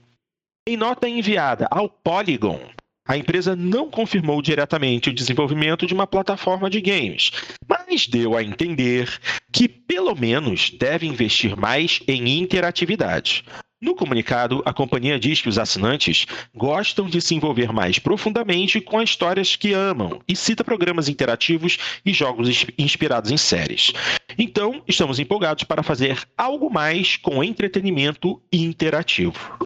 Em 0.67 0.77
nota 0.77 1.09
enviada 1.09 1.67
ao 1.71 1.89
Polygon, 1.89 2.59
a 3.07 3.17
empresa 3.17 3.55
não 3.55 3.89
confirmou 3.89 4.41
diretamente 4.41 5.09
o 5.09 5.13
desenvolvimento 5.13 5.85
de 5.85 5.93
uma 5.93 6.07
plataforma 6.07 6.69
de 6.69 6.79
games, 6.81 7.31
mas 7.67 8.07
deu 8.07 8.37
a 8.37 8.43
entender 8.43 9.09
que, 9.51 9.67
pelo 9.67 10.15
menos, 10.15 10.69
deve 10.71 11.07
investir 11.07 11.57
mais 11.57 12.01
em 12.07 12.39
interatividade. 12.39 13.43
No 13.81 13.95
comunicado, 13.95 14.61
a 14.63 14.71
companhia 14.71 15.19
diz 15.19 15.41
que 15.41 15.49
os 15.49 15.57
assinantes 15.57 16.27
gostam 16.53 17.09
de 17.09 17.19
se 17.19 17.33
envolver 17.33 17.73
mais 17.73 17.97
profundamente 17.97 18.79
com 18.79 18.99
as 18.99 19.09
histórias 19.09 19.55
que 19.55 19.73
amam 19.73 20.21
e 20.27 20.35
cita 20.35 20.63
programas 20.63 21.09
interativos 21.09 21.79
e 22.05 22.13
jogos 22.13 22.67
inspirados 22.77 23.31
em 23.31 23.37
séries. 23.37 23.91
Então, 24.37 24.83
estamos 24.87 25.17
empolgados 25.17 25.63
para 25.63 25.81
fazer 25.81 26.21
algo 26.37 26.69
mais 26.69 27.17
com 27.17 27.43
entretenimento 27.43 28.39
interativo. 28.53 29.57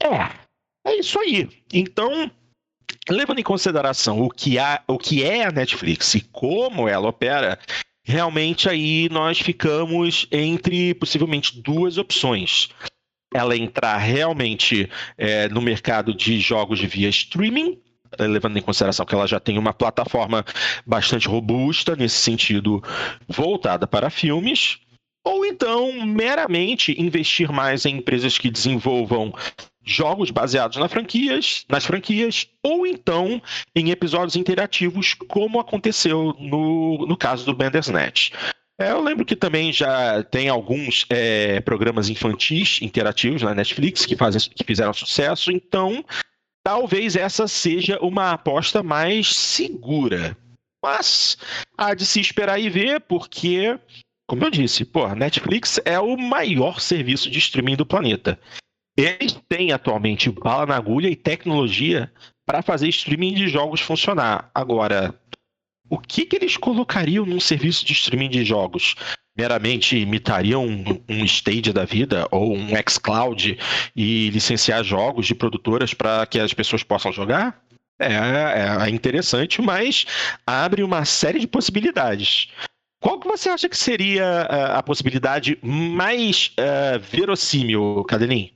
É, 0.00 0.90
é 0.92 0.96
isso 1.00 1.18
aí. 1.18 1.48
Então, 1.72 2.30
levando 3.08 3.38
em 3.38 3.44
consideração 3.44 4.20
o 4.20 4.30
que, 4.30 4.58
há, 4.58 4.82
o 4.86 4.98
que 4.98 5.22
é 5.22 5.44
a 5.44 5.52
Netflix 5.52 6.14
e 6.14 6.20
como 6.20 6.88
ela 6.88 7.08
opera, 7.08 7.58
realmente 8.02 8.68
aí 8.68 9.08
nós 9.10 9.38
ficamos 9.38 10.26
entre 10.30 10.94
possivelmente 10.94 11.60
duas 11.60 11.98
opções. 11.98 12.68
Ela 13.32 13.56
entrar 13.56 13.96
realmente 13.98 14.88
é, 15.18 15.48
no 15.48 15.60
mercado 15.60 16.14
de 16.14 16.38
jogos 16.38 16.80
via 16.80 17.08
streaming, 17.08 17.78
levando 18.18 18.56
em 18.56 18.62
consideração 18.62 19.04
que 19.04 19.14
ela 19.14 19.26
já 19.26 19.40
tem 19.40 19.58
uma 19.58 19.72
plataforma 19.72 20.44
bastante 20.86 21.26
robusta 21.26 21.96
nesse 21.96 22.16
sentido, 22.16 22.82
voltada 23.26 23.86
para 23.86 24.08
filmes, 24.08 24.78
ou 25.24 25.44
então 25.44 26.04
meramente 26.06 26.94
investir 27.00 27.50
mais 27.50 27.86
em 27.86 27.96
empresas 27.96 28.38
que 28.38 28.50
desenvolvam 28.50 29.34
jogos 29.84 30.30
baseados 30.30 30.76
nas 30.76 30.90
franquias, 30.90 31.64
nas 31.68 31.84
franquias, 31.84 32.48
ou 32.62 32.86
então 32.86 33.40
em 33.74 33.90
episódios 33.90 34.36
interativos, 34.36 35.14
como 35.14 35.60
aconteceu 35.60 36.34
no, 36.38 37.06
no 37.06 37.16
caso 37.16 37.44
do 37.44 37.54
Bandersnatch. 37.54 38.32
É, 38.78 38.90
eu 38.90 39.00
lembro 39.00 39.24
que 39.24 39.36
também 39.36 39.72
já 39.72 40.24
tem 40.24 40.48
alguns 40.48 41.06
é, 41.08 41.60
programas 41.60 42.08
infantis 42.08 42.80
interativos 42.82 43.42
na 43.42 43.54
Netflix 43.54 44.04
que, 44.04 44.16
fazem, 44.16 44.40
que 44.52 44.64
fizeram 44.64 44.92
sucesso, 44.92 45.52
então 45.52 46.04
talvez 46.64 47.14
essa 47.14 47.46
seja 47.46 47.98
uma 48.00 48.32
aposta 48.32 48.82
mais 48.82 49.32
segura. 49.32 50.36
Mas 50.82 51.38
há 51.78 51.94
de 51.94 52.04
se 52.04 52.20
esperar 52.20 52.58
e 52.58 52.68
ver, 52.68 53.00
porque, 53.02 53.78
como 54.26 54.44
eu 54.44 54.50
disse, 54.50 54.84
pô, 54.84 55.08
Netflix 55.14 55.80
é 55.84 55.98
o 56.00 56.16
maior 56.16 56.80
serviço 56.80 57.30
de 57.30 57.38
streaming 57.38 57.76
do 57.76 57.86
planeta. 57.86 58.38
Eles 58.96 59.36
têm 59.48 59.72
atualmente 59.72 60.30
bala 60.30 60.66
na 60.66 60.76
agulha 60.76 61.08
e 61.08 61.16
tecnologia 61.16 62.12
para 62.46 62.62
fazer 62.62 62.88
streaming 62.88 63.34
de 63.34 63.48
jogos 63.48 63.80
funcionar. 63.80 64.50
Agora, 64.54 65.18
o 65.90 65.98
que, 65.98 66.24
que 66.24 66.36
eles 66.36 66.56
colocariam 66.56 67.26
num 67.26 67.40
serviço 67.40 67.84
de 67.84 67.92
streaming 67.92 68.30
de 68.30 68.44
jogos? 68.44 68.94
Meramente 69.36 69.96
imitariam 69.96 70.64
um, 70.64 70.84
um 71.08 71.24
stage 71.24 71.72
da 71.72 71.84
vida 71.84 72.28
ou 72.30 72.54
um 72.54 72.68
xCloud 72.88 73.58
e 73.96 74.30
licenciar 74.30 74.84
jogos 74.84 75.26
de 75.26 75.34
produtoras 75.34 75.92
para 75.92 76.24
que 76.26 76.38
as 76.38 76.54
pessoas 76.54 76.84
possam 76.84 77.12
jogar? 77.12 77.60
É, 77.98 78.86
é, 78.86 78.90
interessante, 78.90 79.60
mas 79.60 80.04
abre 80.46 80.82
uma 80.82 81.04
série 81.04 81.40
de 81.40 81.46
possibilidades. 81.46 82.48
Qual 83.00 83.20
que 83.20 83.28
você 83.28 83.48
acha 83.48 83.68
que 83.68 83.76
seria 83.76 84.24
a, 84.24 84.78
a 84.78 84.82
possibilidade 84.82 85.58
mais 85.62 86.52
uh, 86.58 86.98
verossímil, 86.98 88.04
Cadelin? 88.08 88.50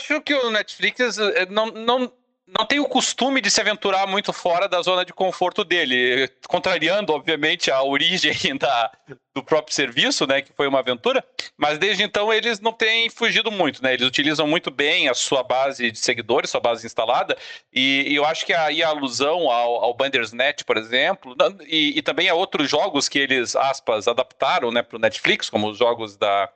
Acho 0.00 0.20
que 0.22 0.34
o 0.34 0.50
Netflix 0.50 1.18
eh, 1.18 1.46
não, 1.50 1.66
não, 1.66 2.10
não 2.58 2.64
tem 2.66 2.80
o 2.80 2.88
costume 2.88 3.42
de 3.42 3.50
se 3.50 3.60
aventurar 3.60 4.06
muito 4.06 4.32
fora 4.32 4.66
da 4.66 4.80
zona 4.80 5.04
de 5.04 5.12
conforto 5.12 5.62
dele, 5.62 6.26
contrariando, 6.48 7.12
obviamente, 7.12 7.70
a 7.70 7.82
origem 7.82 8.56
da, 8.56 8.90
do 9.34 9.44
próprio 9.44 9.74
serviço, 9.74 10.26
né, 10.26 10.40
que 10.40 10.54
foi 10.54 10.66
uma 10.66 10.78
aventura, 10.78 11.22
mas 11.56 11.78
desde 11.78 12.02
então 12.02 12.32
eles 12.32 12.60
não 12.60 12.72
têm 12.72 13.10
fugido 13.10 13.50
muito, 13.50 13.82
né, 13.82 13.92
eles 13.92 14.06
utilizam 14.06 14.46
muito 14.46 14.70
bem 14.70 15.06
a 15.06 15.14
sua 15.14 15.42
base 15.42 15.90
de 15.90 15.98
seguidores, 15.98 16.50
sua 16.50 16.60
base 16.60 16.86
instalada, 16.86 17.36
e, 17.70 18.06
e 18.08 18.16
eu 18.16 18.24
acho 18.24 18.46
que 18.46 18.54
aí 18.54 18.82
a 18.82 18.88
alusão 18.88 19.50
ao, 19.50 19.84
ao 19.84 19.94
Bandersnatch, 19.94 20.64
por 20.64 20.78
exemplo, 20.78 21.36
e, 21.66 21.98
e, 21.98 22.02
também 22.02 22.28
a 22.30 22.34
outros 22.34 22.70
jogos 22.70 23.06
que 23.06 23.18
eles, 23.18 23.54
aspas, 23.54 24.08
adaptaram, 24.08 24.72
né, 24.72 24.82
para 24.82 24.96
o 24.96 25.00
Netflix, 25.00 25.50
como 25.50 25.68
os 25.68 25.78
jogos 25.78 26.16
da 26.16 26.50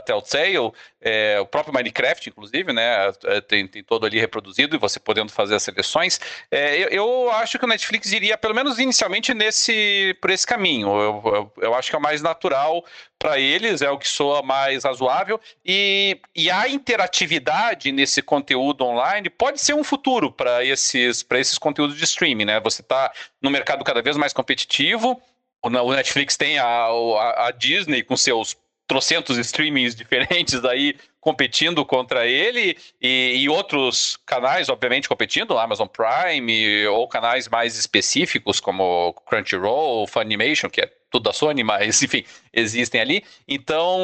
Telltale, 0.00 0.72
é, 1.00 1.38
o 1.40 1.46
próprio 1.46 1.72
Minecraft, 1.72 2.28
inclusive, 2.28 2.72
né, 2.72 3.12
é, 3.24 3.40
tem, 3.40 3.66
tem, 3.68 3.82
todo 3.82 4.04
ali 4.04 4.18
reproduzido 4.18 4.74
e 4.74 4.78
você 4.78 4.98
podendo 4.98 5.30
fazer 5.30 5.54
as 5.54 5.62
seleções. 5.62 6.20
É, 6.50 6.76
eu, 6.78 6.88
eu, 6.88 7.30
acho 7.30 7.58
que 7.58 7.64
o 7.64 7.68
Netflix 7.68 8.12
iria, 8.12 8.36
pelo 8.36 8.54
menos 8.54 8.78
inicialmente, 8.78 9.32
nesse, 9.32 10.16
por 10.20 10.30
esse 10.30 10.46
caminho. 10.46 10.88
Eu, 10.88 11.22
eu, 11.24 11.52
eu 11.62 11.74
acho 11.74 11.90
que 11.90 11.96
é 11.96 11.98
o 11.98 12.02
mais 12.02 12.22
natural 12.22 12.84
para 13.18 13.38
eles, 13.38 13.82
é 13.82 13.90
o 13.90 13.98
que 13.98 14.08
soa 14.08 14.42
mais 14.42 14.84
razoável. 14.84 15.40
E, 15.64 16.20
e 16.34 16.50
a 16.50 16.68
interatividade 16.68 17.92
nesse 17.92 18.20
conteúdo 18.20 18.84
online 18.84 19.30
pode 19.30 19.60
ser 19.60 19.74
um 19.74 19.84
futuro 19.84 20.32
para 20.32 20.64
esses, 20.64 21.24
esses 21.30 21.58
conteúdos 21.58 21.96
de 21.96 22.04
streaming. 22.04 22.46
Né? 22.46 22.60
Você 22.60 22.82
está 22.82 23.12
no 23.40 23.50
mercado 23.50 23.84
cada 23.84 24.02
vez 24.02 24.16
mais 24.16 24.32
competitivo. 24.32 25.22
O 25.62 25.70
Netflix 25.70 26.36
tem 26.36 26.58
a, 26.58 26.66
a, 26.66 27.46
a 27.46 27.50
Disney 27.50 28.02
com 28.02 28.16
seus 28.16 28.54
trocentos 28.86 29.38
streamings 29.38 29.94
diferentes 29.94 30.64
aí 30.64 30.96
competindo 31.20 31.84
contra 31.86 32.26
ele 32.26 32.76
e, 33.00 33.38
e, 33.42 33.48
outros 33.48 34.18
canais, 34.26 34.68
obviamente, 34.68 35.08
competindo, 35.08 35.56
Amazon 35.56 35.86
Prime 35.86 36.86
ou 36.88 37.08
canais 37.08 37.48
mais 37.48 37.78
específicos 37.78 38.60
como 38.60 39.14
Crunchyroll, 39.26 40.06
Funimation, 40.06 40.68
que 40.68 40.82
é 40.82 40.90
tudo 41.10 41.22
da 41.22 41.32
Sony, 41.32 41.64
mas 41.64 42.02
enfim, 42.02 42.24
existem 42.54 43.00
ali. 43.00 43.24
Então, 43.46 43.98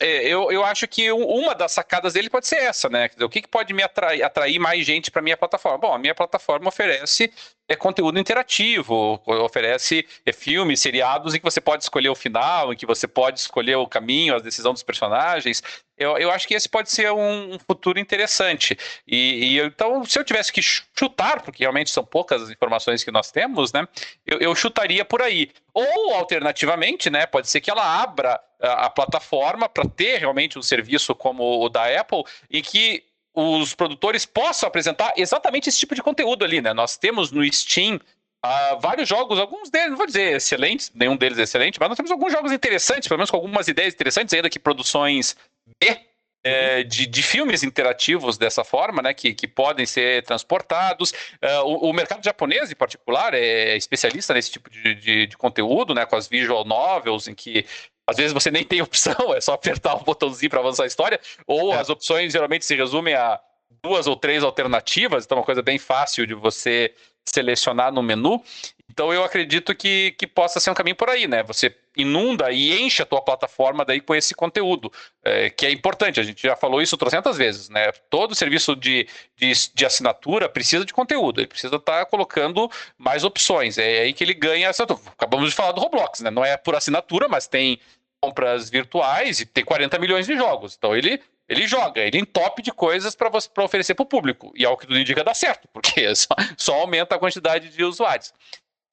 é, 0.00 0.26
eu, 0.26 0.50
eu 0.50 0.64
acho 0.64 0.86
que 0.86 1.10
uma 1.12 1.54
das 1.54 1.72
sacadas 1.72 2.12
dele 2.12 2.30
pode 2.30 2.46
ser 2.46 2.56
essa, 2.56 2.88
né? 2.88 3.10
O 3.20 3.28
que, 3.28 3.42
que 3.42 3.48
pode 3.48 3.72
me 3.72 3.82
atrair, 3.82 4.22
atrair 4.22 4.58
mais 4.58 4.84
gente 4.84 5.10
para 5.10 5.22
minha 5.22 5.36
plataforma? 5.36 5.78
Bom, 5.78 5.94
a 5.94 5.98
minha 5.98 6.14
plataforma 6.14 6.68
oferece 6.68 7.30
é 7.68 7.74
conteúdo 7.74 8.18
interativo, 8.18 9.20
oferece 9.26 10.06
é, 10.24 10.32
filmes, 10.32 10.80
seriados 10.80 11.34
em 11.34 11.38
que 11.38 11.44
você 11.44 11.60
pode 11.60 11.82
escolher 11.82 12.08
o 12.08 12.14
final, 12.14 12.72
em 12.72 12.76
que 12.76 12.86
você 12.86 13.08
pode 13.08 13.40
escolher 13.40 13.74
o 13.76 13.88
caminho, 13.88 14.36
a 14.36 14.38
decisão 14.38 14.72
dos 14.72 14.84
personagens. 14.84 15.62
Eu, 15.98 16.16
eu 16.18 16.30
acho 16.30 16.46
que 16.46 16.54
esse 16.54 16.68
pode 16.68 16.90
ser 16.90 17.10
um, 17.10 17.58
futuro 17.66 17.98
interessante. 17.98 18.78
E, 19.06 19.56
e, 19.56 19.60
então, 19.60 20.04
se 20.04 20.18
eu 20.18 20.24
tivesse 20.24 20.52
que 20.52 20.62
chutar, 20.62 21.42
porque 21.42 21.64
realmente 21.64 21.90
são 21.90 22.04
poucas 22.04 22.42
as 22.42 22.50
informações 22.50 23.02
que 23.02 23.10
nós 23.10 23.32
temos, 23.32 23.72
né? 23.72 23.88
Eu, 24.26 24.38
eu 24.38 24.54
chutaria 24.54 25.04
por 25.04 25.22
aí. 25.22 25.50
Ou, 25.72 26.14
alternativamente, 26.14 27.10
né? 27.10 27.26
Pode 27.26 27.48
ser 27.48 27.60
que 27.60 27.70
ela 27.70 27.95
abra 28.02 28.40
a, 28.60 28.90
plataforma 28.90 29.68
para 29.68 29.88
ter 29.88 30.18
realmente 30.18 30.58
um 30.58 30.62
serviço 30.62 31.14
como 31.14 31.64
o 31.64 31.68
da 31.68 32.00
Apple, 32.00 32.24
em 32.50 32.62
que 32.62 33.04
os 33.34 33.74
produtores 33.74 34.24
possam 34.24 34.66
apresentar 34.66 35.12
exatamente 35.16 35.68
esse 35.68 35.78
tipo 35.78 35.94
de 35.94 36.02
conteúdo 36.02 36.44
ali, 36.44 36.60
né? 36.60 36.72
Nós 36.72 36.96
temos 36.96 37.30
no 37.30 37.44
Steam 37.52 37.96
uh, 37.96 38.80
vários 38.80 39.08
jogos, 39.08 39.38
alguns 39.38 39.68
deles, 39.68 39.90
não 39.90 39.96
vou 39.96 40.06
dizer 40.06 40.36
excelentes, 40.36 40.90
nenhum 40.94 41.16
deles 41.16 41.38
é 41.38 41.42
excelente, 41.42 41.78
mas 41.78 41.88
nós 41.88 41.96
temos 41.96 42.10
alguns 42.10 42.32
jogos 42.32 42.50
interessantes, 42.50 43.06
pelo 43.06 43.18
menos 43.18 43.30
com 43.30 43.36
algumas 43.36 43.68
ideias 43.68 43.92
interessantes, 43.92 44.32
ainda 44.32 44.48
que 44.48 44.58
produções 44.58 45.36
B 45.80 46.05
é, 46.46 46.82
de, 46.84 47.06
de, 47.06 47.22
filmes 47.22 47.62
interativos 47.62 48.38
dessa 48.38 48.62
forma, 48.62 49.02
né, 49.02 49.12
que, 49.12 49.34
que 49.34 49.48
podem 49.48 49.84
ser 49.84 50.22
transportados. 50.22 51.10
Uh, 51.42 51.64
o, 51.64 51.90
o, 51.90 51.92
mercado 51.92 52.24
japonês, 52.24 52.70
em 52.70 52.74
particular, 52.76 53.34
é 53.34 53.76
especialista 53.76 54.32
nesse 54.32 54.52
tipo 54.52 54.70
de, 54.70 54.94
de, 54.94 55.26
de, 55.26 55.36
conteúdo, 55.36 55.92
né, 55.92 56.06
com 56.06 56.14
as 56.14 56.28
visual 56.28 56.64
novels, 56.64 57.26
em 57.26 57.34
que 57.34 57.66
às 58.08 58.16
vezes 58.16 58.32
você 58.32 58.50
nem 58.50 58.62
tem 58.62 58.80
opção, 58.82 59.34
é 59.34 59.40
só 59.40 59.54
apertar 59.54 59.94
o 59.94 60.04
botãozinho 60.04 60.50
para 60.50 60.60
avançar 60.60 60.84
a 60.84 60.86
história, 60.86 61.20
ou 61.46 61.74
é. 61.74 61.78
as 61.78 61.90
opções 61.90 62.32
geralmente 62.32 62.64
se 62.64 62.76
resumem 62.76 63.14
a 63.14 63.40
duas 63.82 64.06
ou 64.06 64.16
três 64.16 64.44
alternativas, 64.44 65.24
então 65.24 65.36
é 65.36 65.40
uma 65.40 65.46
coisa 65.46 65.62
bem 65.62 65.78
fácil 65.78 66.26
de 66.26 66.34
você 66.34 66.94
selecionar 67.26 67.92
no 67.92 68.02
menu. 68.02 68.42
Então 68.88 69.12
eu 69.12 69.24
acredito 69.24 69.74
que, 69.74 70.12
que 70.12 70.26
possa 70.26 70.58
ser 70.58 70.70
um 70.70 70.74
caminho 70.74 70.96
por 70.96 71.10
aí, 71.10 71.26
né? 71.26 71.42
Você 71.42 71.74
inunda 71.96 72.50
e 72.52 72.80
enche 72.80 73.02
a 73.02 73.06
tua 73.06 73.20
plataforma 73.20 73.84
daí 73.84 74.00
com 74.00 74.14
esse 74.14 74.34
conteúdo, 74.34 74.92
é, 75.24 75.50
que 75.50 75.66
é 75.66 75.70
importante. 75.70 76.20
A 76.20 76.22
gente 76.22 76.42
já 76.42 76.54
falou 76.54 76.80
isso 76.80 76.96
trocentas 76.96 77.36
vezes, 77.36 77.68
né? 77.68 77.90
Todo 78.08 78.34
serviço 78.34 78.76
de, 78.76 79.06
de, 79.36 79.52
de 79.74 79.84
assinatura 79.84 80.48
precisa 80.48 80.84
de 80.84 80.92
conteúdo, 80.94 81.40
ele 81.40 81.48
precisa 81.48 81.76
estar 81.76 82.00
tá 82.00 82.06
colocando 82.06 82.70
mais 82.96 83.24
opções. 83.24 83.76
É 83.76 84.00
aí 84.00 84.12
que 84.12 84.22
ele 84.22 84.34
ganha. 84.34 84.70
Acabamos 84.70 85.50
de 85.50 85.56
falar 85.56 85.72
do 85.72 85.80
Roblox, 85.80 86.20
né? 86.20 86.30
Não 86.30 86.44
é 86.44 86.56
por 86.56 86.74
assinatura, 86.74 87.28
mas 87.28 87.46
tem 87.46 87.80
compras 88.20 88.70
virtuais 88.70 89.40
e 89.40 89.46
tem 89.46 89.64
40 89.64 89.98
milhões 89.98 90.26
de 90.26 90.36
jogos. 90.36 90.74
Então 90.76 90.96
ele 90.96 91.20
ele 91.48 91.66
joga, 91.66 92.00
ele 92.00 92.18
entope 92.18 92.62
de 92.62 92.72
coisas 92.72 93.14
para 93.14 93.30
oferecer 93.64 93.94
para 93.94 94.02
o 94.02 94.06
público. 94.06 94.52
E 94.56 94.64
ao 94.64 94.76
que 94.76 94.86
tudo 94.86 94.98
indica 94.98 95.22
dá 95.22 95.34
certo, 95.34 95.68
porque 95.72 96.12
só, 96.14 96.34
só 96.56 96.74
aumenta 96.80 97.14
a 97.14 97.18
quantidade 97.18 97.68
de 97.68 97.84
usuários. 97.84 98.32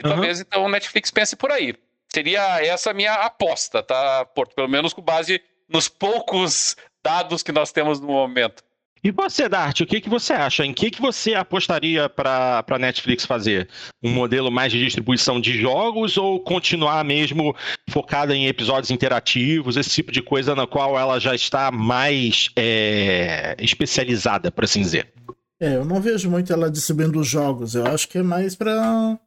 E 0.01 0.07
uhum. 0.07 0.13
talvez 0.13 0.39
então 0.39 0.63
o 0.63 0.69
Netflix 0.69 1.09
pense 1.11 1.35
por 1.35 1.51
aí. 1.51 1.75
Seria 2.13 2.63
essa 2.63 2.91
a 2.91 2.93
minha 2.93 3.13
aposta, 3.13 3.81
tá, 3.81 4.23
Porto? 4.25 4.53
Pelo 4.53 4.69
menos 4.69 4.93
com 4.93 5.01
base 5.01 5.41
nos 5.67 5.89
poucos 5.89 6.75
dados 7.03 7.41
que 7.41 7.51
nós 7.51 7.71
temos 7.71 7.99
no 7.99 8.07
momento. 8.07 8.63
E 9.03 9.11
você, 9.11 9.49
Dart, 9.49 9.81
o 9.81 9.85
que, 9.85 9.99
que 9.99 10.09
você 10.09 10.31
acha? 10.31 10.65
Em 10.65 10.73
que, 10.73 10.89
que 10.89 11.01
você 11.01 11.33
apostaria 11.33 12.07
para 12.07 12.63
a 12.65 12.79
Netflix 12.79 13.25
fazer? 13.25 13.67
Um 14.01 14.09
modelo 14.09 14.49
mais 14.49 14.71
de 14.71 14.79
distribuição 14.79 15.41
de 15.41 15.59
jogos 15.59 16.15
ou 16.15 16.39
continuar 16.39 17.03
mesmo 17.03 17.53
focada 17.89 18.33
em 18.33 18.47
episódios 18.47 18.91
interativos, 18.91 19.75
esse 19.75 19.89
tipo 19.89 20.09
de 20.09 20.21
coisa 20.21 20.55
na 20.55 20.65
qual 20.65 20.97
ela 20.97 21.19
já 21.19 21.35
está 21.35 21.69
mais 21.69 22.49
é, 22.55 23.57
especializada, 23.59 24.49
por 24.49 24.63
assim 24.63 24.81
dizer? 24.81 25.11
É, 25.59 25.75
eu 25.75 25.83
não 25.83 26.01
vejo 26.01 26.29
muito 26.29 26.53
ela 26.53 26.71
distribuindo 26.71 27.21
jogos. 27.23 27.75
Eu 27.75 27.85
acho 27.87 28.07
que 28.07 28.19
é 28.19 28.23
mais 28.23 28.55
para 28.55 29.19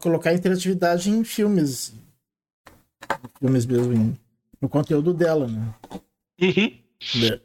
colocar 0.00 0.32
interatividade 0.32 1.10
em 1.10 1.24
filmes. 1.24 1.94
Filmes 3.40 3.66
mesmo, 3.66 4.16
no 4.60 4.68
conteúdo 4.68 5.12
dela, 5.12 5.48
né? 5.48 5.74
Uhum. 6.40 6.72
É. 7.24 7.40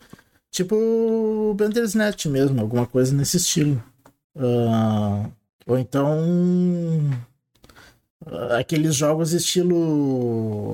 Tipo 0.51 1.53
Bandersnatch 1.55 2.25
mesmo, 2.25 2.59
alguma 2.59 2.85
coisa 2.85 3.15
nesse 3.15 3.37
estilo. 3.37 3.81
Uh, 4.35 5.31
ou 5.65 5.77
então. 5.79 6.19
Uh, 8.25 8.53
aqueles 8.59 8.93
jogos 8.95 9.31
estilo. 9.31 10.73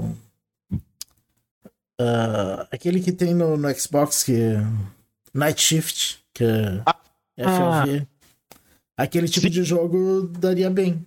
Uh, 1.99 2.67
aquele 2.71 2.99
que 2.99 3.11
tem 3.11 3.35
no, 3.35 3.55
no, 3.55 3.73
Xbox 3.79 4.23
que. 4.23 4.55
Night 5.31 5.61
Shift, 5.61 6.19
que 6.33 6.43
é 6.43 7.43
FLV. 7.43 8.07
Aquele 8.97 9.27
tipo 9.27 9.45
Sim. 9.45 9.51
de 9.51 9.63
jogo 9.63 10.27
daria 10.39 10.71
bem. 10.71 11.05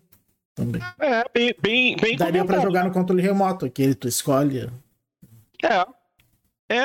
Também. 0.54 0.80
É, 1.00 1.24
bem, 1.34 1.56
bem, 1.60 1.96
bem 1.96 2.16
Daria 2.16 2.44
para 2.44 2.60
jogar 2.60 2.84
no 2.84 2.92
controle 2.92 3.22
remoto, 3.22 3.68
que 3.68 3.94
tu 3.96 4.06
escolhe. 4.06 4.70
É. 5.64 5.99
É, 6.70 6.76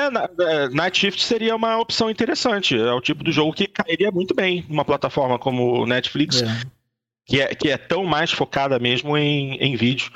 é, 0.42 0.68
Night 0.70 0.98
Shift 0.98 1.22
seria 1.22 1.54
uma 1.54 1.78
opção 1.78 2.10
interessante. 2.10 2.76
É 2.76 2.92
o 2.92 3.00
tipo 3.00 3.22
de 3.22 3.30
jogo 3.30 3.52
que 3.52 3.68
cairia 3.68 4.10
muito 4.10 4.34
bem 4.34 4.66
numa 4.68 4.84
plataforma 4.84 5.38
como 5.38 5.86
Netflix, 5.86 6.42
é. 6.42 6.46
Que, 7.24 7.40
é, 7.40 7.54
que 7.54 7.68
é 7.70 7.76
tão 7.76 8.04
mais 8.04 8.32
focada 8.32 8.80
mesmo 8.80 9.16
em, 9.16 9.54
em 9.58 9.76
vídeo. 9.76 10.10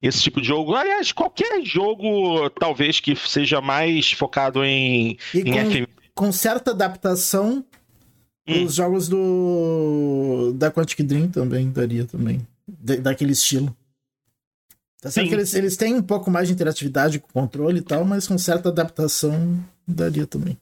Esse 0.00 0.22
tipo 0.22 0.40
de 0.40 0.46
jogo. 0.46 0.76
Aliás, 0.76 1.10
qualquer 1.10 1.64
jogo, 1.64 2.48
talvez, 2.50 3.00
que 3.00 3.16
seja 3.16 3.60
mais 3.60 4.12
focado 4.12 4.64
em, 4.64 5.18
e 5.34 5.40
em 5.40 5.52
com, 5.52 5.70
FM. 5.70 5.90
Com 6.14 6.32
certa 6.32 6.70
adaptação, 6.70 7.64
hum. 8.46 8.64
os 8.64 8.76
jogos 8.76 9.08
do 9.08 10.52
da 10.54 10.70
Quantic 10.70 11.02
Dream 11.02 11.28
também 11.28 11.68
daria 11.72 12.04
também. 12.04 12.46
daquele 12.68 13.32
estilo. 13.32 13.76
Tá 15.00 15.10
certo 15.10 15.28
que 15.28 15.34
eles, 15.34 15.54
eles 15.54 15.76
têm 15.76 15.94
um 15.94 16.02
pouco 16.02 16.30
mais 16.30 16.48
de 16.48 16.54
interatividade 16.54 17.18
com 17.18 17.28
controle 17.28 17.78
e 17.78 17.82
tal, 17.82 18.04
mas 18.04 18.26
com 18.26 18.38
certa 18.38 18.70
adaptação 18.70 19.62
daria 19.86 20.26
também. 20.26 20.58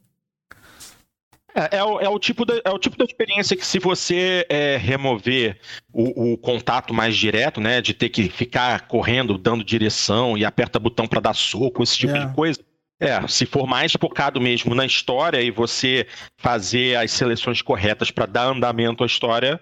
É, 1.55 1.77
é, 1.79 1.85
o, 1.85 2.01
é, 2.01 2.09
o, 2.09 2.19
tipo 2.19 2.45
da, 2.45 2.61
é 2.65 2.71
o 2.71 2.79
tipo 2.79 2.99
da 2.99 3.05
experiência 3.05 3.57
que 3.57 3.65
se 3.65 3.79
você 3.79 4.45
é, 4.49 4.77
remover 4.77 5.57
o, 5.93 6.33
o, 6.33 6.37
contato 6.37 6.93
mais 6.93 7.17
direto, 7.17 7.61
né, 7.61 7.81
de 7.81 7.95
ter 7.95 8.09
que 8.09 8.29
ficar 8.29 8.89
correndo, 8.89 9.39
dando 9.39 9.63
direção 9.63 10.37
e 10.37 10.45
aperta 10.45 10.81
botão 10.81 11.07
para 11.07 11.21
dar 11.21 11.35
soco, 11.35 11.85
esse 11.85 11.97
tipo 11.97 12.17
é. 12.17 12.27
de 12.27 12.35
coisa. 12.35 12.59
É, 13.01 13.27
se 13.29 13.45
for 13.47 13.67
mais 13.67 13.93
focado 13.93 14.41
mesmo 14.41 14.75
na 14.75 14.87
história 14.87 15.41
e 15.41 15.51
você 15.51 16.07
fazer 16.39 16.97
as 16.97 17.13
seleções 17.13 17.61
corretas 17.61 18.11
para 18.11 18.27
dar 18.27 18.47
andamento 18.47 19.05
à 19.05 19.07
história, 19.07 19.61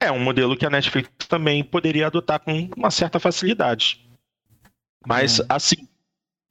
é 0.00 0.10
um 0.10 0.18
modelo 0.18 0.56
que 0.56 0.64
a 0.64 0.70
Netflix 0.70 1.10
também 1.28 1.62
poderia 1.62 2.06
adotar 2.06 2.40
com 2.40 2.70
uma 2.76 2.90
certa 2.90 3.20
facilidade. 3.20 4.00
Mas, 5.06 5.40
hum. 5.40 5.44
assim, 5.48 5.88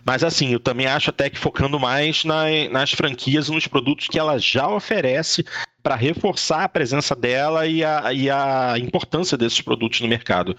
mas 0.05 0.23
assim, 0.23 0.53
eu 0.53 0.59
também 0.59 0.85
acho 0.85 1.09
até 1.09 1.29
que 1.29 1.37
focando 1.37 1.79
mais 1.79 2.23
na, 2.23 2.45
nas 2.71 2.91
franquias 2.91 3.47
e 3.47 3.51
nos 3.51 3.67
produtos 3.67 4.07
que 4.07 4.19
ela 4.19 4.37
já 4.37 4.67
oferece 4.67 5.43
para 5.81 5.95
reforçar 5.95 6.63
a 6.63 6.69
presença 6.69 7.15
dela 7.15 7.65
e 7.65 7.83
a, 7.83 8.13
e 8.13 8.29
a 8.29 8.75
importância 8.77 9.37
desses 9.37 9.61
produtos 9.61 10.01
no 10.01 10.07
mercado. 10.07 10.55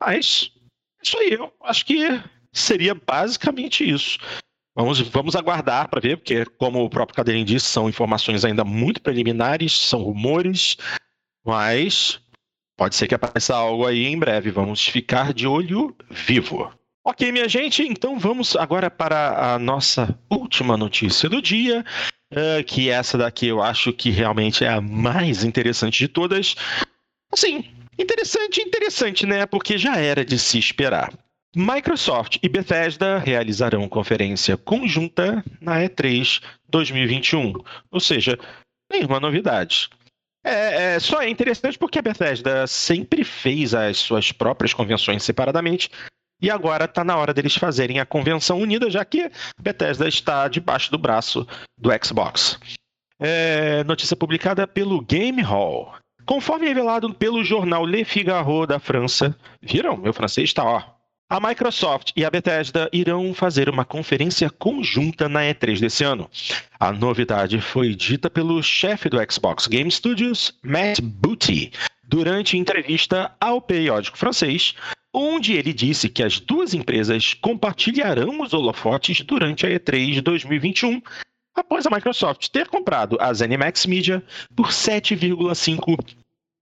Mas, 0.00 0.52
isso 1.02 1.18
aí, 1.18 1.32
eu 1.32 1.52
acho 1.64 1.84
que 1.84 2.22
seria 2.52 2.94
basicamente 2.94 3.88
isso. 3.88 4.18
Vamos, 4.74 5.00
vamos 5.00 5.34
aguardar 5.34 5.88
para 5.88 6.00
ver, 6.00 6.18
porque, 6.18 6.44
como 6.44 6.84
o 6.84 6.90
próprio 6.90 7.16
Cadeirinho 7.16 7.46
disse, 7.46 7.66
são 7.66 7.88
informações 7.88 8.44
ainda 8.44 8.62
muito 8.62 9.00
preliminares, 9.00 9.72
são 9.72 10.02
rumores, 10.02 10.76
mas 11.46 12.20
pode 12.76 12.96
ser 12.96 13.06
que 13.06 13.14
apareça 13.14 13.54
algo 13.54 13.86
aí 13.86 14.04
em 14.04 14.18
breve. 14.18 14.50
Vamos 14.50 14.86
ficar 14.86 15.32
de 15.32 15.46
olho 15.46 15.94
vivo. 16.10 16.70
Ok, 17.04 17.30
minha 17.30 17.48
gente, 17.48 17.84
então 17.84 18.18
vamos 18.18 18.56
agora 18.56 18.90
para 18.90 19.54
a 19.54 19.58
nossa 19.60 20.18
última 20.28 20.76
notícia 20.76 21.28
do 21.28 21.40
dia, 21.40 21.84
uh, 22.32 22.64
que 22.64 22.90
essa 22.90 23.16
daqui 23.16 23.46
eu 23.46 23.62
acho 23.62 23.92
que 23.92 24.10
realmente 24.10 24.64
é 24.64 24.68
a 24.68 24.80
mais 24.80 25.44
interessante 25.44 25.98
de 25.98 26.08
todas. 26.08 26.56
Assim, 27.32 27.64
interessante, 27.96 28.60
interessante, 28.60 29.24
né? 29.24 29.46
Porque 29.46 29.78
já 29.78 29.98
era 29.98 30.24
de 30.24 30.36
se 30.36 30.58
esperar. 30.58 31.12
Microsoft 31.54 32.38
e 32.42 32.48
Bethesda 32.48 33.18
realizarão 33.18 33.88
conferência 33.88 34.56
conjunta 34.56 35.44
na 35.60 35.80
E3 35.80 36.42
2021, 36.68 37.54
ou 37.90 38.00
seja, 38.00 38.36
nenhuma 38.92 39.20
novidade. 39.20 39.88
É, 40.46 40.94
é, 40.94 41.00
só 41.00 41.20
é 41.20 41.28
interessante 41.28 41.76
porque 41.76 41.98
a 41.98 42.02
Bethesda 42.02 42.68
sempre 42.68 43.24
fez 43.24 43.74
as 43.74 43.96
suas 43.96 44.30
próprias 44.30 44.72
convenções 44.72 45.24
separadamente 45.24 45.90
e 46.40 46.48
agora 46.48 46.84
está 46.84 47.02
na 47.02 47.16
hora 47.16 47.34
deles 47.34 47.56
fazerem 47.56 47.98
a 47.98 48.06
convenção 48.06 48.60
unida, 48.60 48.88
já 48.88 49.04
que 49.04 49.28
Bethesda 49.60 50.06
está 50.06 50.46
debaixo 50.46 50.90
do 50.92 50.98
braço 50.98 51.44
do 51.76 51.90
Xbox. 52.04 52.60
É, 53.18 53.82
notícia 53.84 54.14
publicada 54.14 54.68
pelo 54.68 55.00
Game 55.00 55.42
Hall. 55.42 55.94
Conforme 56.24 56.68
revelado 56.68 57.12
pelo 57.14 57.42
jornal 57.42 57.84
Le 57.84 58.04
Figaro 58.04 58.66
da 58.66 58.78
França, 58.78 59.36
viram? 59.60 59.96
Meu 59.96 60.12
francês 60.12 60.50
está 60.50 60.64
ó. 60.64 60.95
A 61.28 61.40
Microsoft 61.40 62.12
e 62.14 62.24
a 62.24 62.30
Bethesda 62.30 62.88
irão 62.92 63.34
fazer 63.34 63.68
uma 63.68 63.84
conferência 63.84 64.48
conjunta 64.48 65.28
na 65.28 65.40
E3 65.40 65.80
desse 65.80 66.04
ano. 66.04 66.30
A 66.78 66.92
novidade 66.92 67.60
foi 67.60 67.96
dita 67.96 68.30
pelo 68.30 68.62
chefe 68.62 69.08
do 69.08 69.18
Xbox 69.28 69.66
Game 69.66 69.90
Studios, 69.90 70.56
Matt 70.62 71.00
Booty, 71.00 71.72
durante 72.04 72.56
entrevista 72.56 73.34
ao 73.40 73.60
periódico 73.60 74.16
francês, 74.16 74.76
onde 75.12 75.54
ele 75.54 75.72
disse 75.72 76.08
que 76.08 76.22
as 76.22 76.38
duas 76.38 76.74
empresas 76.74 77.34
compartilharão 77.34 78.40
os 78.40 78.54
holofotes 78.54 79.20
durante 79.22 79.66
a 79.66 79.70
E3 79.70 80.20
2021, 80.20 81.02
após 81.56 81.86
a 81.86 81.90
Microsoft 81.90 82.50
ter 82.50 82.68
comprado 82.68 83.16
a 83.20 83.32
ZeniMax 83.32 83.84
Media 83.86 84.22
por 84.54 84.68
7,5 84.68 85.98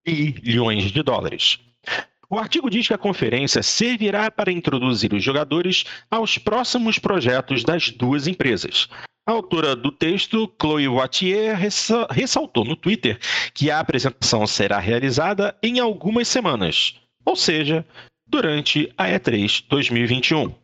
bilhões 0.06 0.84
de 0.84 1.02
dólares. 1.02 1.58
O 2.28 2.38
artigo 2.38 2.70
diz 2.70 2.86
que 2.86 2.94
a 2.94 2.98
conferência 2.98 3.62
servirá 3.62 4.30
para 4.30 4.52
introduzir 4.52 5.12
os 5.12 5.22
jogadores 5.22 5.84
aos 6.10 6.38
próximos 6.38 6.98
projetos 6.98 7.62
das 7.62 7.90
duas 7.90 8.26
empresas. 8.26 8.88
A 9.26 9.32
autora 9.32 9.74
do 9.74 9.90
texto, 9.90 10.52
Chloe 10.60 10.86
Wattier, 10.86 11.56
ressaltou 12.10 12.64
no 12.64 12.76
Twitter 12.76 13.18
que 13.54 13.70
a 13.70 13.80
apresentação 13.80 14.46
será 14.46 14.78
realizada 14.78 15.56
em 15.62 15.80
algumas 15.80 16.28
semanas, 16.28 17.00
ou 17.24 17.34
seja, 17.34 17.86
durante 18.26 18.92
a 18.98 19.06
E3 19.06 19.64
2021. 19.68 20.54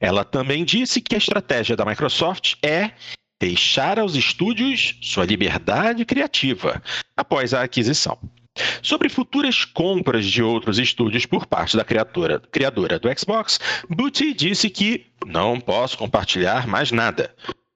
Ela 0.00 0.24
também 0.24 0.64
disse 0.64 1.00
que 1.00 1.14
a 1.14 1.18
estratégia 1.18 1.76
da 1.76 1.84
Microsoft 1.84 2.54
é 2.62 2.92
deixar 3.40 3.98
aos 3.98 4.14
estúdios 4.14 4.96
sua 5.00 5.24
liberdade 5.24 6.04
criativa 6.04 6.82
após 7.16 7.52
a 7.52 7.62
aquisição. 7.62 8.18
Sobre 8.82 9.08
futuras 9.08 9.64
compras 9.64 10.26
de 10.26 10.42
outros 10.42 10.78
estúdios 10.78 11.24
por 11.24 11.46
parte 11.46 11.76
da 11.76 11.84
criadora, 11.84 12.40
criadora 12.50 12.98
do 12.98 13.08
Xbox, 13.18 13.58
Booty 13.88 14.34
disse 14.34 14.68
que 14.68 15.06
não 15.26 15.60
posso 15.60 15.96
compartilhar 15.96 16.66
mais 16.66 16.90
nada. 16.90 17.34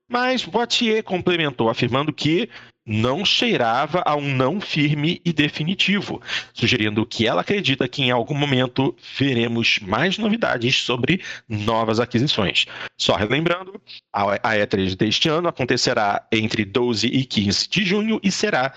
Mas 0.09 0.45
Boitier 0.45 1.03
complementou 1.03 1.69
afirmando 1.69 2.13
que 2.13 2.49
não 2.87 3.25
cheirava 3.25 4.01
a 4.07 4.15
um 4.15 4.33
não 4.33 4.61
firme 4.61 5.21
e 5.25 5.33
definitivo, 5.33 6.23
sugerindo 6.55 7.05
que 7.05 7.27
ela 7.27 7.41
acredita 7.41 7.89
que 7.89 8.03
em 8.03 8.13
algum 8.13 8.35
momento 8.35 8.97
veremos 9.19 9.81
mais 9.81 10.17
novidades 10.19 10.83
sobre 10.83 11.21
novas 11.49 11.99
aquisições. 11.99 12.67
Só 12.97 13.17
relembrando, 13.17 13.81
a 14.13 14.39
E3 14.55 14.95
deste 14.95 15.29
ano 15.29 15.49
acontecerá 15.49 16.25
entre 16.31 16.65
12 16.65 17.09
e 17.09 17.25
15 17.25 17.69
de 17.69 17.85
junho 17.85 18.21
e 18.23 18.31
será 18.31 18.73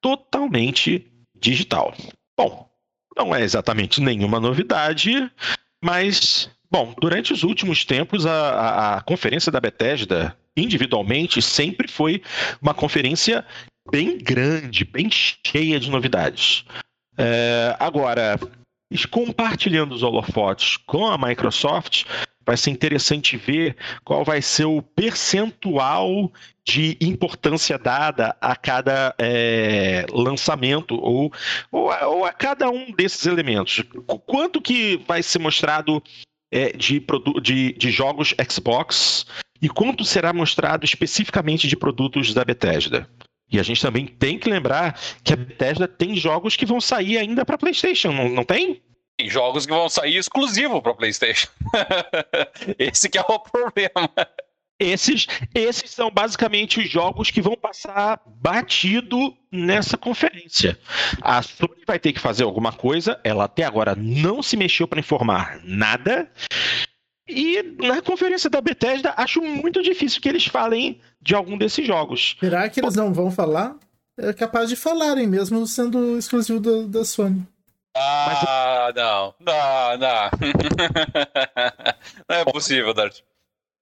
totalmente 0.00 1.09
digital. 1.40 1.94
Bom, 2.36 2.68
não 3.16 3.34
é 3.34 3.42
exatamente 3.42 4.00
nenhuma 4.00 4.38
novidade, 4.38 5.30
mas, 5.82 6.50
bom, 6.70 6.94
durante 7.00 7.32
os 7.32 7.42
últimos 7.42 7.84
tempos, 7.84 8.26
a, 8.26 8.32
a, 8.32 8.96
a 8.96 9.00
conferência 9.02 9.50
da 9.50 9.60
Bethesda, 9.60 10.36
individualmente, 10.56 11.40
sempre 11.42 11.88
foi 11.88 12.22
uma 12.60 12.74
conferência 12.74 13.44
bem 13.90 14.18
grande, 14.18 14.84
bem 14.84 15.08
cheia 15.10 15.80
de 15.80 15.90
novidades. 15.90 16.64
É, 17.16 17.76
agora, 17.78 18.38
compartilhando 19.10 19.94
os 19.94 20.02
holofotes 20.02 20.76
com 20.76 21.06
a 21.06 21.18
Microsoft, 21.18 22.04
vai 22.44 22.56
ser 22.56 22.70
interessante 22.70 23.36
ver 23.36 23.76
qual 24.04 24.24
vai 24.24 24.42
ser 24.42 24.64
o 24.64 24.82
percentual 24.82 26.32
de 26.64 26.96
importância 27.00 27.78
dada 27.78 28.36
a 28.40 28.56
cada 28.56 29.14
é, 29.18 30.04
lançamento 30.12 30.94
ou, 30.94 31.32
ou, 31.70 31.90
ou, 32.06 32.24
a 32.24 32.32
cada 32.32 32.70
um 32.70 32.92
desses 32.92 33.26
elementos. 33.26 33.82
Quanto 34.26 34.60
que 34.60 34.96
vai 35.06 35.22
ser 35.22 35.38
mostrado 35.38 36.02
é, 36.50 36.72
de, 36.72 37.04
de, 37.42 37.72
de 37.72 37.90
jogos 37.90 38.34
Xbox 38.48 39.26
e 39.60 39.68
quanto 39.68 40.04
será 40.04 40.32
mostrado 40.32 40.84
especificamente 40.84 41.68
de 41.68 41.76
produtos 41.76 42.32
da 42.32 42.44
Bethesda? 42.44 43.08
E 43.52 43.58
a 43.58 43.62
gente 43.62 43.82
também 43.82 44.06
tem 44.06 44.38
que 44.38 44.48
lembrar 44.48 44.98
que 45.24 45.32
a 45.32 45.36
Bethesda 45.36 45.88
tem 45.88 46.14
jogos 46.14 46.56
que 46.56 46.64
vão 46.64 46.80
sair 46.80 47.18
ainda 47.18 47.44
para 47.44 47.58
PlayStation, 47.58 48.12
não, 48.12 48.28
não 48.28 48.44
tem? 48.44 48.80
Tem 49.20 49.28
jogos 49.28 49.66
que 49.66 49.72
vão 49.72 49.86
sair 49.86 50.16
exclusivo 50.16 50.80
para 50.80 50.94
PlayStation. 50.94 51.48
Esse 52.78 53.06
que 53.06 53.18
é 53.18 53.20
o 53.20 53.38
problema. 53.38 54.08
Esses, 54.78 55.26
esses 55.54 55.90
são 55.90 56.10
basicamente 56.10 56.80
os 56.80 56.88
jogos 56.88 57.30
que 57.30 57.42
vão 57.42 57.54
passar 57.54 58.18
batido 58.24 59.36
nessa 59.52 59.98
conferência. 59.98 60.78
A 61.20 61.42
Sony 61.42 61.82
vai 61.86 61.98
ter 61.98 62.14
que 62.14 62.18
fazer 62.18 62.44
alguma 62.44 62.72
coisa, 62.72 63.20
ela 63.22 63.44
até 63.44 63.62
agora 63.62 63.94
não 63.94 64.42
se 64.42 64.56
mexeu 64.56 64.88
para 64.88 65.00
informar 65.00 65.60
nada. 65.64 66.32
E 67.28 67.62
na 67.78 68.00
conferência 68.00 68.48
da 68.48 68.62
Bethesda, 68.62 69.12
acho 69.18 69.42
muito 69.42 69.82
difícil 69.82 70.22
que 70.22 70.30
eles 70.30 70.46
falem 70.46 70.98
de 71.20 71.34
algum 71.34 71.58
desses 71.58 71.86
jogos. 71.86 72.38
Será 72.40 72.70
que 72.70 72.80
eles 72.80 72.96
não 72.96 73.12
vão 73.12 73.30
falar? 73.30 73.76
é 74.20 74.32
capaz 74.32 74.68
de 74.68 74.76
falarem, 74.76 75.26
mesmo 75.26 75.66
sendo 75.66 76.18
exclusivo 76.18 76.60
da, 76.60 76.98
da 76.98 77.04
Sony. 77.04 77.46
Ah, 77.96 78.92
não, 78.94 79.34
não, 79.40 79.98
não. 79.98 80.30
não 82.28 82.36
é 82.36 82.44
possível, 82.44 82.94
Dart. 82.94 83.20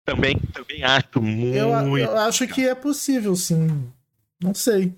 Também, 0.04 0.36
também 0.54 0.82
acho 0.82 1.20
muito. 1.20 1.56
Eu, 1.56 1.98
eu 1.98 2.18
acho 2.18 2.48
que 2.48 2.66
é 2.66 2.74
possível, 2.74 3.36
sim. 3.36 3.92
Não 4.42 4.54
sei. 4.54 4.94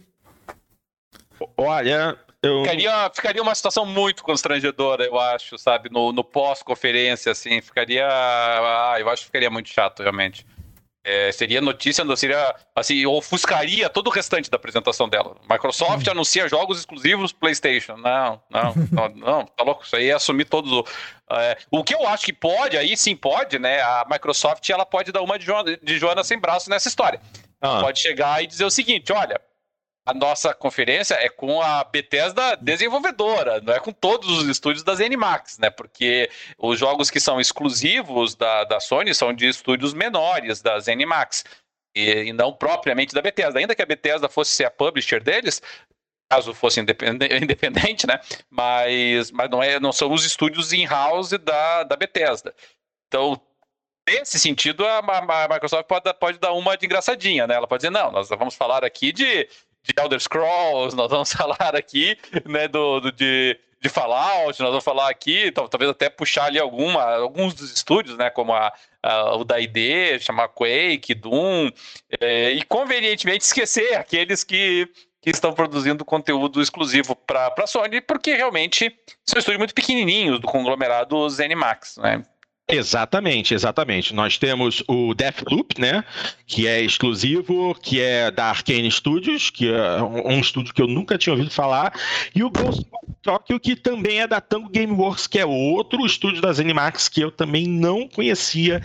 Olha, 1.57 2.17
eu... 2.43 2.63
Ficaria, 2.63 3.11
ficaria 3.13 3.43
uma 3.43 3.55
situação 3.55 3.85
muito 3.85 4.23
constrangedora, 4.23 5.05
eu 5.05 5.19
acho, 5.19 5.59
sabe? 5.59 5.91
No, 5.91 6.13
no 6.13 6.23
pós-conferência, 6.23 7.33
assim, 7.33 7.61
ficaria. 7.61 8.07
Ah, 8.09 8.97
eu 9.01 9.09
acho 9.11 9.23
que 9.23 9.27
ficaria 9.27 9.51
muito 9.51 9.69
chato, 9.69 10.01
realmente. 10.01 10.47
É, 11.03 11.33
seria 11.33 11.63
notícia, 11.63 12.05
não 12.05 12.15
seria 12.15 12.55
assim, 12.77 13.07
ofuscaria 13.07 13.89
todo 13.89 14.09
o 14.09 14.11
restante 14.11 14.51
da 14.51 14.57
apresentação 14.57 15.09
dela. 15.09 15.35
Microsoft 15.49 16.07
hum. 16.07 16.11
anuncia 16.11 16.47
jogos 16.47 16.79
exclusivos 16.79 17.33
PlayStation. 17.33 17.97
Não, 17.97 18.41
não, 18.51 18.75
não, 18.93 19.09
não, 19.09 19.47
tá 19.47 19.65
louco. 19.65 19.83
Isso 19.83 19.97
aí 19.97 20.11
é 20.11 20.13
assumir 20.13 20.45
todos 20.45 20.71
o. 20.71 20.85
É, 21.31 21.57
o 21.71 21.83
que 21.83 21.95
eu 21.95 22.07
acho 22.07 22.27
que 22.27 22.33
pode, 22.33 22.77
aí 22.77 22.97
sim 22.97 23.17
pode, 23.17 23.59
né? 23.59 23.81
A 23.81 24.07
Microsoft 24.11 24.69
ela 24.69 24.85
pode 24.85 25.11
dar 25.11 25.23
uma 25.23 25.39
de 25.39 25.47
Joana, 25.47 25.79
de 25.83 25.99
Joana 25.99 26.23
sem 26.23 26.39
braço 26.39 26.69
nessa 26.69 26.89
história. 26.89 27.21
Ah. 27.63 27.81
Pode 27.81 27.99
chegar 27.99 28.43
e 28.43 28.47
dizer 28.47 28.65
o 28.65 28.71
seguinte: 28.71 29.11
olha, 29.11 29.41
a 30.11 30.15
nossa 30.15 30.53
conferência 30.53 31.15
é 31.15 31.29
com 31.29 31.63
a 31.63 31.85
Bethesda 31.85 32.57
desenvolvedora, 32.57 33.61
não 33.61 33.73
é 33.73 33.79
com 33.79 33.93
todos 33.93 34.29
os 34.29 34.49
estúdios 34.49 34.83
da 34.83 34.95
ZeniMax, 34.95 35.59
né? 35.59 35.71
Porque 35.71 36.29
os 36.59 36.79
jogos 36.79 37.11
que 37.11 37.21
são 37.21 37.41
exclusivos 37.41 38.35
da, 38.35 38.65
da 38.65 38.81
Sony 38.81 39.15
são 39.15 39.33
de 39.33 39.49
estúdios 39.49 39.95
menores 39.95 40.61
da 40.61 40.81
ZeniMax. 40.81 41.45
E, 41.95 42.25
e 42.25 42.33
não 42.33 42.53
propriamente 42.53 43.15
da 43.15 43.23
Bethesda. 43.23 43.59
Ainda 43.61 43.75
que 43.75 43.83
a 43.83 43.87
Bethesda 43.87 44.29
fosse 44.29 44.51
ser 44.53 44.65
a 44.65 44.71
publisher 44.71 45.23
deles, 45.23 45.63
caso 46.29 46.53
fosse 46.55 46.81
independente, 46.83 48.07
né? 48.07 48.21
Mas, 48.49 49.31
mas 49.31 49.49
não, 49.49 49.63
é, 49.63 49.79
não 49.79 49.93
são 49.93 50.13
os 50.13 50.25
estúdios 50.25 50.73
in-house 50.73 51.31
da, 51.31 51.85
da 51.85 51.97
Bethesda. 51.97 52.53
Então, 53.07 53.41
nesse 54.09 54.41
sentido, 54.41 54.85
a, 54.85 54.99
a, 54.99 55.49
Microsoft 55.49 55.87
pode, 55.87 56.13
pode 56.15 56.39
dar 56.39 56.53
uma 56.53 56.77
de 56.77 56.87
engraçadinha, 56.87 57.47
né? 57.47 57.55
Ela 57.55 57.69
pode 57.69 57.83
dizer, 57.83 57.91
não, 57.91 58.11
nós 58.11 58.29
vamos 58.29 58.57
falar 58.57 58.85
aqui 58.85 59.13
de 59.13 59.49
de 59.83 59.93
Elder 59.97 60.21
Scrolls, 60.21 60.97
nós 60.97 61.11
vamos 61.11 61.33
falar 61.35 61.75
aqui, 61.75 62.17
né, 62.47 62.69
do, 62.69 63.01
do 63.01 63.13
de, 63.13 63.59
de 63.81 63.89
Fallout, 63.89 64.61
nós 64.61 64.71
vamos 64.71 64.85
falar 64.85 65.11
aqui, 65.11 65.51
talvez 65.53 65.91
até 65.91 66.09
puxar 66.09 66.47
ali 66.47 66.59
alguma, 66.59 67.03
alguns 67.17 67.55
dos 67.55 67.73
estúdios, 67.73 68.17
né, 68.17 68.31
como 68.31 68.53
a, 68.53 68.73
a 69.03 69.37
o 69.37 69.45
da 69.45 69.59
ID, 69.59 70.21
chamar 70.21 70.49
Quake, 70.49 71.15
Doom, 71.15 71.71
é, 72.21 72.51
e 72.51 72.63
convenientemente 72.63 73.45
esquecer 73.45 73.95
aqueles 73.95 74.45
que, 74.45 74.89
que 75.21 75.31
estão 75.31 75.53
produzindo 75.53 76.05
conteúdo 76.05 76.61
exclusivo 76.61 77.17
para 77.17 77.53
a 77.57 77.67
Sony, 77.67 78.01
porque 78.01 78.35
realmente 78.35 78.95
são 79.25 79.39
estúdios 79.39 79.59
muito 79.59 79.75
pequenininhos 79.75 80.41
do 80.41 80.47
conglomerado 80.47 81.29
ZeniMax, 81.29 81.97
né? 81.99 82.23
Exatamente, 82.71 83.55
exatamente. 83.55 84.15
Nós 84.15 84.39
temos 84.39 84.83
o 84.87 85.15
Deathloop, 85.15 85.81
né? 85.81 86.05
Que 86.47 86.67
é 86.67 86.81
exclusivo, 86.81 87.75
que 87.75 88.01
é 88.01 88.31
da 88.31 88.47
Arkane 88.47 88.91
Studios, 88.91 89.51
que 89.51 89.69
é 89.69 90.03
um, 90.03 90.39
estúdio 90.41 90.73
que 90.73 90.81
eu 90.81 90.87
nunca 90.87 91.19
tinha 91.19 91.33
ouvido 91.33 91.51
falar, 91.51 91.93
e 92.35 92.43
o 92.43 92.51
Ghost 92.51 92.87
Tokyo, 93.23 93.61
que 93.61 93.77
também 93.77 94.21
é 94.21 94.27
da 94.27 94.41
Tango 94.41 94.71
Gameworks, 94.71 95.27
que 95.27 95.39
é 95.39 95.45
outro 95.45 96.05
estúdio 96.07 96.41
da 96.41 96.53
Zenimax 96.53 97.09
que 97.09 97.21
eu 97.21 97.31
também 97.31 97.67
não 97.67 98.09
conhecia, 98.09 98.81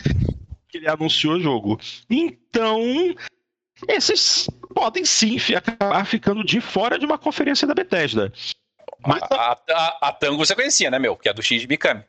que 0.67 0.77
ele 0.77 0.89
anunciou 0.89 1.35
o 1.35 1.39
jogo. 1.39 1.79
Então, 2.09 2.81
esses 3.87 4.49
podem 4.73 5.05
sim 5.05 5.37
acabar 5.55 6.05
ficando 6.05 6.43
de 6.43 6.59
fora 6.59 6.97
de 6.97 7.05
uma 7.05 7.17
conferência 7.17 7.67
da 7.67 7.73
Bethesda. 7.73 8.33
Mas... 9.05 9.21
A, 9.31 9.57
a, 9.69 9.97
a 10.09 10.11
Tango 10.11 10.37
você 10.37 10.55
conhecia, 10.55 10.89
né, 10.89 10.97
meu? 10.97 11.15
Que 11.15 11.29
é 11.29 11.33
do 11.33 11.41
Shinji 11.43 11.67
Mikami. 11.67 12.03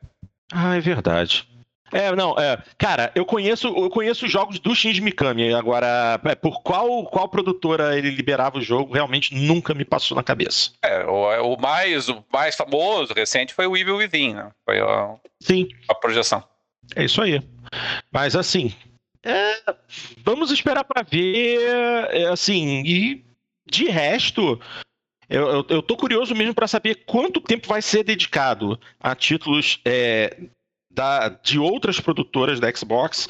Ah, 0.53 0.77
é 0.77 0.81
verdade. 0.81 1.47
É, 1.93 2.15
não, 2.15 2.39
é. 2.39 2.63
Cara, 2.79 3.13
eu 3.15 3.25
conheço, 3.25 3.69
eu 3.69 3.89
conheço 3.89 4.27
jogos 4.29 4.59
do 4.59 4.75
Shinji 4.75 5.01
Mikami. 5.01 5.55
Agora, 5.55 6.21
é, 6.25 6.35
por 6.35 6.63
qual, 6.63 7.05
qual 7.07 7.29
produtora 7.29 7.97
ele 7.97 8.11
liberava 8.11 8.59
o 8.59 8.63
jogo, 8.63 8.95
realmente 8.95 9.35
nunca 9.35 9.75
me 9.75 9.85
passou 9.85 10.17
na 10.17 10.23
cabeça. 10.23 10.71
É, 10.83 11.05
o, 11.05 11.55
o 11.55 11.61
mais, 11.61 12.09
o 12.09 12.25
mais 12.33 12.57
famoso, 12.57 13.15
recente, 13.15 13.55
foi 13.55 13.67
o 13.67 13.77
Evil 13.77 13.97
Within, 13.97 14.35
né? 14.35 14.51
Foi 14.65 14.81
a, 14.81 15.15
Sim. 15.41 15.69
a 15.89 15.95
projeção. 15.95 16.43
É 16.95 17.05
isso 17.05 17.21
aí. 17.23 17.43
Mas 18.13 18.37
assim, 18.37 18.73
é, 19.23 19.61
vamos 20.19 20.51
esperar 20.51 20.85
para 20.85 21.03
ver, 21.03 21.61
é, 22.13 22.29
assim, 22.29 22.83
e 22.87 23.25
de 23.69 23.87
resto, 23.87 24.61
eu, 25.29 25.49
eu, 25.49 25.67
eu, 25.69 25.83
tô 25.83 25.97
curioso 25.97 26.33
mesmo 26.33 26.55
para 26.55 26.69
saber 26.69 27.05
quanto 27.07 27.41
tempo 27.41 27.67
vai 27.67 27.83
ser 27.83 28.05
dedicado 28.05 28.79
a 29.01 29.17
títulos 29.17 29.81
é, 29.85 30.37
da, 30.97 31.29
de 31.29 31.59
outras 31.59 32.01
produtoras 32.01 32.59
da 32.59 32.75
Xbox, 32.75 33.29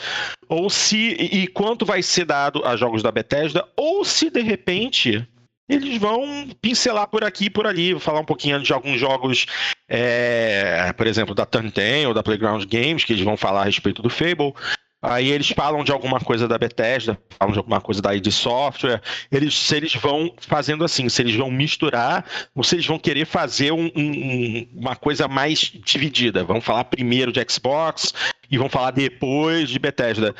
ou 0.49 0.71
se 0.71 0.97
e 1.14 1.49
quanto 1.49 1.85
vai 1.85 2.01
ser 2.01 2.25
dado 2.25 2.64
a 2.64 2.77
jogos 2.77 3.03
da 3.03 3.11
Bethesda, 3.11 3.67
ou 3.77 4.05
se 4.05 4.31
de 4.31 4.41
repente 4.41 5.27
eles 5.69 5.99
vão 5.99 6.49
pincelar 6.62 7.09
por 7.09 7.25
aqui 7.25 7.47
e 7.47 7.51
por 7.51 7.67
ali, 7.67 7.99
falar 7.99 8.21
um 8.21 8.25
pouquinho 8.25 8.62
de 8.62 8.73
alguns 8.73 9.01
jogos, 9.01 9.47
é, 9.89 10.93
por 10.97 11.09
exemplo, 11.09 11.35
da 11.35 11.45
Turn 11.45 11.73
10 11.73 12.07
ou 12.07 12.14
da 12.14 12.23
Playground 12.23 12.64
Games, 12.67 13.05
que 13.05 13.12
eles 13.12 13.25
vão 13.25 13.37
falar 13.37 13.62
a 13.62 13.64
respeito 13.64 14.01
do 14.01 14.09
Fable. 14.09 14.55
Aí 15.03 15.30
eles 15.30 15.51
falam 15.51 15.84
de 15.84 15.92
alguma 15.92 16.18
coisa 16.18 16.49
da 16.49 16.59
Bethesda, 16.59 17.18
falam 17.38 17.53
de 17.53 17.59
alguma 17.59 17.80
coisa 17.80 18.01
da 18.01 18.14
ID 18.14 18.28
Software. 18.30 19.01
Eles, 19.30 19.55
se 19.55 19.76
eles 19.76 19.94
vão 19.94 20.34
fazendo 20.38 20.84
assim, 20.84 21.09
se 21.09 21.22
eles 21.22 21.36
vão 21.36 21.51
misturar, 21.51 22.24
ou 22.55 22.64
se 22.64 22.74
eles 22.74 22.86
vão 22.86 22.99
querer 22.99 23.26
fazer 23.26 23.72
um, 23.72 23.90
um, 23.94 24.68
uma 24.74 24.97
coisa 24.97 25.28
mais 25.28 25.61
dividida. 25.61 26.42
Vão 26.42 26.61
falar 26.61 26.84
primeiro 26.84 27.30
de 27.30 27.44
Xbox 27.49 28.12
e 28.51 28.57
vão 28.57 28.68
falar 28.68 28.90
depois 28.90 29.68
de 29.68 29.78
Bethesda. 29.78 30.34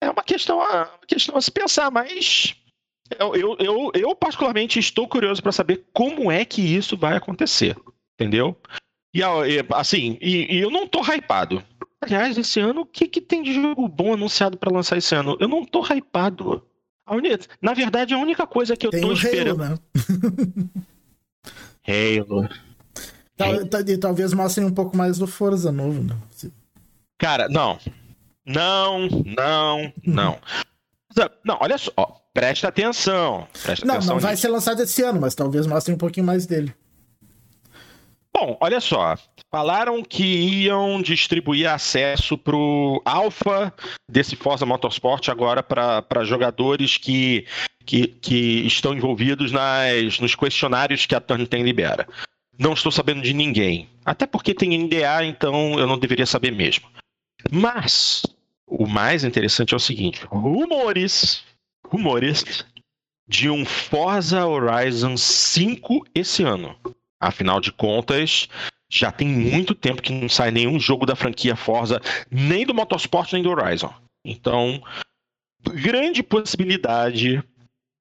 É 0.00 0.08
uma 0.08 0.22
questão 0.22 0.62
a, 0.62 0.84
uma 0.84 1.06
questão 1.06 1.36
a 1.36 1.40
se 1.40 1.50
pensar, 1.50 1.90
mas 1.90 2.54
eu, 3.18 3.34
eu, 3.34 3.56
eu, 3.58 3.90
eu 3.94 4.14
particularmente 4.14 4.78
estou 4.78 5.08
curioso 5.08 5.42
para 5.42 5.52
saber 5.52 5.84
como 5.92 6.30
é 6.30 6.44
que 6.44 6.62
isso 6.62 6.96
vai 6.96 7.16
acontecer. 7.16 7.76
Entendeu? 8.14 8.56
E 9.14 9.22
assim, 9.74 10.18
e, 10.20 10.56
e 10.56 10.58
eu 10.60 10.70
não 10.70 10.86
tô 10.86 11.00
hypado. 11.02 11.62
Aliás, 12.00 12.38
esse 12.38 12.60
ano, 12.60 12.82
o 12.82 12.86
que, 12.86 13.08
que 13.08 13.20
tem 13.20 13.42
de 13.42 13.52
jogo 13.52 13.88
bom 13.88 14.14
anunciado 14.14 14.56
para 14.56 14.72
lançar 14.72 14.96
esse 14.96 15.14
ano? 15.14 15.36
Eu 15.40 15.48
não 15.48 15.64
tô 15.64 15.82
hypado. 15.84 16.62
Na 17.60 17.74
verdade, 17.74 18.14
a 18.14 18.18
única 18.18 18.46
coisa 18.46 18.76
que 18.76 18.86
eu 18.86 18.90
tem 18.90 19.00
tô 19.00 19.12
esperando. 19.12 19.62
Halo, 19.62 19.74
né? 19.74 19.78
Halo. 22.20 22.48
Tal, 23.36 23.54
e 23.86 23.96
talvez 23.96 24.32
mostrem 24.32 24.66
um 24.66 24.74
pouco 24.74 24.96
mais 24.96 25.16
do 25.18 25.26
Forza 25.26 25.72
novo, 25.72 26.02
né? 26.02 26.16
Cara, 27.16 27.48
não. 27.48 27.78
Não, 28.44 29.08
não, 29.08 29.92
não. 30.04 30.38
Não, 31.44 31.58
olha 31.60 31.78
só. 31.78 31.92
Presta 32.32 32.68
atenção. 32.68 33.48
Presta 33.62 33.84
não, 33.86 33.94
atenção 33.94 34.14
não 34.14 34.20
vai 34.20 34.36
ser 34.36 34.48
lançado 34.48 34.82
esse 34.82 35.02
ano, 35.02 35.20
mas 35.20 35.34
talvez 35.34 35.66
mostrem 35.66 35.94
um 35.94 35.98
pouquinho 35.98 36.26
mais 36.26 36.46
dele. 36.46 36.74
Bom, 38.40 38.56
olha 38.60 38.80
só. 38.80 39.16
Falaram 39.50 40.00
que 40.04 40.22
iam 40.22 41.02
distribuir 41.02 41.68
acesso 41.68 42.38
para 42.38 42.54
o 42.54 43.02
alfa 43.04 43.74
desse 44.08 44.36
Forza 44.36 44.64
Motorsport 44.64 45.28
agora 45.28 45.60
para 45.60 46.24
jogadores 46.24 46.96
que, 46.96 47.46
que, 47.84 48.06
que, 48.06 48.64
estão 48.64 48.94
envolvidos 48.94 49.50
nas, 49.50 50.20
nos 50.20 50.36
questionários 50.36 51.04
que 51.04 51.16
a 51.16 51.20
Turn 51.20 51.48
libera. 51.52 52.06
Não 52.56 52.74
estou 52.74 52.92
sabendo 52.92 53.22
de 53.22 53.34
ninguém. 53.34 53.88
Até 54.04 54.24
porque 54.24 54.54
tem 54.54 54.78
NDA, 54.78 55.24
então 55.24 55.76
eu 55.76 55.86
não 55.88 55.98
deveria 55.98 56.26
saber 56.26 56.52
mesmo. 56.52 56.88
Mas 57.50 58.22
o 58.68 58.86
mais 58.86 59.24
interessante 59.24 59.74
é 59.74 59.76
o 59.76 59.80
seguinte: 59.80 60.24
rumores, 60.26 61.42
rumores 61.84 62.64
de 63.28 63.50
um 63.50 63.64
Forza 63.64 64.46
Horizon 64.46 65.16
5 65.16 66.06
esse 66.14 66.44
ano. 66.44 66.76
Afinal 67.20 67.60
de 67.60 67.72
contas, 67.72 68.48
já 68.90 69.12
tem 69.12 69.28
muito 69.28 69.74
tempo 69.74 70.02
que 70.02 70.12
não 70.12 70.28
sai 70.28 70.50
nenhum 70.50 70.78
jogo 70.78 71.04
da 71.04 71.16
franquia 71.16 71.56
Forza, 71.56 72.00
nem 72.30 72.64
do 72.64 72.74
Motorsport, 72.74 73.32
nem 73.32 73.42
do 73.42 73.50
Horizon. 73.50 73.92
Então, 74.24 74.82
grande 75.62 76.22
possibilidade 76.22 77.42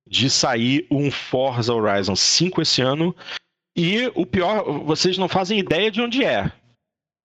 de 0.07 0.29
sair 0.29 0.87
um 0.89 1.11
Forza 1.11 1.73
Horizon 1.73 2.15
5 2.15 2.61
esse 2.61 2.81
ano. 2.81 3.15
E 3.75 4.11
o 4.15 4.25
pior, 4.25 4.63
vocês 4.83 5.17
não 5.17 5.27
fazem 5.27 5.59
ideia 5.59 5.91
de 5.91 6.01
onde 6.01 6.23
é. 6.23 6.51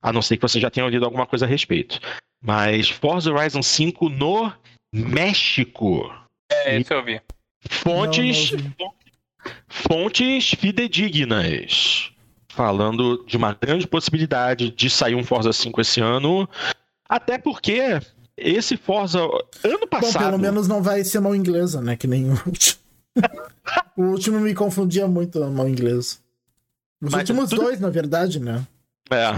A 0.02 0.12
não 0.12 0.20
ser 0.20 0.36
que 0.36 0.42
vocês 0.42 0.60
já 0.60 0.70
tenham 0.70 0.88
lido 0.88 1.04
alguma 1.04 1.26
coisa 1.26 1.46
a 1.46 1.48
respeito. 1.48 2.00
Mas 2.42 2.90
Forza 2.90 3.32
Horizon 3.32 3.62
5 3.62 4.08
no 4.08 4.52
México. 4.92 6.12
É, 6.50 6.78
isso 6.78 6.92
eu 6.92 7.04
vi. 7.04 7.20
Fontes, 7.68 8.50
não, 8.50 8.72
não 8.80 8.94
fontes 9.68 10.50
fidedignas 10.50 12.12
falando 12.48 13.24
de 13.26 13.36
uma 13.36 13.54
grande 13.54 13.86
possibilidade 13.86 14.70
de 14.70 14.90
sair 14.90 15.14
um 15.14 15.24
Forza 15.24 15.52
5 15.52 15.80
esse 15.80 16.00
ano, 16.00 16.48
até 17.08 17.38
porque 17.38 18.00
esse 18.36 18.76
Forza 18.76 19.20
ano 19.64 19.86
passado. 19.88 20.12
Bom, 20.12 20.18
pelo 20.18 20.38
menos 20.38 20.68
não 20.68 20.82
vai 20.82 21.02
ser 21.02 21.20
mão 21.20 21.34
inglesa, 21.34 21.80
né? 21.80 21.96
Que 21.96 22.06
nem 22.06 22.30
o 22.30 22.36
o 23.96 24.02
último 24.02 24.40
me 24.40 24.54
confundia 24.54 25.06
muito 25.06 25.38
no 25.40 25.68
inglês. 25.68 26.20
Os 27.00 27.10
mas 27.10 27.20
últimos 27.20 27.50
tudo... 27.50 27.62
dois, 27.62 27.80
na 27.80 27.90
verdade, 27.90 28.38
né? 28.38 28.66
É. 29.10 29.32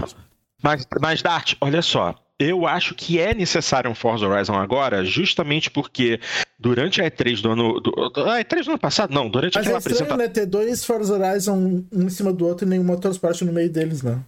Mas, 0.61 0.87
mas 1.01 1.21
Dart, 1.21 1.55
olha 1.61 1.81
só. 1.81 2.15
Eu 2.39 2.67
acho 2.67 2.93
que 2.95 3.17
é 3.17 3.33
necessário 3.33 3.89
um 3.89 3.95
Forza 3.95 4.27
Horizon 4.27 4.55
agora, 4.55 5.05
justamente 5.05 5.71
porque 5.71 6.19
durante 6.59 7.01
a 7.01 7.09
E3 7.09 7.41
do 7.41 7.51
ano. 7.51 7.79
Do, 7.79 7.91
a 7.97 8.41
E3 8.41 8.65
do 8.65 8.71
ano 8.71 8.79
passado, 8.79 9.13
não, 9.13 9.29
durante 9.29 9.55
Mas 9.55 9.65
aquela 9.65 9.77
é 9.77 9.79
estranho, 9.79 9.95
apresentação. 9.95 10.17
né? 10.17 10.27
Ter 10.27 10.45
dois 10.45 10.83
Forza 10.83 11.13
Horizon 11.13 11.85
um 11.93 12.03
em 12.03 12.09
cima 12.09 12.33
do 12.33 12.45
outro 12.45 12.65
e 12.65 12.69
nenhum 12.69 12.83
Motorsport 12.83 13.41
no 13.41 13.53
meio 13.53 13.69
deles, 13.69 14.01
né? 14.01 14.21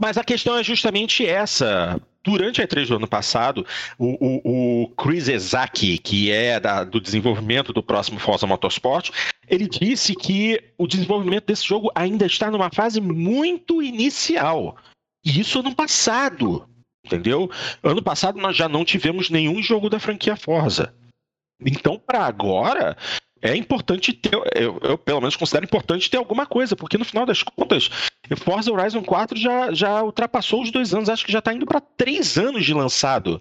Mas 0.00 0.16
a 0.16 0.24
questão 0.24 0.56
é 0.56 0.64
justamente 0.64 1.26
essa. 1.26 2.00
Durante 2.22 2.60
a 2.60 2.68
E3 2.68 2.88
do 2.88 2.96
ano 2.96 3.08
passado, 3.08 3.66
o, 3.98 4.16
o, 4.20 4.82
o 4.84 4.88
Chris 4.90 5.28
Ezaki, 5.28 5.96
que 5.98 6.30
é 6.30 6.60
da, 6.60 6.84
do 6.84 7.00
desenvolvimento 7.00 7.72
do 7.72 7.82
próximo 7.82 8.18
Forza 8.18 8.46
Motorsport, 8.46 9.10
ele 9.48 9.66
disse 9.66 10.14
que 10.14 10.62
o 10.76 10.86
desenvolvimento 10.86 11.46
desse 11.46 11.66
jogo 11.66 11.90
ainda 11.94 12.26
está 12.26 12.50
numa 12.50 12.70
fase 12.70 13.00
muito 13.00 13.82
inicial. 13.82 14.76
E 15.24 15.40
isso 15.40 15.60
ano 15.60 15.74
passado 15.74 16.66
entendeu? 17.04 17.50
Ano 17.82 18.02
passado 18.02 18.38
nós 18.38 18.56
já 18.56 18.68
não 18.68 18.84
tivemos 18.84 19.30
nenhum 19.30 19.62
jogo 19.62 19.88
da 19.88 19.98
franquia 19.98 20.36
Forza. 20.36 20.94
Então, 21.64 21.98
para 21.98 22.24
agora, 22.24 22.96
é 23.42 23.56
importante 23.56 24.12
ter, 24.12 24.34
eu, 24.54 24.78
eu, 24.82 24.98
pelo 24.98 25.20
menos 25.20 25.36
considero 25.36 25.64
importante 25.64 26.10
ter 26.10 26.16
alguma 26.16 26.46
coisa, 26.46 26.76
porque 26.76 26.98
no 26.98 27.04
final 27.04 27.26
das 27.26 27.42
contas, 27.42 27.90
Forza 28.38 28.72
Horizon 28.72 29.02
4 29.02 29.38
já, 29.38 29.72
já 29.72 30.02
ultrapassou 30.02 30.62
os 30.62 30.70
dois 30.70 30.94
anos, 30.94 31.08
acho 31.08 31.24
que 31.24 31.32
já 31.32 31.38
está 31.38 31.52
indo 31.52 31.66
para 31.66 31.80
três 31.80 32.36
anos 32.38 32.64
de 32.64 32.74
lançado. 32.74 33.40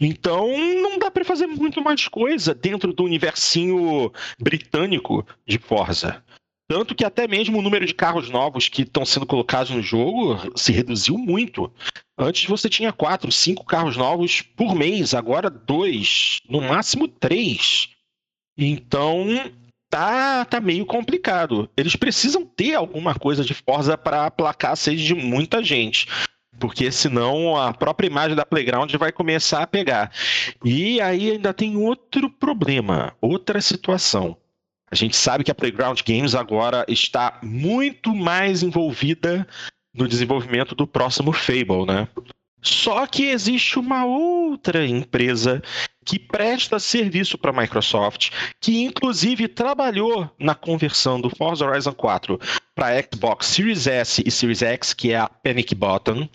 Então, 0.00 0.48
não 0.80 0.98
dá 0.98 1.10
para 1.10 1.24
fazer 1.24 1.46
muito 1.46 1.82
mais 1.82 2.08
coisa 2.08 2.54
dentro 2.54 2.92
do 2.92 3.04
universinho 3.04 4.12
britânico 4.40 5.24
de 5.46 5.58
Forza. 5.58 6.24
Tanto 6.72 6.94
que 6.94 7.04
até 7.04 7.28
mesmo 7.28 7.58
o 7.58 7.62
número 7.62 7.84
de 7.84 7.92
carros 7.92 8.30
novos 8.30 8.66
que 8.66 8.80
estão 8.80 9.04
sendo 9.04 9.26
colocados 9.26 9.70
no 9.70 9.82
jogo 9.82 10.38
se 10.56 10.72
reduziu 10.72 11.18
muito. 11.18 11.70
Antes 12.16 12.48
você 12.48 12.66
tinha 12.66 12.90
quatro, 12.90 13.30
cinco 13.30 13.62
carros 13.62 13.94
novos 13.94 14.40
por 14.40 14.74
mês, 14.74 15.12
agora 15.12 15.50
dois, 15.50 16.40
no 16.48 16.62
máximo 16.62 17.06
três. 17.06 17.90
Então 18.56 19.26
tá, 19.90 20.46
tá 20.46 20.62
meio 20.62 20.86
complicado. 20.86 21.68
Eles 21.76 21.94
precisam 21.94 22.42
ter 22.46 22.74
alguma 22.74 23.14
coisa 23.14 23.44
de 23.44 23.52
Forza 23.52 23.98
para 23.98 24.24
aplacar 24.24 24.72
a 24.72 24.76
sede 24.76 25.04
de 25.04 25.14
muita 25.14 25.62
gente. 25.62 26.06
Porque 26.58 26.90
senão 26.90 27.54
a 27.54 27.74
própria 27.74 28.06
imagem 28.06 28.34
da 28.34 28.46
Playground 28.46 28.90
vai 28.94 29.12
começar 29.12 29.62
a 29.62 29.66
pegar. 29.66 30.10
E 30.64 31.02
aí 31.02 31.32
ainda 31.32 31.52
tem 31.52 31.76
outro 31.76 32.30
problema, 32.30 33.14
outra 33.20 33.60
situação. 33.60 34.38
A 34.92 34.94
gente 34.94 35.16
sabe 35.16 35.42
que 35.42 35.50
a 35.50 35.54
Playground 35.54 35.98
Games 36.06 36.34
agora 36.34 36.84
está 36.86 37.38
muito 37.42 38.14
mais 38.14 38.62
envolvida 38.62 39.48
no 39.94 40.06
desenvolvimento 40.06 40.74
do 40.74 40.86
próximo 40.86 41.32
Fable, 41.32 41.86
né? 41.86 42.06
Só 42.60 43.06
que 43.06 43.24
existe 43.24 43.78
uma 43.78 44.04
outra 44.04 44.86
empresa 44.86 45.62
que 46.04 46.18
presta 46.18 46.78
serviço 46.78 47.38
para 47.38 47.50
a 47.50 47.62
Microsoft, 47.62 48.32
que 48.60 48.82
inclusive 48.82 49.48
trabalhou 49.48 50.30
na 50.38 50.54
conversão 50.54 51.18
do 51.18 51.30
Forza 51.30 51.64
Horizon 51.64 51.94
4 51.94 52.38
para 52.74 53.02
Xbox 53.02 53.46
Series 53.46 53.86
S 53.86 54.22
e 54.26 54.30
Series 54.30 54.60
X, 54.60 54.92
que 54.92 55.12
é 55.12 55.18
a 55.18 55.28
Panic 55.28 55.74
Button. 55.74 56.28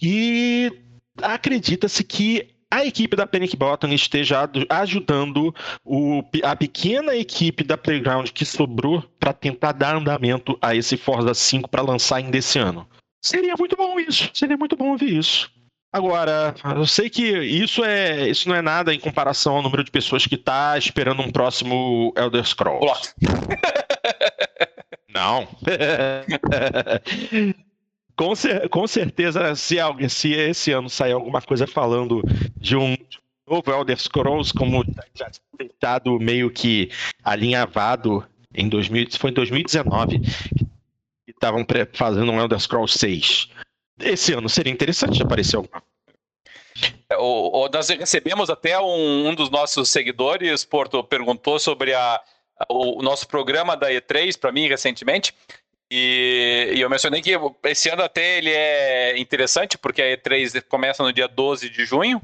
E 0.00 0.72
acredita-se 1.20 2.04
que 2.04 2.48
a 2.72 2.86
equipe 2.86 3.14
da 3.14 3.26
Panic 3.26 3.54
Button 3.54 3.88
esteja 3.88 4.48
ajudando 4.70 5.54
o, 5.84 6.24
a 6.42 6.56
pequena 6.56 7.14
equipe 7.14 7.62
da 7.62 7.76
Playground 7.76 8.30
que 8.30 8.46
sobrou 8.46 9.04
para 9.20 9.34
tentar 9.34 9.72
dar 9.72 9.94
andamento 9.94 10.56
a 10.60 10.74
esse 10.74 10.96
Forza 10.96 11.34
5 11.34 11.68
para 11.68 11.82
lançar 11.82 12.16
ainda 12.16 12.38
esse 12.38 12.58
ano. 12.58 12.88
Seria 13.22 13.54
muito 13.58 13.76
bom 13.76 14.00
isso, 14.00 14.30
seria 14.32 14.56
muito 14.56 14.74
bom 14.74 14.92
ouvir 14.92 15.18
isso. 15.18 15.50
Agora, 15.92 16.54
eu 16.74 16.86
sei 16.86 17.10
que 17.10 17.22
isso 17.22 17.84
é 17.84 18.26
isso 18.26 18.48
não 18.48 18.56
é 18.56 18.62
nada 18.62 18.94
em 18.94 18.98
comparação 18.98 19.56
ao 19.56 19.62
número 19.62 19.84
de 19.84 19.90
pessoas 19.90 20.26
que 20.26 20.36
está 20.36 20.78
esperando 20.78 21.20
um 21.20 21.30
próximo 21.30 22.14
Elder 22.16 22.46
Scrolls. 22.46 23.14
não. 25.12 25.46
com, 28.22 28.36
cer 28.36 28.68
com 28.68 28.86
certeza, 28.86 29.54
se, 29.56 29.80
alguém, 29.80 30.08
se 30.08 30.32
esse 30.32 30.70
ano 30.70 30.88
sair 30.88 31.12
alguma 31.12 31.42
coisa 31.42 31.66
falando 31.66 32.22
de 32.56 32.76
um 32.76 32.96
novo 33.48 33.70
Elder 33.72 33.98
Scrolls, 33.98 34.52
como 34.52 34.84
já 35.12 35.28
tinha 35.28 35.68
estado 35.68 36.18
meio 36.20 36.48
que 36.48 36.90
alinhavado 37.24 38.24
em 38.54 38.68
2000, 38.68 39.08
foi 39.18 39.30
em 39.30 39.34
2019 39.34 40.20
que 40.20 41.30
estavam 41.30 41.66
fazendo 41.92 42.30
um 42.30 42.40
Elder 42.40 42.60
Scrolls 42.60 42.96
6. 42.96 43.48
Esse 43.98 44.32
ano 44.32 44.48
seria 44.48 44.72
interessante 44.72 45.20
aparecer 45.20 45.56
alguma 45.56 45.82
é, 47.10 47.16
o, 47.16 47.64
o, 47.64 47.68
nós 47.68 47.88
recebemos 47.88 48.48
até 48.48 48.80
um, 48.80 49.28
um, 49.28 49.34
dos 49.34 49.50
nossos 49.50 49.90
seguidores, 49.90 50.64
Porto, 50.64 51.04
perguntou 51.04 51.58
sobre 51.58 51.92
a, 51.92 52.20
o, 52.68 53.00
o 53.00 53.02
nosso 53.02 53.28
programa 53.28 53.76
da 53.76 53.90
E3 53.90 54.38
para 54.38 54.52
mim 54.52 54.68
recentemente. 54.68 55.34
E, 55.94 56.70
e, 56.74 56.80
eu 56.80 56.88
mencionei 56.88 57.20
que 57.20 57.32
esse 57.64 57.90
ano 57.90 58.02
até 58.02 58.38
ele 58.38 58.48
é 58.48 59.18
interessante, 59.18 59.76
porque 59.76 60.00
a 60.00 60.06
E3 60.16 60.62
começa 60.66 61.02
no 61.02 61.12
dia 61.12 61.28
12 61.28 61.68
de 61.68 61.84
junho. 61.84 62.18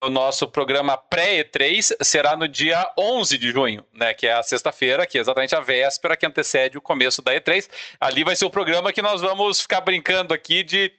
O 0.00 0.08
nosso 0.08 0.46
programa 0.46 0.96
pré-E3 0.96 1.96
será 2.00 2.36
no 2.36 2.46
dia 2.46 2.88
11 2.96 3.36
de 3.36 3.50
junho, 3.50 3.84
né, 3.92 4.14
que 4.14 4.28
é 4.28 4.34
a 4.34 4.44
sexta-feira, 4.44 5.08
que 5.08 5.18
é 5.18 5.20
exatamente 5.20 5.56
a 5.56 5.60
véspera 5.60 6.16
que 6.16 6.24
antecede 6.24 6.78
o 6.78 6.80
começo 6.80 7.20
da 7.20 7.34
E3. 7.34 7.68
Ali 7.98 8.22
vai 8.22 8.36
ser 8.36 8.44
o 8.44 8.50
programa 8.50 8.92
que 8.92 9.02
nós 9.02 9.20
vamos 9.20 9.60
ficar 9.60 9.80
brincando 9.80 10.32
aqui 10.32 10.62
de 10.62 10.92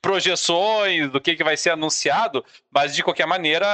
projeções 0.00 1.10
do 1.10 1.20
que, 1.20 1.34
que 1.34 1.44
vai 1.44 1.56
ser 1.56 1.70
anunciado, 1.70 2.44
mas 2.70 2.94
de 2.94 3.02
qualquer 3.02 3.26
maneira 3.26 3.66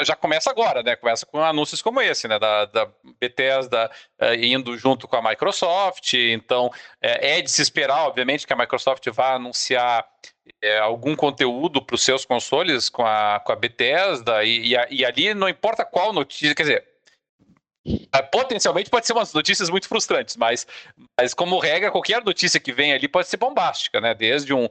já, 0.00 0.14
começa 0.14 0.50
agora, 0.50 0.82
né? 0.82 0.96
Começa 0.96 1.24
com 1.24 1.42
anúncios 1.42 1.80
como 1.80 2.00
esse, 2.00 2.28
né? 2.28 2.38
Da, 2.38 2.66
da 2.66 2.88
Bethesda 3.20 3.90
uh, 4.20 4.34
indo 4.34 4.76
junto 4.76 5.08
com 5.08 5.16
a 5.16 5.22
Microsoft. 5.22 6.12
Então 6.14 6.70
é, 7.00 7.38
é 7.38 7.40
de 7.42 7.50
se 7.50 7.62
esperar, 7.62 8.06
obviamente, 8.06 8.46
que 8.46 8.52
a 8.52 8.56
Microsoft 8.56 9.06
vá 9.10 9.34
anunciar 9.34 10.06
é, 10.60 10.78
algum 10.78 11.16
conteúdo 11.16 11.80
para 11.80 11.94
os 11.94 12.02
seus 12.02 12.24
consoles 12.24 12.88
com 12.88 13.04
a, 13.06 13.40
com 13.40 13.52
a 13.52 13.56
Bethesda 13.56 14.44
e, 14.44 14.74
e, 14.74 14.76
e 14.90 15.04
ali 15.04 15.32
não 15.34 15.48
importa 15.48 15.84
qual 15.84 16.12
notícia, 16.12 16.54
quer 16.54 16.62
dizer, 16.62 16.92
é, 18.14 18.22
potencialmente 18.22 18.88
pode 18.88 19.06
ser 19.06 19.12
umas 19.12 19.32
notícias 19.32 19.68
muito 19.68 19.88
frustrantes, 19.88 20.36
mas, 20.36 20.66
mas 21.18 21.34
como 21.34 21.58
regra, 21.58 21.90
qualquer 21.90 22.22
notícia 22.22 22.60
que 22.60 22.72
vem 22.72 22.92
ali 22.92 23.08
pode 23.08 23.26
ser 23.26 23.38
bombástica, 23.38 24.00
né? 24.00 24.14
Desde 24.14 24.54
um 24.54 24.68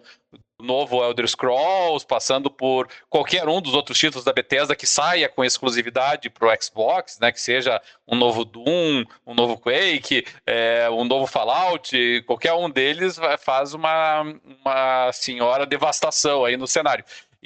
novo 0.62 1.04
Elder 1.04 1.28
Scrolls, 1.28 2.06
passando 2.06 2.50
por 2.50 2.88
qualquer 3.10 3.48
um 3.48 3.62
dos 3.62 3.74
outros 3.74 3.98
títulos 3.98 4.24
da 4.24 4.34
Bethesda 4.34 4.76
que 4.76 4.86
saia 4.86 5.28
com 5.28 5.44
exclusividade 5.44 6.30
para 6.30 6.48
o 6.48 6.64
Xbox, 6.64 7.20
né? 7.20 7.32
Que 7.32 7.42
seja 7.42 7.82
um 8.08 8.16
novo 8.16 8.46
Doom, 8.46 9.04
um 9.26 9.34
novo 9.34 9.58
Quake, 9.58 10.26
é, 10.46 10.90
um 10.90 11.04
novo 11.04 11.28
Fallout, 11.28 12.24
qualquer 12.26 12.54
um 12.54 12.70
deles 12.70 13.18
faz 13.40 13.74
uma, 13.74 14.22
uma 14.44 15.12
senhora 15.12 15.66
devastação 15.66 16.46
aí 16.46 16.58
no 16.58 16.68
cenário. 16.68 17.04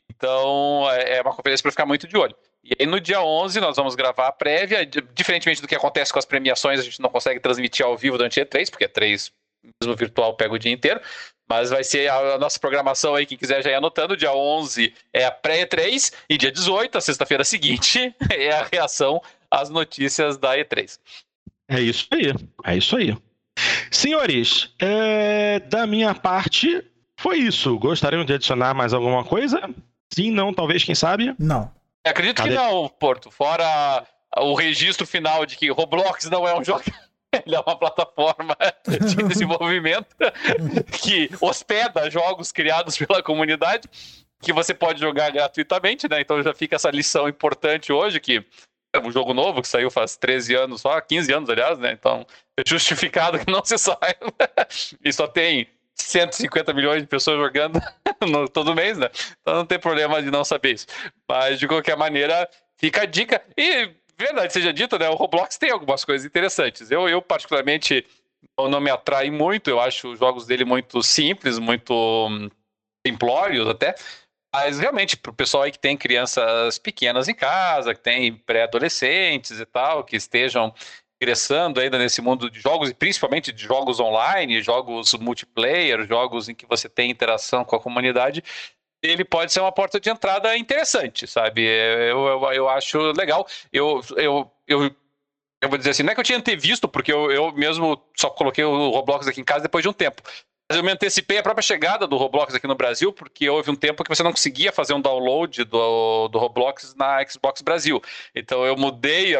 Então 0.10 0.90
é, 0.92 1.18
é 1.18 1.22
uma 1.22 1.34
conferência 1.34 1.64
para 1.64 1.72
ficar 1.72 1.86
muito 1.86 2.08
de 2.08 2.18
olho. 2.18 2.36
E 2.64 2.74
aí 2.80 2.86
no 2.88 3.00
dia 3.00 3.22
11 3.22 3.60
nós 3.60 3.76
vamos 3.76 3.94
gravar 3.96 4.28
a 4.28 4.32
prévia, 4.32 4.86
diferentemente 5.14 5.62
do 5.62 5.68
que 5.68 5.76
acontece 5.76 6.12
com 6.12 6.18
as 6.20 6.26
premiações, 6.26 6.80
a 6.80 6.84
gente 6.84 7.00
não 7.00 7.10
consegue 7.10 7.40
transmitir 7.40 7.86
ao 7.86 7.96
vivo 7.96 8.18
durante 8.18 8.42
E3, 8.42 8.70
porque 8.72 8.88
E3 8.88 9.32
mesmo 9.82 9.96
virtual 9.96 10.36
pega 10.36 10.54
o 10.54 10.60
dia 10.60 10.72
inteiro, 10.72 11.02
mas 11.48 11.70
vai 11.70 11.84
ser 11.84 12.10
a, 12.10 12.38
nossa 12.38 12.60
programação 12.60 13.16
aí, 13.16 13.26
quem 13.26 13.38
quiser 13.38 13.64
já 13.64 13.70
ir 13.72 13.76
anotando, 13.76 14.18
dia 14.18 14.34
11 14.34 14.94
é 15.14 15.26
a 15.26 15.32
pré-E3 15.32 16.14
e 16.30 16.38
dia 16.38 16.52
18, 16.52 16.98
a 16.98 17.02
sexta-feira 17.02 17.44
seguinte, 17.44 18.14
é 18.32 18.52
a 18.52 18.68
reação 18.72 19.22
às 19.50 19.70
notícias 19.70 20.38
da 20.38 20.58
E3. 20.58 21.00
É 21.68 21.80
isso 21.80 22.08
aí, 22.12 22.34
é 22.66 22.78
isso 22.78 22.96
aí. 22.96 23.18
Senhores, 23.90 24.74
é, 24.80 25.60
da 25.62 25.88
minha 25.88 26.14
parte, 26.14 26.84
foi 27.18 27.38
isso. 27.38 27.78
Gostariam 27.80 28.26
de 28.26 28.34
adicionar 28.34 28.74
mais 28.74 28.94
alguma 28.94 29.24
coisa? 29.24 29.62
Sim, 30.14 30.32
não, 30.32 30.54
talvez, 30.54 30.84
quem 30.84 30.94
sabe? 30.94 31.34
Não. 31.40 31.72
Acredito 32.06 32.38
Cadê? 32.38 32.50
que 32.50 32.56
não, 32.56 32.88
Porto. 32.88 33.32
Fora 33.32 34.06
o 34.38 34.54
registro 34.54 35.08
final 35.08 35.46
de 35.46 35.56
que 35.56 35.72
Roblox 35.72 36.30
não 36.30 36.48
é 36.48 36.58
um 36.58 36.64
jogo. 36.64 36.84
Ele 37.46 37.56
é 37.56 37.60
uma 37.60 37.78
plataforma 37.78 38.56
de 38.88 39.16
desenvolvimento 39.24 40.16
que 40.92 41.30
hospeda 41.42 42.10
jogos 42.10 42.52
criados 42.52 42.98
pela 42.98 43.24
comunidade 43.24 43.90
que 44.42 44.54
você 44.54 44.74
pode 44.74 45.00
jogar 45.00 45.32
gratuitamente, 45.32 46.08
né? 46.08 46.22
Então 46.22 46.42
já 46.44 46.54
fica 46.54 46.76
essa 46.76 46.90
lição 46.90 47.28
importante 47.28 47.92
hoje 47.92 48.20
que 48.20 48.46
é 48.94 49.00
um 49.00 49.12
jogo 49.12 49.34
novo 49.34 49.62
que 49.62 49.68
saiu 49.68 49.92
faz 49.92 50.16
13 50.16 50.56
anos, 50.56 50.82
só 50.82 51.00
15 51.02 51.34
anos, 51.34 51.50
aliás, 51.50 51.78
né? 51.80 51.92
Então 51.92 52.26
é 52.58 52.64
justificado 52.66 53.40
que 53.40 53.52
não 53.52 53.64
se 53.64 53.78
saiba. 53.78 54.34
e 55.04 55.12
só 55.12 55.28
tem 55.28 55.68
150 55.96 56.74
milhões 56.74 57.02
de 57.02 57.08
pessoas 57.08 57.38
jogando 57.38 57.82
no, 58.28 58.48
todo 58.48 58.76
mês, 58.76 58.98
né? 58.98 59.10
Então 59.42 59.56
não 59.56 59.66
tem 59.66 59.80
problema 59.80 60.22
de 60.22 60.30
não 60.30 60.44
saber 60.44 60.76
isso. 60.76 60.88
Mas 61.28 61.60
de 61.60 61.68
qualquer 61.68 61.98
maneira, 61.98 62.48
fica 62.78 63.02
a 63.02 63.06
dica. 63.06 63.42
E 63.58 63.90
verdade 64.18 64.54
seja 64.54 64.74
dita, 64.74 64.98
né? 64.98 65.10
O 65.10 65.16
Roblox 65.16 65.58
tem 65.58 65.72
algumas 65.72 66.04
coisas 66.06 66.26
interessantes. 66.26 66.92
Eu, 66.92 67.08
eu 67.08 67.22
particularmente, 67.22 68.06
não 68.58 68.80
me 68.80 68.90
atrai 68.90 69.30
muito. 69.30 69.70
Eu 69.70 69.80
acho 69.80 70.12
os 70.12 70.20
jogos 70.20 70.46
dele 70.46 70.66
muito 70.66 71.02
simples, 71.04 71.60
muito 71.60 71.94
hum, 71.94 72.50
simplórios 73.06 73.68
até. 73.68 73.96
Mas 74.54 74.80
realmente, 74.80 75.18
para 75.18 75.32
o 75.32 75.36
pessoal 75.36 75.64
aí 75.64 75.72
que 75.72 75.80
tem 75.80 75.98
crianças 75.98 76.80
pequenas 76.80 77.28
em 77.28 77.36
casa, 77.36 77.94
que 77.94 78.00
tem 78.00 78.34
pré-adolescentes 78.34 79.60
e 79.60 79.66
tal, 79.66 80.04
que 80.04 80.16
estejam 80.16 80.74
ingressando 81.22 81.80
ainda 81.80 81.98
nesse 81.98 82.22
mundo 82.22 82.50
de 82.50 82.60
jogos, 82.60 82.90
e 82.90 82.94
principalmente 82.94 83.52
de 83.52 83.64
jogos 83.64 84.00
online, 84.00 84.62
jogos 84.62 85.14
multiplayer, 85.16 86.06
jogos 86.08 86.48
em 86.48 86.56
que 86.56 86.66
você 86.66 86.88
tem 86.88 87.12
interação 87.12 87.66
com 87.66 87.76
a 87.76 87.80
comunidade, 87.80 88.44
ele 89.10 89.26
pode 89.26 89.52
ser 89.52 89.60
uma 89.60 89.72
porta 89.72 90.00
de 90.00 90.10
entrada 90.10 90.56
interessante, 90.58 91.28
sabe? 91.28 91.64
Eu, 91.64 92.28
eu, 92.28 92.52
eu 92.54 92.70
acho 92.70 93.00
legal. 93.12 93.48
Eu, 93.72 94.02
eu, 94.18 94.52
eu, 94.68 94.96
eu 95.62 95.70
vou 95.70 95.78
dizer 95.78 95.92
assim, 95.92 96.04
não 96.04 96.12
é 96.12 96.16
que 96.16 96.22
eu 96.22 96.24
tinha 96.24 96.42
visto, 96.58 96.88
porque 96.88 97.12
eu, 97.12 97.32
eu 97.32 97.52
mesmo 97.52 98.02
só 98.16 98.30
coloquei 98.30 98.64
o 98.64 98.90
Roblox 98.92 99.28
aqui 99.28 99.42
em 99.42 99.46
casa 99.46 99.64
depois 99.64 99.84
de 99.84 99.90
um 99.90 99.94
tempo. 99.94 100.22
Mas 100.70 100.78
eu 100.78 100.84
me 100.84 100.92
antecipei 100.92 101.38
a 101.38 101.44
própria 101.44 101.62
chegada 101.62 102.08
do 102.08 102.18
Roblox 102.18 102.56
aqui 102.56 102.68
no 102.68 102.76
Brasil, 102.76 103.14
porque 103.14 103.48
houve 103.48 103.70
um 103.70 103.76
tempo 103.76 104.04
que 104.04 104.10
você 104.10 104.24
não 104.24 104.32
conseguia 104.32 104.72
fazer 104.72 104.94
um 104.94 105.02
download 105.02 105.64
do, 105.64 106.28
do 106.28 106.40
Roblox 106.40 106.96
na 106.96 107.24
Xbox 107.28 107.62
Brasil. 107.62 108.02
Então 108.34 108.66
eu 108.66 108.76
mudei, 108.76 109.36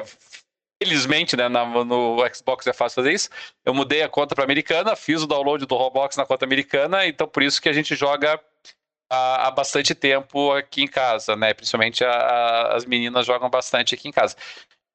felizmente, 0.82 1.36
né, 1.36 1.50
na, 1.50 1.66
no 1.66 2.18
Xbox 2.34 2.68
é 2.68 2.74
fácil 2.74 2.98
fazer 2.98 3.14
isso. 3.14 3.30
Eu 3.66 3.74
mudei 3.74 4.04
a 4.04 4.10
conta 4.10 4.36
para 4.36 4.44
americana, 4.44 4.96
fiz 4.96 5.24
o 5.24 5.28
download 5.28 5.66
do 5.66 5.76
Roblox 5.76 6.16
na 6.16 6.28
conta 6.28 6.46
americana, 6.46 7.08
então 7.08 7.28
por 7.28 7.42
isso 7.42 7.60
que 7.60 7.70
a 7.70 7.74
gente 7.74 7.96
joga 7.96 8.40
há, 9.16 9.52
bastante 9.52 9.96
tempo 9.96 10.52
aqui 10.52 10.84
em 10.84 10.88
casa, 10.88 11.36
né? 11.36 11.54
Principalmente 11.54 12.04
a, 12.04 12.12
a, 12.12 12.76
as 12.76 12.86
meninas 12.86 13.26
jogam 13.26 13.50
bastante 13.50 13.96
aqui 13.96 14.08
em 14.08 14.12
casa. 14.12 14.36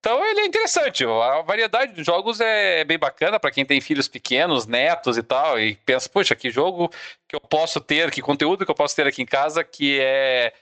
Então 0.01 0.25
ele 0.25 0.41
é 0.41 0.47
interessante. 0.47 1.05
A 1.05 1.43
variedade 1.43 1.93
de 1.93 2.03
jogos 2.03 2.41
é 2.41 2.85
bem 2.85 2.99
bacana 2.99 3.39
para 3.39 3.51
quem 3.51 3.67
tem 3.67 3.81
filhos 3.81 4.09
pequenos, 4.09 4.67
netos 4.67 5.19
e 5.19 5.23
tal, 5.23 5.61
e 5.61 5.77
pensa, 5.77 6.09
poxa, 6.09 6.35
que 6.35 6.51
jogo 6.51 6.91
que 7.29 7.37
eu 7.37 7.41
posso 7.41 7.81
ter, 7.81 8.11
que 8.11 8.23
conteúdo 8.23 8.65
que 8.65 8.71
eu 8.71 8.75
posso 8.75 8.97
ter 8.97 9.07
aqui 9.07 9.23
em 9.23 9.27
casa 9.27 9.63
que 9.63 10.01
é, 10.01 10.55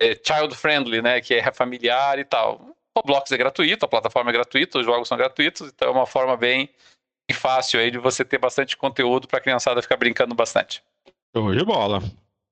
é 0.00 0.14
child 0.14 0.54
friendly, 0.56 1.02
né? 1.02 1.20
Que 1.20 1.34
é 1.34 1.52
familiar 1.52 2.18
e 2.18 2.24
tal. 2.24 2.60
O 2.96 3.00
Roblox 3.00 3.30
é 3.30 3.36
gratuito, 3.36 3.84
a 3.84 3.88
plataforma 3.88 4.30
é 4.30 4.32
gratuita, 4.32 4.78
os 4.78 4.86
jogos 4.86 5.06
são 5.06 5.18
gratuitos, 5.18 5.68
então 5.68 5.88
é 5.88 5.90
uma 5.90 6.06
forma 6.06 6.34
bem, 6.34 6.70
bem 7.28 7.36
fácil 7.36 7.78
aí 7.78 7.90
de 7.90 7.98
você 7.98 8.24
ter 8.24 8.38
bastante 8.38 8.74
conteúdo 8.76 9.28
para 9.28 9.38
a 9.38 9.42
criançada 9.42 9.82
ficar 9.82 9.98
brincando 9.98 10.34
bastante. 10.34 10.82
Show 11.36 11.54
de 11.54 11.62
bola. 11.62 12.02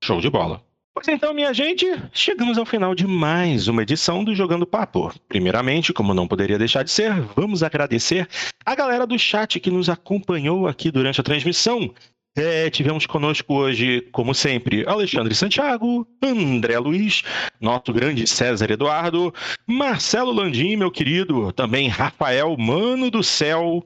Show 0.05 0.21
de 0.21 0.29
bola. 0.29 0.63
Pois 0.93 1.09
então, 1.09 1.33
minha 1.33 1.55
gente, 1.55 1.87
chegamos 2.13 2.59
ao 2.59 2.67
final 2.67 2.95
de 2.95 3.07
mais 3.07 3.69
uma 3.69 3.81
edição 3.81 4.23
do 4.23 4.35
Jogando 4.35 4.67
Papo. 4.67 5.11
Primeiramente, 5.27 5.95
como 5.95 6.13
não 6.13 6.29
poderia 6.29 6.59
deixar 6.59 6.83
de 6.83 6.91
ser, 6.91 7.19
vamos 7.35 7.63
agradecer 7.63 8.29
a 8.67 8.75
galera 8.75 9.07
do 9.07 9.19
chat 9.19 9.59
que 9.59 9.71
nos 9.71 9.89
acompanhou 9.89 10.69
aqui 10.69 10.91
durante 10.91 11.23
a 11.23 11.25
transmissão. 11.25 11.91
É, 12.37 12.69
tivemos 12.69 13.07
conosco 13.07 13.55
hoje, 13.55 14.03
como 14.13 14.35
sempre, 14.35 14.87
Alexandre 14.87 15.35
Santiago, 15.35 16.07
André 16.23 16.79
Luiz, 16.79 17.23
nosso 17.59 17.91
grande 17.91 18.27
César 18.27 18.71
Eduardo, 18.71 19.33
Marcelo 19.67 20.33
Landim, 20.33 20.77
meu 20.77 20.91
querido, 20.91 21.51
também 21.53 21.89
Rafael 21.89 22.55
Mano 22.59 23.11
do 23.11 23.23
Céu, 23.23 23.83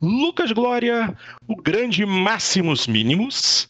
Lucas 0.00 0.52
Glória, 0.52 1.12
o 1.48 1.56
grande 1.56 2.06
Máximos 2.06 2.86
Mínimos, 2.86 3.68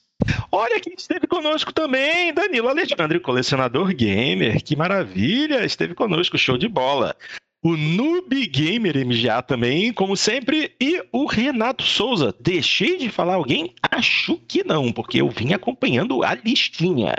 Olha 0.51 0.81
quem 0.81 0.95
esteve 0.97 1.27
conosco 1.27 1.73
também, 1.73 2.33
Danilo 2.33 2.69
Alexandre, 2.69 3.21
colecionador 3.21 3.95
gamer. 3.95 4.63
Que 4.63 4.77
maravilha, 4.77 5.65
esteve 5.65 5.95
conosco, 5.95 6.39
show 6.39 6.57
de 6.57 6.69
bola. 6.69 7.17
O 7.63 7.77
Noob 7.77 8.47
Gamer 8.47 9.05
MGA 9.05 9.43
também, 9.43 9.93
como 9.93 10.17
sempre, 10.17 10.73
e 10.81 11.03
o 11.11 11.27
Renato 11.27 11.83
Souza. 11.83 12.35
Deixei 12.39 12.97
de 12.97 13.09
falar 13.09 13.35
alguém? 13.35 13.75
Acho 13.91 14.37
que 14.47 14.63
não, 14.63 14.93
porque 14.93 15.21
eu 15.21 15.29
vim 15.29 15.53
acompanhando 15.53 16.23
a 16.23 16.35
listinha. 16.35 17.15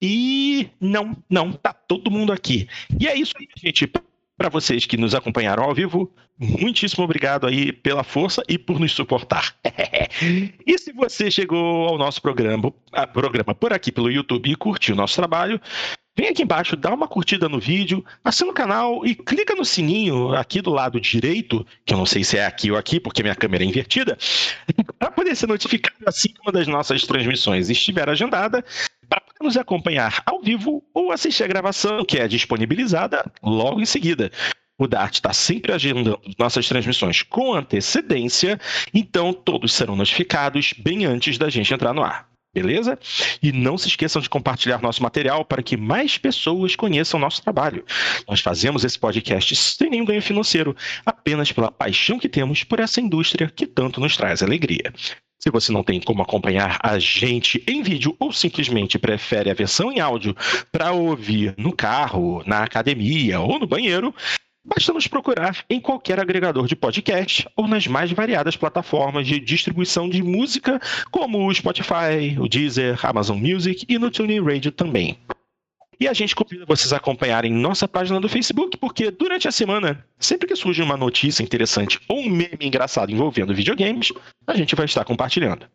E 0.00 0.68
não, 0.80 1.16
não, 1.28 1.52
tá 1.52 1.72
todo 1.72 2.10
mundo 2.10 2.32
aqui. 2.32 2.68
E 3.00 3.08
é 3.08 3.18
isso 3.18 3.32
aí, 3.38 3.48
gente. 3.56 3.90
Para 4.36 4.50
vocês 4.50 4.84
que 4.84 4.98
nos 4.98 5.14
acompanharam 5.14 5.64
ao 5.64 5.74
vivo, 5.74 6.12
muitíssimo 6.38 7.02
obrigado 7.02 7.46
aí 7.46 7.72
pela 7.72 8.04
força 8.04 8.42
e 8.46 8.58
por 8.58 8.78
nos 8.78 8.92
suportar. 8.92 9.54
e 10.66 10.78
se 10.78 10.92
você 10.92 11.30
chegou 11.30 11.88
ao 11.88 11.96
nosso 11.96 12.20
programa, 12.20 12.70
programa 13.14 13.54
por 13.54 13.72
aqui 13.72 13.90
pelo 13.90 14.10
YouTube 14.10 14.50
e 14.50 14.54
curtiu 14.54 14.94
o 14.94 14.96
nosso 14.96 15.16
trabalho, 15.16 15.58
vem 16.14 16.28
aqui 16.28 16.42
embaixo, 16.42 16.76
dá 16.76 16.92
uma 16.92 17.08
curtida 17.08 17.48
no 17.48 17.58
vídeo, 17.58 18.04
assina 18.22 18.50
o 18.50 18.54
canal 18.54 19.06
e 19.06 19.14
clica 19.14 19.54
no 19.54 19.64
sininho 19.64 20.34
aqui 20.34 20.60
do 20.60 20.70
lado 20.70 21.00
direito, 21.00 21.66
que 21.86 21.94
eu 21.94 21.98
não 21.98 22.04
sei 22.04 22.22
se 22.22 22.36
é 22.36 22.44
aqui 22.44 22.70
ou 22.70 22.76
aqui, 22.76 23.00
porque 23.00 23.22
minha 23.22 23.34
câmera 23.34 23.64
é 23.64 23.66
invertida, 23.66 24.18
para 24.98 25.10
poder 25.10 25.34
ser 25.34 25.46
notificado 25.46 25.96
assim 26.04 26.28
que 26.28 26.40
uma 26.42 26.52
das 26.52 26.66
nossas 26.66 27.06
transmissões 27.06 27.70
estiver 27.70 28.06
agendada 28.10 28.62
para 29.36 29.46
nos 29.46 29.56
acompanhar 29.56 30.22
ao 30.24 30.40
vivo 30.40 30.82
ou 30.94 31.12
assistir 31.12 31.44
a 31.44 31.48
gravação, 31.48 32.04
que 32.04 32.18
é 32.18 32.26
disponibilizada 32.26 33.30
logo 33.42 33.80
em 33.80 33.86
seguida. 33.86 34.30
O 34.78 34.86
Dart 34.86 35.14
está 35.14 35.32
sempre 35.32 35.72
agendando 35.72 36.20
nossas 36.38 36.68
transmissões 36.68 37.22
com 37.22 37.54
antecedência, 37.54 38.60
então 38.92 39.32
todos 39.32 39.72
serão 39.72 39.96
notificados 39.96 40.74
bem 40.76 41.06
antes 41.06 41.38
da 41.38 41.48
gente 41.48 41.72
entrar 41.72 41.94
no 41.94 42.02
ar. 42.02 42.28
Beleza? 42.54 42.98
E 43.42 43.52
não 43.52 43.76
se 43.76 43.88
esqueçam 43.88 44.20
de 44.20 44.30
compartilhar 44.30 44.80
nosso 44.80 45.02
material 45.02 45.44
para 45.44 45.62
que 45.62 45.76
mais 45.76 46.16
pessoas 46.16 46.74
conheçam 46.74 47.20
nosso 47.20 47.42
trabalho. 47.42 47.84
Nós 48.26 48.40
fazemos 48.40 48.82
esse 48.82 48.98
podcast 48.98 49.54
sem 49.54 49.90
nenhum 49.90 50.06
ganho 50.06 50.22
financeiro, 50.22 50.74
apenas 51.04 51.52
pela 51.52 51.70
paixão 51.70 52.18
que 52.18 52.30
temos 52.30 52.64
por 52.64 52.80
essa 52.80 52.98
indústria 52.98 53.52
que 53.54 53.66
tanto 53.66 54.00
nos 54.00 54.16
traz 54.16 54.42
alegria. 54.42 54.90
Se 55.46 55.50
você 55.52 55.70
não 55.70 55.84
tem 55.84 56.00
como 56.00 56.22
acompanhar 56.22 56.76
a 56.82 56.98
gente 56.98 57.62
em 57.68 57.80
vídeo 57.80 58.16
ou 58.18 58.32
simplesmente 58.32 58.98
prefere 58.98 59.48
a 59.48 59.54
versão 59.54 59.92
em 59.92 60.00
áudio 60.00 60.34
para 60.72 60.90
ouvir 60.90 61.54
no 61.56 61.72
carro, 61.72 62.42
na 62.44 62.64
academia 62.64 63.38
ou 63.38 63.56
no 63.56 63.64
banheiro, 63.64 64.12
basta 64.64 64.92
nos 64.92 65.06
procurar 65.06 65.64
em 65.70 65.80
qualquer 65.80 66.18
agregador 66.18 66.66
de 66.66 66.74
podcast 66.74 67.48
ou 67.54 67.68
nas 67.68 67.86
mais 67.86 68.10
variadas 68.10 68.56
plataformas 68.56 69.24
de 69.24 69.38
distribuição 69.38 70.08
de 70.08 70.20
música, 70.20 70.80
como 71.12 71.46
o 71.46 71.54
Spotify, 71.54 72.36
o 72.40 72.48
Deezer, 72.48 72.98
Amazon 73.06 73.38
Music 73.38 73.86
e 73.88 74.00
no 74.00 74.10
TuneIn 74.10 74.42
Radio 74.42 74.72
também. 74.72 75.16
E 75.98 76.06
a 76.06 76.12
gente 76.12 76.34
convida 76.34 76.66
vocês 76.66 76.92
a 76.92 76.98
acompanharem 76.98 77.52
nossa 77.52 77.88
página 77.88 78.20
do 78.20 78.28
Facebook, 78.28 78.76
porque 78.76 79.10
durante 79.10 79.48
a 79.48 79.52
semana, 79.52 80.04
sempre 80.18 80.46
que 80.46 80.54
surge 80.54 80.82
uma 80.82 80.96
notícia 80.96 81.42
interessante 81.42 81.98
ou 82.06 82.20
um 82.20 82.28
meme 82.28 82.58
engraçado 82.60 83.10
envolvendo 83.10 83.54
videogames, 83.54 84.12
a 84.46 84.54
gente 84.54 84.74
vai 84.74 84.84
estar 84.84 85.04
compartilhando. 85.04 85.66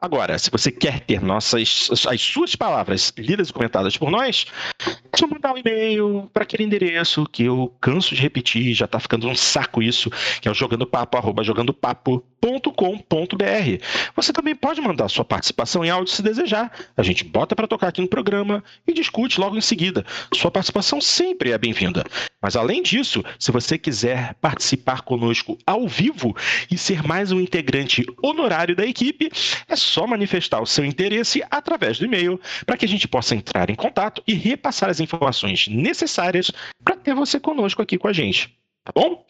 Agora, 0.00 0.36
se 0.36 0.50
você 0.50 0.72
quer 0.72 0.98
ter 0.98 1.22
nossas 1.22 1.88
as 2.08 2.20
suas 2.20 2.56
palavras 2.56 3.12
lidas 3.16 3.50
e 3.50 3.52
comentadas 3.52 3.96
por 3.96 4.10
nós, 4.10 4.46
é 4.84 5.16
só 5.16 5.28
mandar 5.28 5.52
um 5.52 5.58
e-mail 5.58 6.28
para 6.32 6.42
aquele 6.42 6.64
endereço 6.64 7.24
que 7.26 7.44
eu 7.44 7.72
canso 7.80 8.12
de 8.12 8.20
repetir, 8.20 8.74
já 8.74 8.86
está 8.86 8.98
ficando 8.98 9.28
um 9.28 9.34
saco 9.36 9.80
isso, 9.80 10.10
que 10.40 10.48
é 10.48 10.50
o 10.50 10.54
jogandopapo, 10.54 11.16
arroba 11.16 11.44
jogandopapo 11.44 12.24
com.br. 12.42 13.84
Você 14.16 14.32
também 14.32 14.54
pode 14.54 14.80
mandar 14.80 15.08
sua 15.08 15.24
participação 15.24 15.84
em 15.84 15.90
áudio 15.90 16.12
se 16.12 16.22
desejar. 16.22 16.72
A 16.96 17.02
gente 17.02 17.24
bota 17.24 17.54
para 17.54 17.68
tocar 17.68 17.88
aqui 17.88 18.00
no 18.00 18.08
programa 18.08 18.64
e 18.86 18.92
discute 18.92 19.40
logo 19.40 19.56
em 19.56 19.60
seguida. 19.60 20.04
Sua 20.34 20.50
participação 20.50 21.00
sempre 21.00 21.52
é 21.52 21.58
bem-vinda. 21.58 22.04
Mas 22.40 22.56
além 22.56 22.82
disso, 22.82 23.22
se 23.38 23.52
você 23.52 23.78
quiser 23.78 24.34
participar 24.40 25.02
conosco 25.02 25.56
ao 25.64 25.86
vivo 25.86 26.36
e 26.68 26.76
ser 26.76 27.02
mais 27.04 27.30
um 27.30 27.40
integrante 27.40 28.04
honorário 28.20 28.74
da 28.74 28.84
equipe, 28.84 29.30
é 29.68 29.76
só 29.76 30.06
manifestar 30.06 30.60
o 30.60 30.66
seu 30.66 30.84
interesse 30.84 31.44
através 31.48 31.98
do 31.98 32.06
e-mail 32.06 32.40
para 32.66 32.76
que 32.76 32.84
a 32.84 32.88
gente 32.88 33.06
possa 33.06 33.36
entrar 33.36 33.70
em 33.70 33.76
contato 33.76 34.22
e 34.26 34.34
repassar 34.34 34.90
as 34.90 34.98
informações 34.98 35.68
necessárias 35.68 36.50
para 36.84 36.96
ter 36.96 37.14
você 37.14 37.38
conosco 37.38 37.80
aqui 37.80 37.96
com 37.96 38.08
a 38.08 38.12
gente. 38.12 38.61
Tá 38.84 38.92
bom? 38.94 39.24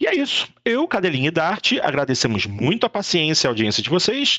E 0.00 0.06
é 0.06 0.14
isso. 0.14 0.48
Eu, 0.64 0.86
Cadelinha 0.88 1.28
e 1.28 1.30
Dart, 1.30 1.74
agradecemos 1.82 2.46
muito 2.46 2.84
a 2.84 2.90
paciência 2.90 3.46
e 3.46 3.48
a 3.48 3.50
audiência 3.50 3.82
de 3.82 3.90
vocês 3.90 4.38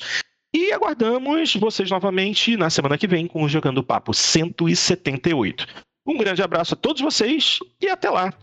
e 0.54 0.74
aguardamos 0.74 1.56
vocês 1.56 1.90
novamente 1.90 2.58
na 2.58 2.70
semana 2.70 2.98
que 2.98 3.08
vem 3.08 3.28
com 3.28 3.44
o 3.44 3.50
Jogando 3.50 3.84
Papo 3.84 4.14
178. 4.14 5.66
Um 6.06 6.18
grande 6.18 6.42
abraço 6.42 6.74
a 6.74 6.78
todos 6.78 7.02
vocês 7.02 7.60
e 7.80 7.88
até 7.88 8.10
lá! 8.10 8.34